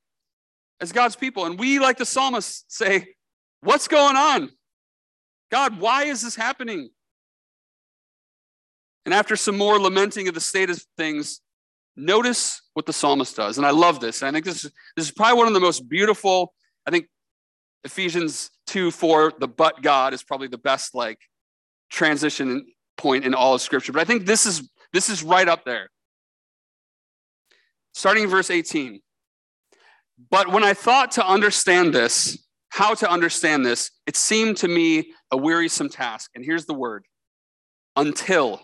As 0.81 0.91
God's 0.91 1.15
people. 1.15 1.45
And 1.45 1.59
we, 1.59 1.79
like 1.79 1.97
the 1.97 2.05
psalmist, 2.05 2.71
say, 2.71 3.13
What's 3.61 3.87
going 3.87 4.17
on? 4.17 4.49
God, 5.49 5.79
why 5.79 6.05
is 6.05 6.21
this 6.21 6.35
happening? 6.35 6.89
And 9.05 9.13
after 9.13 9.35
some 9.35 9.57
more 9.57 9.79
lamenting 9.79 10.27
of 10.27 10.33
the 10.33 10.41
state 10.41 10.69
of 10.69 10.83
things, 10.97 11.41
Notice 11.95 12.61
what 12.73 12.85
the 12.85 12.93
psalmist 12.93 13.35
does. 13.35 13.57
And 13.57 13.67
I 13.67 13.71
love 13.71 13.99
this. 13.99 14.21
And 14.21 14.29
I 14.29 14.31
think 14.31 14.45
this 14.45 14.65
is, 14.65 14.71
this 14.95 15.05
is 15.05 15.11
probably 15.11 15.37
one 15.37 15.47
of 15.47 15.53
the 15.53 15.59
most 15.59 15.87
beautiful. 15.87 16.53
I 16.87 16.91
think 16.91 17.07
Ephesians 17.83 18.49
2 18.67 18.89
4, 18.89 19.33
the 19.39 19.47
but 19.47 19.81
God 19.81 20.13
is 20.13 20.23
probably 20.23 20.47
the 20.47 20.57
best 20.57 20.95
like 20.95 21.19
transition 21.91 22.65
point 22.97 23.25
in 23.25 23.33
all 23.33 23.53
of 23.53 23.61
scripture. 23.61 23.91
But 23.91 24.01
I 24.01 24.05
think 24.05 24.25
this 24.25 24.45
is 24.45 24.69
this 24.91 25.09
is 25.09 25.23
right 25.23 25.47
up 25.47 25.65
there. 25.65 25.89
Starting 27.93 28.23
in 28.23 28.29
verse 28.29 28.49
18. 28.49 29.01
But 30.29 30.49
when 30.49 30.63
I 30.63 30.73
thought 30.73 31.11
to 31.11 31.25
understand 31.25 31.93
this, 31.93 32.37
how 32.69 32.93
to 32.95 33.09
understand 33.09 33.65
this, 33.65 33.91
it 34.07 34.15
seemed 34.15 34.57
to 34.57 34.67
me 34.67 35.13
a 35.31 35.37
wearisome 35.37 35.89
task. 35.89 36.31
And 36.35 36.43
here's 36.45 36.65
the 36.65 36.73
word 36.73 37.05
until. 37.95 38.61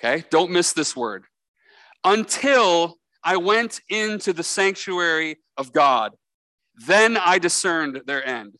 Okay, 0.00 0.24
don't 0.30 0.50
miss 0.50 0.72
this 0.72 0.96
word 0.96 1.24
until 2.04 2.98
I 3.22 3.36
went 3.36 3.80
into 3.88 4.32
the 4.32 4.42
sanctuary 4.42 5.38
of 5.56 5.72
God. 5.72 6.12
Then 6.86 7.16
I 7.16 7.38
discerned 7.38 8.02
their 8.06 8.24
end. 8.26 8.56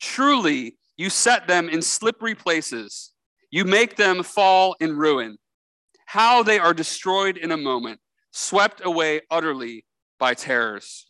Truly, 0.00 0.76
you 0.96 1.10
set 1.10 1.46
them 1.46 1.68
in 1.68 1.82
slippery 1.82 2.34
places. 2.34 3.11
You 3.52 3.64
make 3.64 3.94
them 3.94 4.24
fall 4.24 4.74
in 4.80 4.96
ruin. 4.96 5.38
How 6.06 6.42
they 6.42 6.58
are 6.58 6.74
destroyed 6.74 7.36
in 7.36 7.52
a 7.52 7.56
moment, 7.56 8.00
swept 8.32 8.80
away 8.84 9.20
utterly 9.30 9.84
by 10.18 10.34
terrors. 10.34 11.06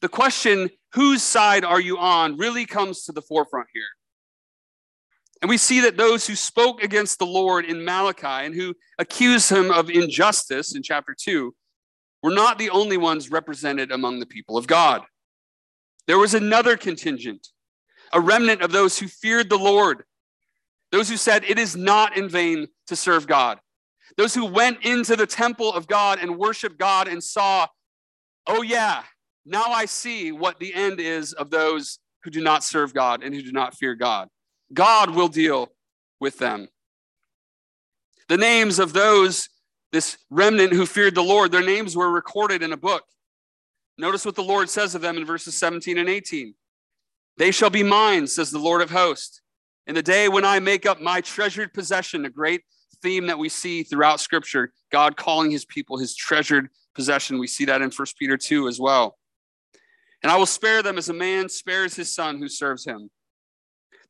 The 0.00 0.08
question, 0.08 0.70
whose 0.92 1.22
side 1.22 1.64
are 1.64 1.80
you 1.80 1.98
on, 1.98 2.38
really 2.38 2.64
comes 2.64 3.04
to 3.04 3.12
the 3.12 3.20
forefront 3.20 3.68
here. 3.74 3.82
And 5.42 5.48
we 5.48 5.58
see 5.58 5.80
that 5.80 5.96
those 5.96 6.26
who 6.26 6.34
spoke 6.34 6.82
against 6.82 7.18
the 7.18 7.26
Lord 7.26 7.64
in 7.64 7.84
Malachi 7.84 8.46
and 8.46 8.54
who 8.54 8.74
accused 8.98 9.50
him 9.50 9.70
of 9.70 9.90
injustice 9.90 10.74
in 10.74 10.82
chapter 10.82 11.14
2 11.18 11.54
were 12.22 12.30
not 12.30 12.58
the 12.58 12.70
only 12.70 12.96
ones 12.96 13.30
represented 13.30 13.90
among 13.90 14.20
the 14.20 14.26
people 14.26 14.56
of 14.56 14.66
God. 14.66 15.02
There 16.06 16.18
was 16.18 16.34
another 16.34 16.76
contingent, 16.76 17.48
a 18.12 18.20
remnant 18.20 18.62
of 18.62 18.72
those 18.72 18.98
who 18.98 19.08
feared 19.08 19.50
the 19.50 19.58
Lord, 19.58 20.04
those 20.96 21.10
who 21.10 21.18
said, 21.18 21.44
It 21.44 21.58
is 21.58 21.76
not 21.76 22.16
in 22.16 22.26
vain 22.26 22.68
to 22.86 22.96
serve 22.96 23.26
God, 23.26 23.60
those 24.16 24.34
who 24.34 24.46
went 24.46 24.82
into 24.82 25.14
the 25.14 25.26
temple 25.26 25.70
of 25.74 25.86
God 25.86 26.18
and 26.20 26.38
worshiped 26.38 26.78
God 26.78 27.06
and 27.06 27.22
saw, 27.22 27.66
Oh, 28.46 28.62
yeah, 28.62 29.02
now 29.44 29.64
I 29.64 29.84
see 29.84 30.32
what 30.32 30.58
the 30.58 30.72
end 30.72 30.98
is 30.98 31.34
of 31.34 31.50
those 31.50 31.98
who 32.22 32.30
do 32.30 32.40
not 32.40 32.64
serve 32.64 32.94
God 32.94 33.22
and 33.22 33.34
who 33.34 33.42
do 33.42 33.52
not 33.52 33.74
fear 33.74 33.94
God. 33.94 34.28
God 34.72 35.10
will 35.10 35.28
deal 35.28 35.70
with 36.18 36.38
them. 36.38 36.66
The 38.30 38.38
names 38.38 38.78
of 38.78 38.94
those, 38.94 39.50
this 39.92 40.16
remnant 40.30 40.72
who 40.72 40.86
feared 40.86 41.14
the 41.14 41.22
Lord, 41.22 41.52
their 41.52 41.62
names 41.62 41.94
were 41.94 42.10
recorded 42.10 42.62
in 42.62 42.72
a 42.72 42.76
book. 42.76 43.04
Notice 43.98 44.24
what 44.24 44.34
the 44.34 44.42
Lord 44.42 44.70
says 44.70 44.94
of 44.94 45.02
them 45.02 45.18
in 45.18 45.26
verses 45.26 45.58
17 45.58 45.98
and 45.98 46.08
18. 46.08 46.54
They 47.36 47.50
shall 47.50 47.70
be 47.70 47.82
mine, 47.82 48.26
says 48.28 48.50
the 48.50 48.58
Lord 48.58 48.80
of 48.80 48.90
hosts. 48.90 49.42
In 49.86 49.94
the 49.94 50.02
day 50.02 50.28
when 50.28 50.44
I 50.44 50.58
make 50.58 50.84
up 50.84 51.00
my 51.00 51.20
treasured 51.20 51.72
possession, 51.72 52.24
a 52.24 52.30
great 52.30 52.62
theme 53.02 53.26
that 53.26 53.38
we 53.38 53.48
see 53.48 53.82
throughout 53.82 54.20
Scripture, 54.20 54.72
God 54.90 55.16
calling 55.16 55.50
his 55.50 55.64
people 55.64 55.98
his 55.98 56.16
treasured 56.16 56.68
possession. 56.94 57.38
We 57.38 57.46
see 57.46 57.66
that 57.66 57.82
in 57.82 57.90
1 57.90 58.06
Peter 58.18 58.36
2 58.36 58.66
as 58.68 58.80
well. 58.80 59.16
And 60.22 60.32
I 60.32 60.36
will 60.36 60.46
spare 60.46 60.82
them 60.82 60.98
as 60.98 61.08
a 61.08 61.14
man 61.14 61.48
spares 61.48 61.94
his 61.94 62.12
son 62.12 62.38
who 62.38 62.48
serves 62.48 62.84
him. 62.84 63.10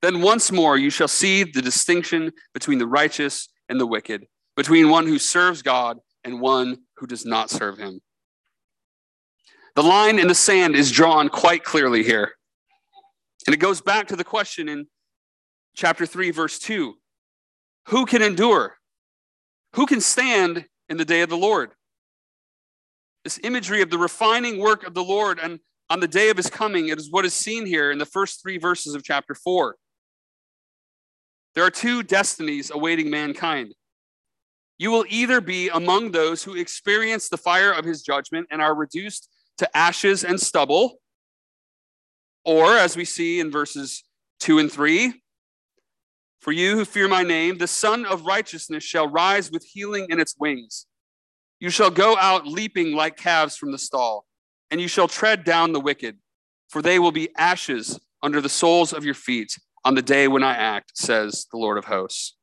Then 0.01 0.23
once 0.23 0.53
more 0.53 0.79
you 0.79 0.89
shall 0.89 1.09
see 1.09 1.43
the 1.43 1.63
distinction 1.63 2.33
between 2.55 2.79
the 2.79 2.87
righteous 2.87 3.49
and 3.69 3.81
the 3.81 3.87
wicked, 3.87 4.27
between 4.57 4.89
one 4.89 5.07
who 5.07 5.19
serves 5.19 5.63
God 5.63 5.99
and 6.25 6.41
one 6.41 6.79
who 6.97 7.07
does 7.07 7.27
not 7.27 7.51
serve 7.51 7.79
him. 7.79 8.01
The 9.75 9.83
line 9.83 10.19
in 10.19 10.29
the 10.29 10.35
sand 10.35 10.75
is 10.75 10.91
drawn 10.91 11.29
quite 11.29 11.65
clearly 11.65 12.03
here. 12.03 12.33
And 13.47 13.55
it 13.55 13.59
goes 13.59 13.81
back 13.81 14.09
to 14.09 14.17
the 14.17 14.25
question 14.25 14.69
in 14.69 14.87
chapter 15.77 16.07
3, 16.07 16.33
verse 16.33 16.59
2 16.59 16.95
Who 17.89 18.07
can 18.07 18.23
endure? 18.23 18.79
Who 19.75 19.87
can 19.87 20.01
stand 20.01 20.67
in 20.89 20.97
the 20.97 21.05
day 21.05 21.21
of 21.21 21.29
the 21.29 21.37
Lord? 21.37 21.71
This 23.23 23.39
imagery 23.45 23.83
of 23.83 23.91
the 23.91 23.99
refining 23.99 24.59
work 24.59 24.87
of 24.87 24.95
the 24.95 25.05
Lord 25.05 25.39
and 25.39 25.61
on 25.89 26.01
the 26.01 26.09
day 26.09 26.31
of 26.31 26.37
his 26.37 26.51
coming, 26.51 26.89
it 26.89 26.99
is 26.99 27.13
what 27.13 27.25
is 27.25 27.35
seen 27.35 27.65
here 27.65 27.93
in 27.93 27.99
the 27.99 28.07
first 28.07 28.43
three 28.43 28.59
verses 28.59 28.95
of 28.95 29.05
chapter 29.05 29.35
4. 29.35 29.77
There 31.55 31.65
are 31.65 31.71
two 31.71 32.03
destinies 32.03 32.71
awaiting 32.71 33.09
mankind. 33.09 33.75
You 34.79 34.91
will 34.91 35.05
either 35.09 35.41
be 35.41 35.69
among 35.69 36.11
those 36.11 36.43
who 36.43 36.55
experience 36.55 37.29
the 37.29 37.39
fire 37.39 37.73
of 37.73 37.85
his 37.85 38.03
judgment 38.03 38.49
and 38.51 38.61
are 38.61 38.75
reduced 38.75 39.29
to 39.59 39.77
ashes 39.77 40.25
and 40.25 40.41
stubble, 40.41 40.99
or 42.45 42.77
as 42.77 42.97
we 42.97 43.05
see 43.05 43.41
in 43.41 43.51
verses 43.51 44.03
2 44.41 44.59
and 44.59 44.71
3, 44.71 45.15
for 46.47 46.53
you 46.53 46.77
who 46.77 46.85
fear 46.85 47.09
my 47.09 47.25
name, 47.25 47.59
the 47.59 47.67
Sun 47.67 48.07
of 48.07 48.25
Righteousness 48.25 48.85
shall 48.85 49.09
rise 49.09 49.51
with 49.51 49.65
healing 49.65 50.07
in 50.11 50.21
its 50.21 50.37
wings. 50.39 50.87
You 51.59 51.71
shall 51.71 51.91
go 51.91 52.17
out 52.17 52.47
leaping 52.47 52.93
like 52.93 53.17
calves 53.17 53.57
from 53.57 53.73
the 53.73 53.79
stall, 53.79 54.25
and 54.71 54.81
you 54.81 54.87
shall 54.87 55.09
tread 55.09 55.43
down 55.43 55.73
the 55.73 55.81
wicked, 55.81 56.19
for 56.69 56.81
they 56.81 57.01
will 57.01 57.11
be 57.11 57.31
ashes 57.37 57.99
under 58.23 58.41
the 58.41 58.49
soles 58.49 58.93
of 58.93 59.05
your 59.05 59.13
feet 59.13 59.59
on 59.85 59.97
the 59.97 60.03
day 60.03 60.29
when 60.29 60.45
I 60.45 60.55
act, 60.55 60.93
says 60.95 61.47
the 61.51 61.59
Lord 61.59 61.79
of 61.79 61.87
hosts. 61.87 62.37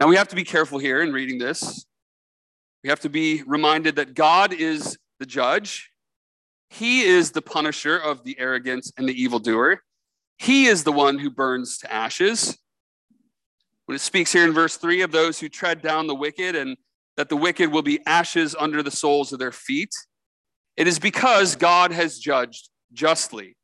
Now 0.00 0.08
we 0.08 0.16
have 0.16 0.28
to 0.28 0.36
be 0.36 0.42
careful 0.42 0.80
here 0.80 1.02
in 1.02 1.12
reading 1.12 1.38
this. 1.38 1.86
We 2.82 2.90
have 2.90 3.00
to 3.00 3.08
be 3.08 3.44
reminded 3.46 3.94
that 3.96 4.14
God 4.14 4.52
is 4.52 4.98
the 5.20 5.26
judge, 5.26 5.92
He 6.70 7.02
is 7.02 7.30
the 7.30 7.42
punisher 7.42 7.96
of 7.96 8.24
the 8.24 8.36
arrogant 8.40 8.90
and 8.98 9.08
the 9.08 9.14
evildoer. 9.14 9.84
He 10.40 10.68
is 10.68 10.84
the 10.84 10.92
one 10.92 11.18
who 11.18 11.28
burns 11.28 11.76
to 11.78 11.92
ashes. 11.92 12.56
When 13.84 13.94
it 13.94 14.00
speaks 14.00 14.32
here 14.32 14.44
in 14.44 14.54
verse 14.54 14.78
3 14.78 15.02
of 15.02 15.12
those 15.12 15.38
who 15.38 15.50
tread 15.50 15.82
down 15.82 16.06
the 16.06 16.14
wicked 16.14 16.56
and 16.56 16.78
that 17.18 17.28
the 17.28 17.36
wicked 17.36 17.70
will 17.70 17.82
be 17.82 18.00
ashes 18.06 18.56
under 18.58 18.82
the 18.82 18.90
soles 18.90 19.34
of 19.34 19.38
their 19.38 19.52
feet, 19.52 19.94
it 20.78 20.88
is 20.88 20.98
because 20.98 21.56
God 21.56 21.92
has 21.92 22.18
judged 22.18 22.70
justly. 22.94 23.54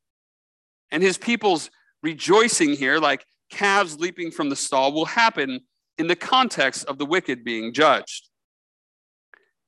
And 0.90 1.02
his 1.02 1.16
people's 1.16 1.70
rejoicing 2.02 2.74
here, 2.74 2.98
like 2.98 3.24
calves 3.48 3.98
leaping 3.98 4.30
from 4.30 4.50
the 4.50 4.56
stall, 4.56 4.92
will 4.92 5.06
happen 5.06 5.60
in 5.96 6.08
the 6.08 6.16
context 6.16 6.84
of 6.84 6.98
the 6.98 7.06
wicked 7.06 7.42
being 7.42 7.72
judged. 7.72 8.28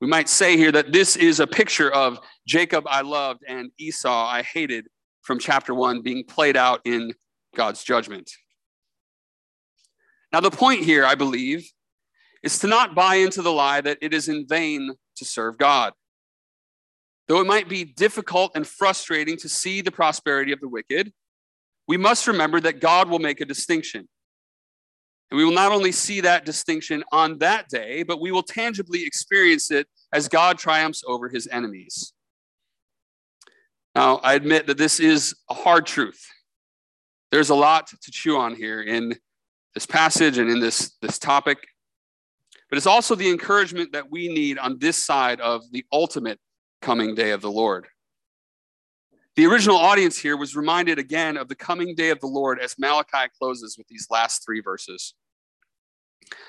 We 0.03 0.09
might 0.09 0.29
say 0.29 0.59
here 0.59 0.73
that 0.73 0.93
this 0.93 1.17
is 1.17 1.41
a 1.41 1.47
picture 1.47 1.91
of 1.91 2.19
Jacob 2.47 2.85
I 2.87 3.01
loved 3.01 3.45
and 3.49 3.71
Esau 3.79 4.27
I 4.27 4.43
hated 4.43 4.89
from 5.29 5.39
chapter 5.39 5.75
one 5.75 6.01
being 6.01 6.25
played 6.25 6.57
out 6.57 6.81
in 6.87 7.13
God's 7.55 7.85
judgment. 7.85 8.31
Now, 10.33 10.41
the 10.41 10.51
point 10.51 10.81
here, 10.81 11.05
I 11.05 11.17
believe, 11.17 11.71
is 12.43 12.59
to 12.61 12.67
not 12.67 12.95
buy 12.95 13.17
into 13.17 13.43
the 13.43 13.53
lie 13.53 13.83
that 13.83 13.99
it 14.01 14.15
is 14.15 14.31
in 14.31 14.47
vain 14.49 14.95
to 15.17 15.25
serve 15.27 15.59
God. 15.59 15.93
Though 17.27 17.43
it 17.43 17.47
might 17.47 17.69
be 17.69 17.85
difficult 17.85 18.53
and 18.55 18.67
frustrating 18.67 19.37
to 19.37 19.51
see 19.51 19.83
the 19.83 19.93
prosperity 19.93 20.53
of 20.53 20.61
the 20.61 20.69
wicked, 20.69 21.13
we 21.87 21.99
must 21.99 22.27
remember 22.27 22.59
that 22.61 22.81
God 22.81 23.11
will 23.11 23.19
make 23.19 23.43
a 23.43 23.45
distinction. 23.45 24.09
And 25.31 25.37
we 25.37 25.45
will 25.45 25.53
not 25.53 25.73
only 25.73 25.93
see 25.93 26.23
that 26.23 26.47
distinction 26.47 27.05
on 27.13 27.37
that 27.41 27.69
day, 27.69 28.03
but 28.03 28.19
we 28.19 28.33
will 28.33 28.43
tangibly 28.43 29.05
experience 29.05 29.71
it 29.71 29.89
as 30.11 30.27
God 30.27 30.57
triumphs 30.57 31.03
over 31.07 31.29
his 31.29 31.47
enemies. 31.49 32.15
Now, 33.99 34.21
I 34.23 34.35
admit 34.35 34.69
that 34.69 34.79
this 34.79 35.01
is 35.01 35.35
a 35.51 35.55
hard 35.55 35.85
truth. 35.85 36.25
There's 37.33 37.51
a 37.51 37.55
lot 37.57 37.89
to 37.89 38.13
chew 38.13 38.37
on 38.37 38.55
here 38.55 38.81
in 38.81 39.17
this 39.75 39.87
passage 39.87 40.39
and 40.39 40.49
in 40.49 40.61
this, 40.61 40.93
this 41.03 41.19
topic. 41.19 41.59
But 42.71 42.77
it's 42.77 42.87
also 42.87 43.17
the 43.17 43.29
encouragement 43.29 43.91
that 43.95 44.09
we 44.09 44.29
need 44.29 44.57
on 44.57 44.79
this 44.79 45.05
side 45.05 45.41
of 45.41 45.65
the 45.73 45.85
ultimate 45.91 46.39
coming 46.81 47.17
day 47.17 47.33
of 47.33 47.41
the 47.41 47.51
Lord. 47.51 47.89
The 49.35 49.47
original 49.47 49.79
audience 49.79 50.17
here 50.17 50.37
was 50.37 50.55
reminded 50.55 51.01
again 51.01 51.37
of 51.37 51.49
the 51.49 51.57
coming 51.57 51.97
day 51.97 52.11
of 52.11 52.21
the 52.21 52.29
Lord 52.29 52.61
as 52.61 52.77
Malachi 52.79 53.29
closes 53.37 53.77
with 53.77 53.89
these 53.89 54.07
last 54.11 54.45
three 54.45 54.61
verses. 54.61 55.15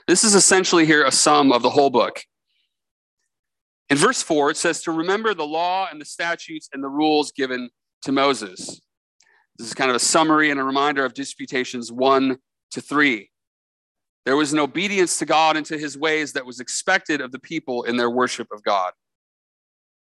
This 0.07 0.23
is 0.23 0.35
essentially 0.35 0.85
here 0.85 1.03
a 1.03 1.11
sum 1.11 1.51
of 1.51 1.63
the 1.63 1.71
whole 1.71 1.89
book. 1.89 2.21
In 3.89 3.97
verse 3.97 4.21
4, 4.21 4.51
it 4.51 4.57
says 4.57 4.83
to 4.83 4.91
remember 4.91 5.33
the 5.33 5.45
law 5.45 5.87
and 5.91 5.99
the 5.99 6.05
statutes 6.05 6.69
and 6.73 6.83
the 6.83 6.89
rules 6.89 7.31
given 7.31 7.69
to 8.03 8.11
Moses. 8.11 8.81
This 9.57 9.67
is 9.67 9.73
kind 9.73 9.89
of 9.89 9.95
a 9.95 9.99
summary 9.99 10.51
and 10.51 10.59
a 10.59 10.63
reminder 10.63 11.03
of 11.03 11.13
disputations 11.13 11.91
1 11.91 12.37
to 12.71 12.81
3. 12.81 13.29
There 14.25 14.37
was 14.37 14.53
an 14.53 14.59
obedience 14.59 15.17
to 15.19 15.25
God 15.25 15.57
and 15.57 15.65
to 15.65 15.77
his 15.77 15.97
ways 15.97 16.33
that 16.33 16.45
was 16.45 16.59
expected 16.59 17.19
of 17.19 17.31
the 17.31 17.39
people 17.39 17.83
in 17.83 17.97
their 17.97 18.11
worship 18.11 18.47
of 18.51 18.63
God. 18.63 18.93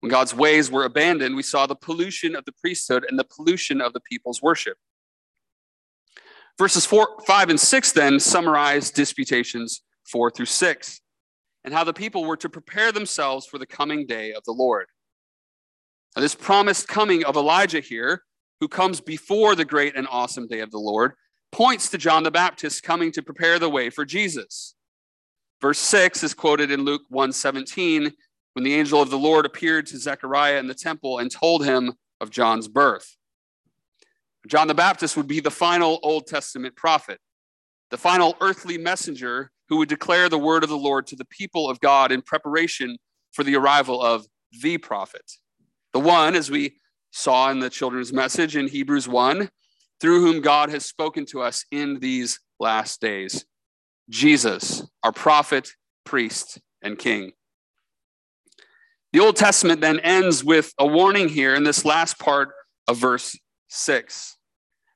When 0.01 0.11
God's 0.11 0.35
ways 0.35 0.70
were 0.70 0.85
abandoned, 0.85 1.35
we 1.35 1.43
saw 1.43 1.66
the 1.66 1.75
pollution 1.75 2.37
of 2.37 2.45
the 2.45 2.53
priesthood 2.53 3.05
and 3.09 3.18
the 3.18 3.25
pollution 3.25 3.81
of 3.81 3.93
the 3.93 4.01
people's 4.01 4.41
worship. 4.41 4.77
Verses 6.59 6.87
four, 6.87 7.09
5 7.27 7.51
and 7.51 7.59
6 7.59 7.93
then 7.93 8.20
summarize 8.20 8.91
disputations 8.93 9.83
4 10.05 10.31
through 10.31 10.47
6 10.47 11.01
and 11.64 11.72
how 11.72 11.84
the 11.84 11.92
people 11.92 12.24
were 12.24 12.36
to 12.36 12.48
prepare 12.48 12.92
themselves 12.92 13.46
for 13.46 13.58
the 13.58 13.66
coming 13.66 14.06
day 14.06 14.32
of 14.32 14.44
the 14.44 14.52
Lord. 14.52 14.86
Now, 16.14 16.22
this 16.22 16.34
promised 16.34 16.86
coming 16.86 17.24
of 17.24 17.36
Elijah 17.36 17.80
here, 17.80 18.22
who 18.60 18.68
comes 18.68 19.00
before 19.00 19.54
the 19.54 19.64
great 19.64 19.96
and 19.96 20.06
awesome 20.10 20.46
day 20.46 20.60
of 20.60 20.70
the 20.70 20.78
Lord, 20.78 21.12
points 21.50 21.88
to 21.90 21.98
John 21.98 22.22
the 22.22 22.30
Baptist 22.30 22.82
coming 22.82 23.10
to 23.12 23.22
prepare 23.22 23.58
the 23.58 23.70
way 23.70 23.90
for 23.90 24.04
Jesus. 24.04 24.74
Verse 25.60 25.78
6 25.78 26.22
is 26.22 26.34
quoted 26.34 26.70
in 26.70 26.84
Luke 26.84 27.02
1:17 27.08 28.12
when 28.52 28.64
the 28.64 28.74
angel 28.74 29.00
of 29.00 29.10
the 29.10 29.18
Lord 29.18 29.46
appeared 29.46 29.86
to 29.86 29.98
Zechariah 29.98 30.58
in 30.58 30.66
the 30.66 30.74
temple 30.74 31.18
and 31.18 31.30
told 31.30 31.64
him 31.64 31.94
of 32.20 32.30
John's 32.30 32.68
birth. 32.68 33.16
John 34.46 34.68
the 34.68 34.74
Baptist 34.74 35.16
would 35.16 35.26
be 35.26 35.40
the 35.40 35.50
final 35.50 35.98
Old 36.02 36.26
Testament 36.26 36.76
prophet, 36.76 37.18
the 37.90 37.96
final 37.96 38.36
earthly 38.40 38.76
messenger 38.76 39.50
who 39.68 39.78
would 39.78 39.88
declare 39.88 40.28
the 40.28 40.38
word 40.38 40.62
of 40.62 40.68
the 40.68 40.76
Lord 40.76 41.06
to 41.08 41.16
the 41.16 41.24
people 41.24 41.68
of 41.68 41.80
God 41.80 42.12
in 42.12 42.22
preparation 42.22 42.98
for 43.32 43.44
the 43.44 43.56
arrival 43.56 44.02
of 44.02 44.26
the 44.62 44.78
prophet. 44.78 45.32
The 45.92 46.00
one, 46.00 46.34
as 46.34 46.50
we 46.50 46.76
saw 47.12 47.50
in 47.50 47.60
the 47.60 47.70
children's 47.70 48.12
message 48.12 48.56
in 48.56 48.68
Hebrews 48.68 49.08
1, 49.08 49.48
through 50.00 50.20
whom 50.20 50.40
God 50.40 50.70
has 50.70 50.84
spoken 50.84 51.24
to 51.26 51.40
us 51.40 51.64
in 51.70 52.00
these 52.00 52.40
last 52.60 53.00
days 53.00 53.44
Jesus, 54.10 54.86
our 55.02 55.12
prophet, 55.12 55.70
priest, 56.04 56.60
and 56.82 56.98
king. 56.98 57.32
The 59.12 59.20
Old 59.20 59.36
Testament 59.36 59.80
then 59.80 60.00
ends 60.00 60.44
with 60.44 60.74
a 60.78 60.86
warning 60.86 61.28
here 61.28 61.54
in 61.54 61.64
this 61.64 61.84
last 61.84 62.18
part 62.18 62.50
of 62.88 62.98
verse 62.98 63.38
6. 63.68 64.36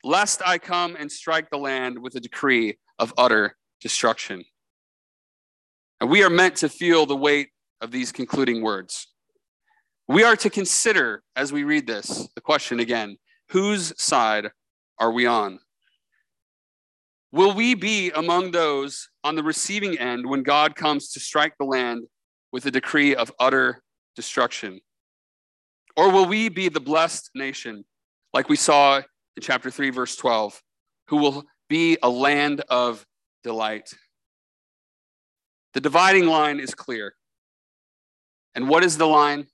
lest 0.04 0.42
I 0.44 0.58
come 0.58 0.96
and 0.96 1.10
strike 1.10 1.50
the 1.50 1.58
land 1.58 1.98
with 1.98 2.14
a 2.14 2.20
decree 2.20 2.78
of 2.98 3.14
utter 3.16 3.56
destruction. 3.80 4.44
And 6.00 6.10
we 6.10 6.22
are 6.22 6.30
meant 6.30 6.56
to 6.56 6.68
feel 6.68 7.06
the 7.06 7.16
weight 7.16 7.48
of 7.80 7.90
these 7.90 8.12
concluding 8.12 8.62
words. 8.62 9.08
We 10.06 10.22
are 10.22 10.36
to 10.36 10.50
consider, 10.50 11.22
as 11.36 11.52
we 11.52 11.64
read 11.64 11.86
this, 11.86 12.28
the 12.34 12.40
question 12.40 12.80
again 12.80 13.16
whose 13.50 13.92
side 14.00 14.50
are 14.98 15.10
we 15.10 15.26
on? 15.26 15.58
Will 17.30 17.54
we 17.54 17.74
be 17.74 18.10
among 18.10 18.52
those 18.52 19.08
on 19.22 19.34
the 19.34 19.42
receiving 19.42 19.98
end 19.98 20.26
when 20.26 20.42
God 20.42 20.74
comes 20.74 21.10
to 21.12 21.20
strike 21.20 21.54
the 21.58 21.64
land 21.64 22.04
with 22.52 22.64
a 22.66 22.70
decree 22.70 23.14
of 23.14 23.32
utter 23.38 23.82
destruction? 24.16 24.80
Or 25.96 26.10
will 26.10 26.26
we 26.26 26.48
be 26.48 26.68
the 26.68 26.80
blessed 26.80 27.30
nation, 27.34 27.84
like 28.32 28.48
we 28.48 28.56
saw 28.56 28.98
in 28.98 29.42
chapter 29.42 29.70
3, 29.70 29.90
verse 29.90 30.16
12, 30.16 30.62
who 31.08 31.16
will 31.16 31.44
be 31.68 31.98
a 32.02 32.08
land 32.08 32.62
of 32.68 33.04
delight? 33.42 33.92
The 35.78 35.82
dividing 35.82 36.26
line 36.26 36.58
is 36.58 36.74
clear. 36.74 37.14
And 38.56 38.68
what 38.68 38.82
is 38.82 38.98
the 38.98 39.06
line? 39.06 39.46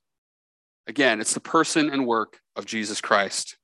Again, 0.87 1.21
it's 1.21 1.35
the 1.35 1.41
person 1.41 1.91
and 1.91 2.07
work 2.07 2.41
of 2.57 2.65
Jesus 2.65 3.03
Christ. 3.03 3.59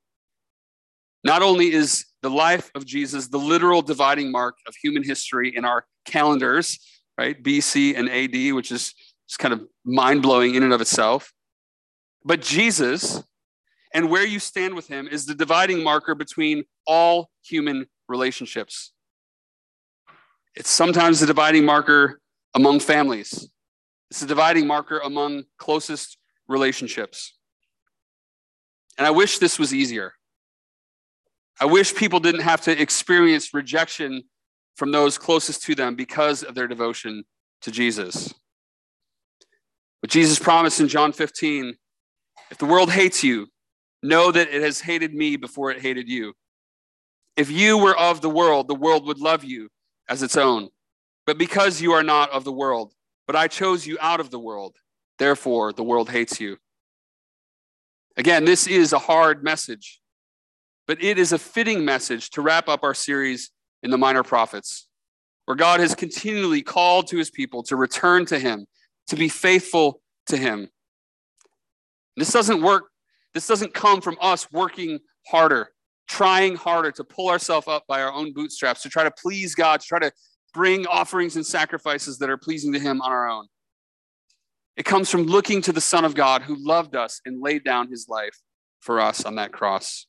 Not 1.24 1.40
only 1.40 1.72
is 1.72 2.04
the 2.20 2.28
life 2.28 2.70
of 2.74 2.84
Jesus 2.84 3.28
the 3.28 3.38
literal 3.38 3.80
dividing 3.80 4.30
mark 4.30 4.56
of 4.66 4.74
human 4.74 5.02
history 5.02 5.56
in 5.56 5.64
our 5.64 5.86
calendars, 6.04 6.78
right? 7.16 7.42
BC 7.42 7.96
and 7.96 8.10
AD, 8.10 8.54
which 8.54 8.70
is 8.70 8.92
just 9.26 9.38
kind 9.38 9.54
of 9.54 9.66
mind 9.86 10.20
blowing 10.20 10.54
in 10.54 10.62
and 10.62 10.74
of 10.74 10.82
itself. 10.82 11.32
But 12.26 12.42
Jesus 12.42 13.24
and 13.94 14.10
where 14.10 14.26
you 14.26 14.38
stand 14.38 14.74
with 14.74 14.86
him 14.86 15.08
is 15.08 15.24
the 15.24 15.34
dividing 15.34 15.82
marker 15.82 16.14
between 16.14 16.64
all 16.86 17.30
human 17.42 17.86
relationships. 18.06 18.92
It's 20.54 20.68
sometimes 20.68 21.20
the 21.20 21.26
dividing 21.26 21.64
marker 21.64 22.19
among 22.54 22.80
families, 22.80 23.48
it's 24.10 24.22
a 24.22 24.26
dividing 24.26 24.66
marker 24.66 24.98
among 24.98 25.44
closest 25.58 26.18
relationships. 26.48 27.38
And 28.98 29.06
I 29.06 29.10
wish 29.10 29.38
this 29.38 29.58
was 29.58 29.72
easier. 29.72 30.14
I 31.60 31.66
wish 31.66 31.94
people 31.94 32.20
didn't 32.20 32.40
have 32.40 32.60
to 32.62 32.80
experience 32.80 33.54
rejection 33.54 34.24
from 34.76 34.92
those 34.92 35.18
closest 35.18 35.62
to 35.64 35.74
them 35.74 35.94
because 35.94 36.42
of 36.42 36.54
their 36.54 36.66
devotion 36.66 37.24
to 37.62 37.70
Jesus. 37.70 38.34
But 40.00 40.10
Jesus 40.10 40.38
promised 40.38 40.80
in 40.80 40.88
John 40.88 41.12
15 41.12 41.74
if 42.50 42.58
the 42.58 42.66
world 42.66 42.90
hates 42.90 43.22
you, 43.22 43.46
know 44.02 44.32
that 44.32 44.48
it 44.48 44.62
has 44.62 44.80
hated 44.80 45.14
me 45.14 45.36
before 45.36 45.70
it 45.70 45.80
hated 45.80 46.08
you. 46.08 46.32
If 47.36 47.50
you 47.50 47.78
were 47.78 47.96
of 47.96 48.20
the 48.20 48.30
world, 48.30 48.66
the 48.66 48.74
world 48.74 49.06
would 49.06 49.18
love 49.18 49.44
you 49.44 49.68
as 50.08 50.22
its 50.22 50.36
own. 50.36 50.70
But 51.26 51.38
because 51.38 51.80
you 51.80 51.92
are 51.92 52.02
not 52.02 52.30
of 52.30 52.44
the 52.44 52.52
world, 52.52 52.92
but 53.26 53.36
I 53.36 53.48
chose 53.48 53.86
you 53.86 53.96
out 54.00 54.20
of 54.20 54.30
the 54.30 54.38
world, 54.38 54.76
therefore 55.18 55.72
the 55.72 55.84
world 55.84 56.10
hates 56.10 56.40
you. 56.40 56.56
Again, 58.16 58.44
this 58.44 58.66
is 58.66 58.92
a 58.92 58.98
hard 58.98 59.44
message, 59.44 60.00
but 60.86 61.02
it 61.02 61.18
is 61.18 61.32
a 61.32 61.38
fitting 61.38 61.84
message 61.84 62.30
to 62.30 62.42
wrap 62.42 62.68
up 62.68 62.82
our 62.82 62.94
series 62.94 63.50
in 63.82 63.90
the 63.90 63.98
Minor 63.98 64.22
Prophets, 64.22 64.88
where 65.44 65.56
God 65.56 65.80
has 65.80 65.94
continually 65.94 66.62
called 66.62 67.06
to 67.08 67.18
his 67.18 67.30
people 67.30 67.62
to 67.64 67.76
return 67.76 68.26
to 68.26 68.38
him, 68.38 68.66
to 69.06 69.16
be 69.16 69.28
faithful 69.28 70.02
to 70.26 70.36
him. 70.36 70.68
This 72.16 72.32
doesn't 72.32 72.62
work, 72.62 72.84
this 73.32 73.46
doesn't 73.46 73.72
come 73.72 74.00
from 74.00 74.16
us 74.20 74.50
working 74.50 74.98
harder, 75.26 75.70
trying 76.08 76.56
harder 76.56 76.90
to 76.92 77.04
pull 77.04 77.30
ourselves 77.30 77.68
up 77.68 77.84
by 77.86 78.02
our 78.02 78.12
own 78.12 78.32
bootstraps, 78.32 78.82
to 78.82 78.88
try 78.88 79.04
to 79.04 79.10
please 79.12 79.54
God, 79.54 79.80
to 79.80 79.86
try 79.86 79.98
to 80.00 80.12
bring 80.52 80.86
offerings 80.86 81.36
and 81.36 81.46
sacrifices 81.46 82.18
that 82.18 82.30
are 82.30 82.36
pleasing 82.36 82.72
to 82.72 82.78
Him 82.78 83.00
on 83.02 83.10
our 83.10 83.28
own. 83.28 83.46
It 84.76 84.84
comes 84.84 85.10
from 85.10 85.24
looking 85.24 85.62
to 85.62 85.72
the 85.72 85.80
Son 85.80 86.04
of 86.04 86.14
God 86.14 86.42
who 86.42 86.56
loved 86.58 86.96
us 86.96 87.20
and 87.24 87.42
laid 87.42 87.64
down 87.64 87.88
His 87.88 88.08
life 88.08 88.38
for 88.80 89.00
us 89.00 89.24
on 89.24 89.36
that 89.36 89.52
cross. 89.52 90.06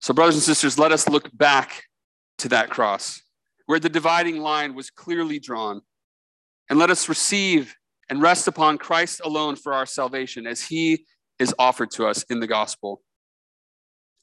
So, 0.00 0.12
brothers 0.12 0.34
and 0.34 0.42
sisters, 0.42 0.78
let 0.78 0.92
us 0.92 1.08
look 1.08 1.30
back 1.36 1.84
to 2.38 2.48
that 2.48 2.70
cross 2.70 3.22
where 3.66 3.80
the 3.80 3.88
dividing 3.88 4.38
line 4.38 4.74
was 4.74 4.90
clearly 4.90 5.38
drawn. 5.38 5.80
And 6.68 6.78
let 6.78 6.90
us 6.90 7.08
receive 7.08 7.74
and 8.08 8.20
rest 8.20 8.48
upon 8.48 8.78
Christ 8.78 9.20
alone 9.24 9.56
for 9.56 9.72
our 9.72 9.86
salvation 9.86 10.46
as 10.46 10.62
he 10.62 11.04
is 11.38 11.54
offered 11.58 11.90
to 11.92 12.06
us 12.06 12.22
in 12.24 12.40
the 12.40 12.46
gospel. 12.46 13.02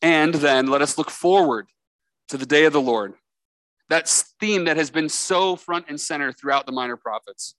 And 0.01 0.33
then 0.33 0.67
let 0.67 0.81
us 0.81 0.97
look 0.97 1.09
forward 1.09 1.67
to 2.29 2.37
the 2.37 2.45
day 2.45 2.65
of 2.65 2.73
the 2.73 2.81
Lord 2.81 3.13
that 3.89 4.07
theme 4.39 4.65
that 4.65 4.77
has 4.77 4.89
been 4.89 5.09
so 5.09 5.55
front 5.55 5.85
and 5.89 5.99
center 5.99 6.31
throughout 6.31 6.65
the 6.65 6.71
minor 6.71 6.97
prophets. 6.97 7.55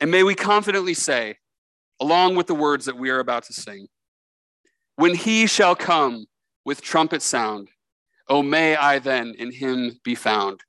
And 0.00 0.10
may 0.10 0.22
we 0.22 0.34
confidently 0.34 0.94
say, 0.94 1.38
along 2.00 2.36
with 2.36 2.46
the 2.46 2.54
words 2.54 2.84
that 2.84 2.96
we 2.96 3.10
are 3.10 3.18
about 3.18 3.44
to 3.44 3.52
sing, 3.52 3.88
when 4.96 5.14
he 5.14 5.46
shall 5.46 5.74
come 5.74 6.26
with 6.64 6.80
trumpet 6.80 7.22
sound, 7.22 7.68
oh, 8.28 8.42
may 8.42 8.76
I 8.76 8.98
then 8.98 9.34
in 9.38 9.52
him 9.52 9.98
be 10.04 10.14
found, 10.14 10.60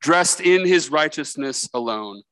dressed 0.00 0.40
in 0.40 0.66
his 0.66 0.90
righteousness 0.90 1.68
alone, 1.72 2.22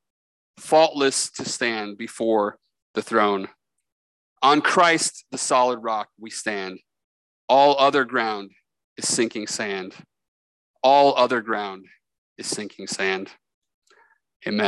faultless 0.59 1.31
to 1.33 1.45
stand 1.45 1.99
before 1.99 2.59
the 2.95 3.03
throne. 3.03 3.49
On 4.43 4.61
Christ, 4.61 5.25
the 5.31 5.39
solid 5.39 5.79
rock, 5.79 6.09
we 6.19 6.31
stand. 6.31 6.79
All 7.49 7.79
other 7.79 8.05
ground 8.05 8.51
is 8.97 9.09
sinking 9.09 9.47
sand. 9.47 9.95
All 10.85 11.17
other 11.17 11.41
ground 11.41 11.87
is 12.39 12.47
sinking 12.47 12.87
sand. 12.87 13.31
Amen. 14.47 14.61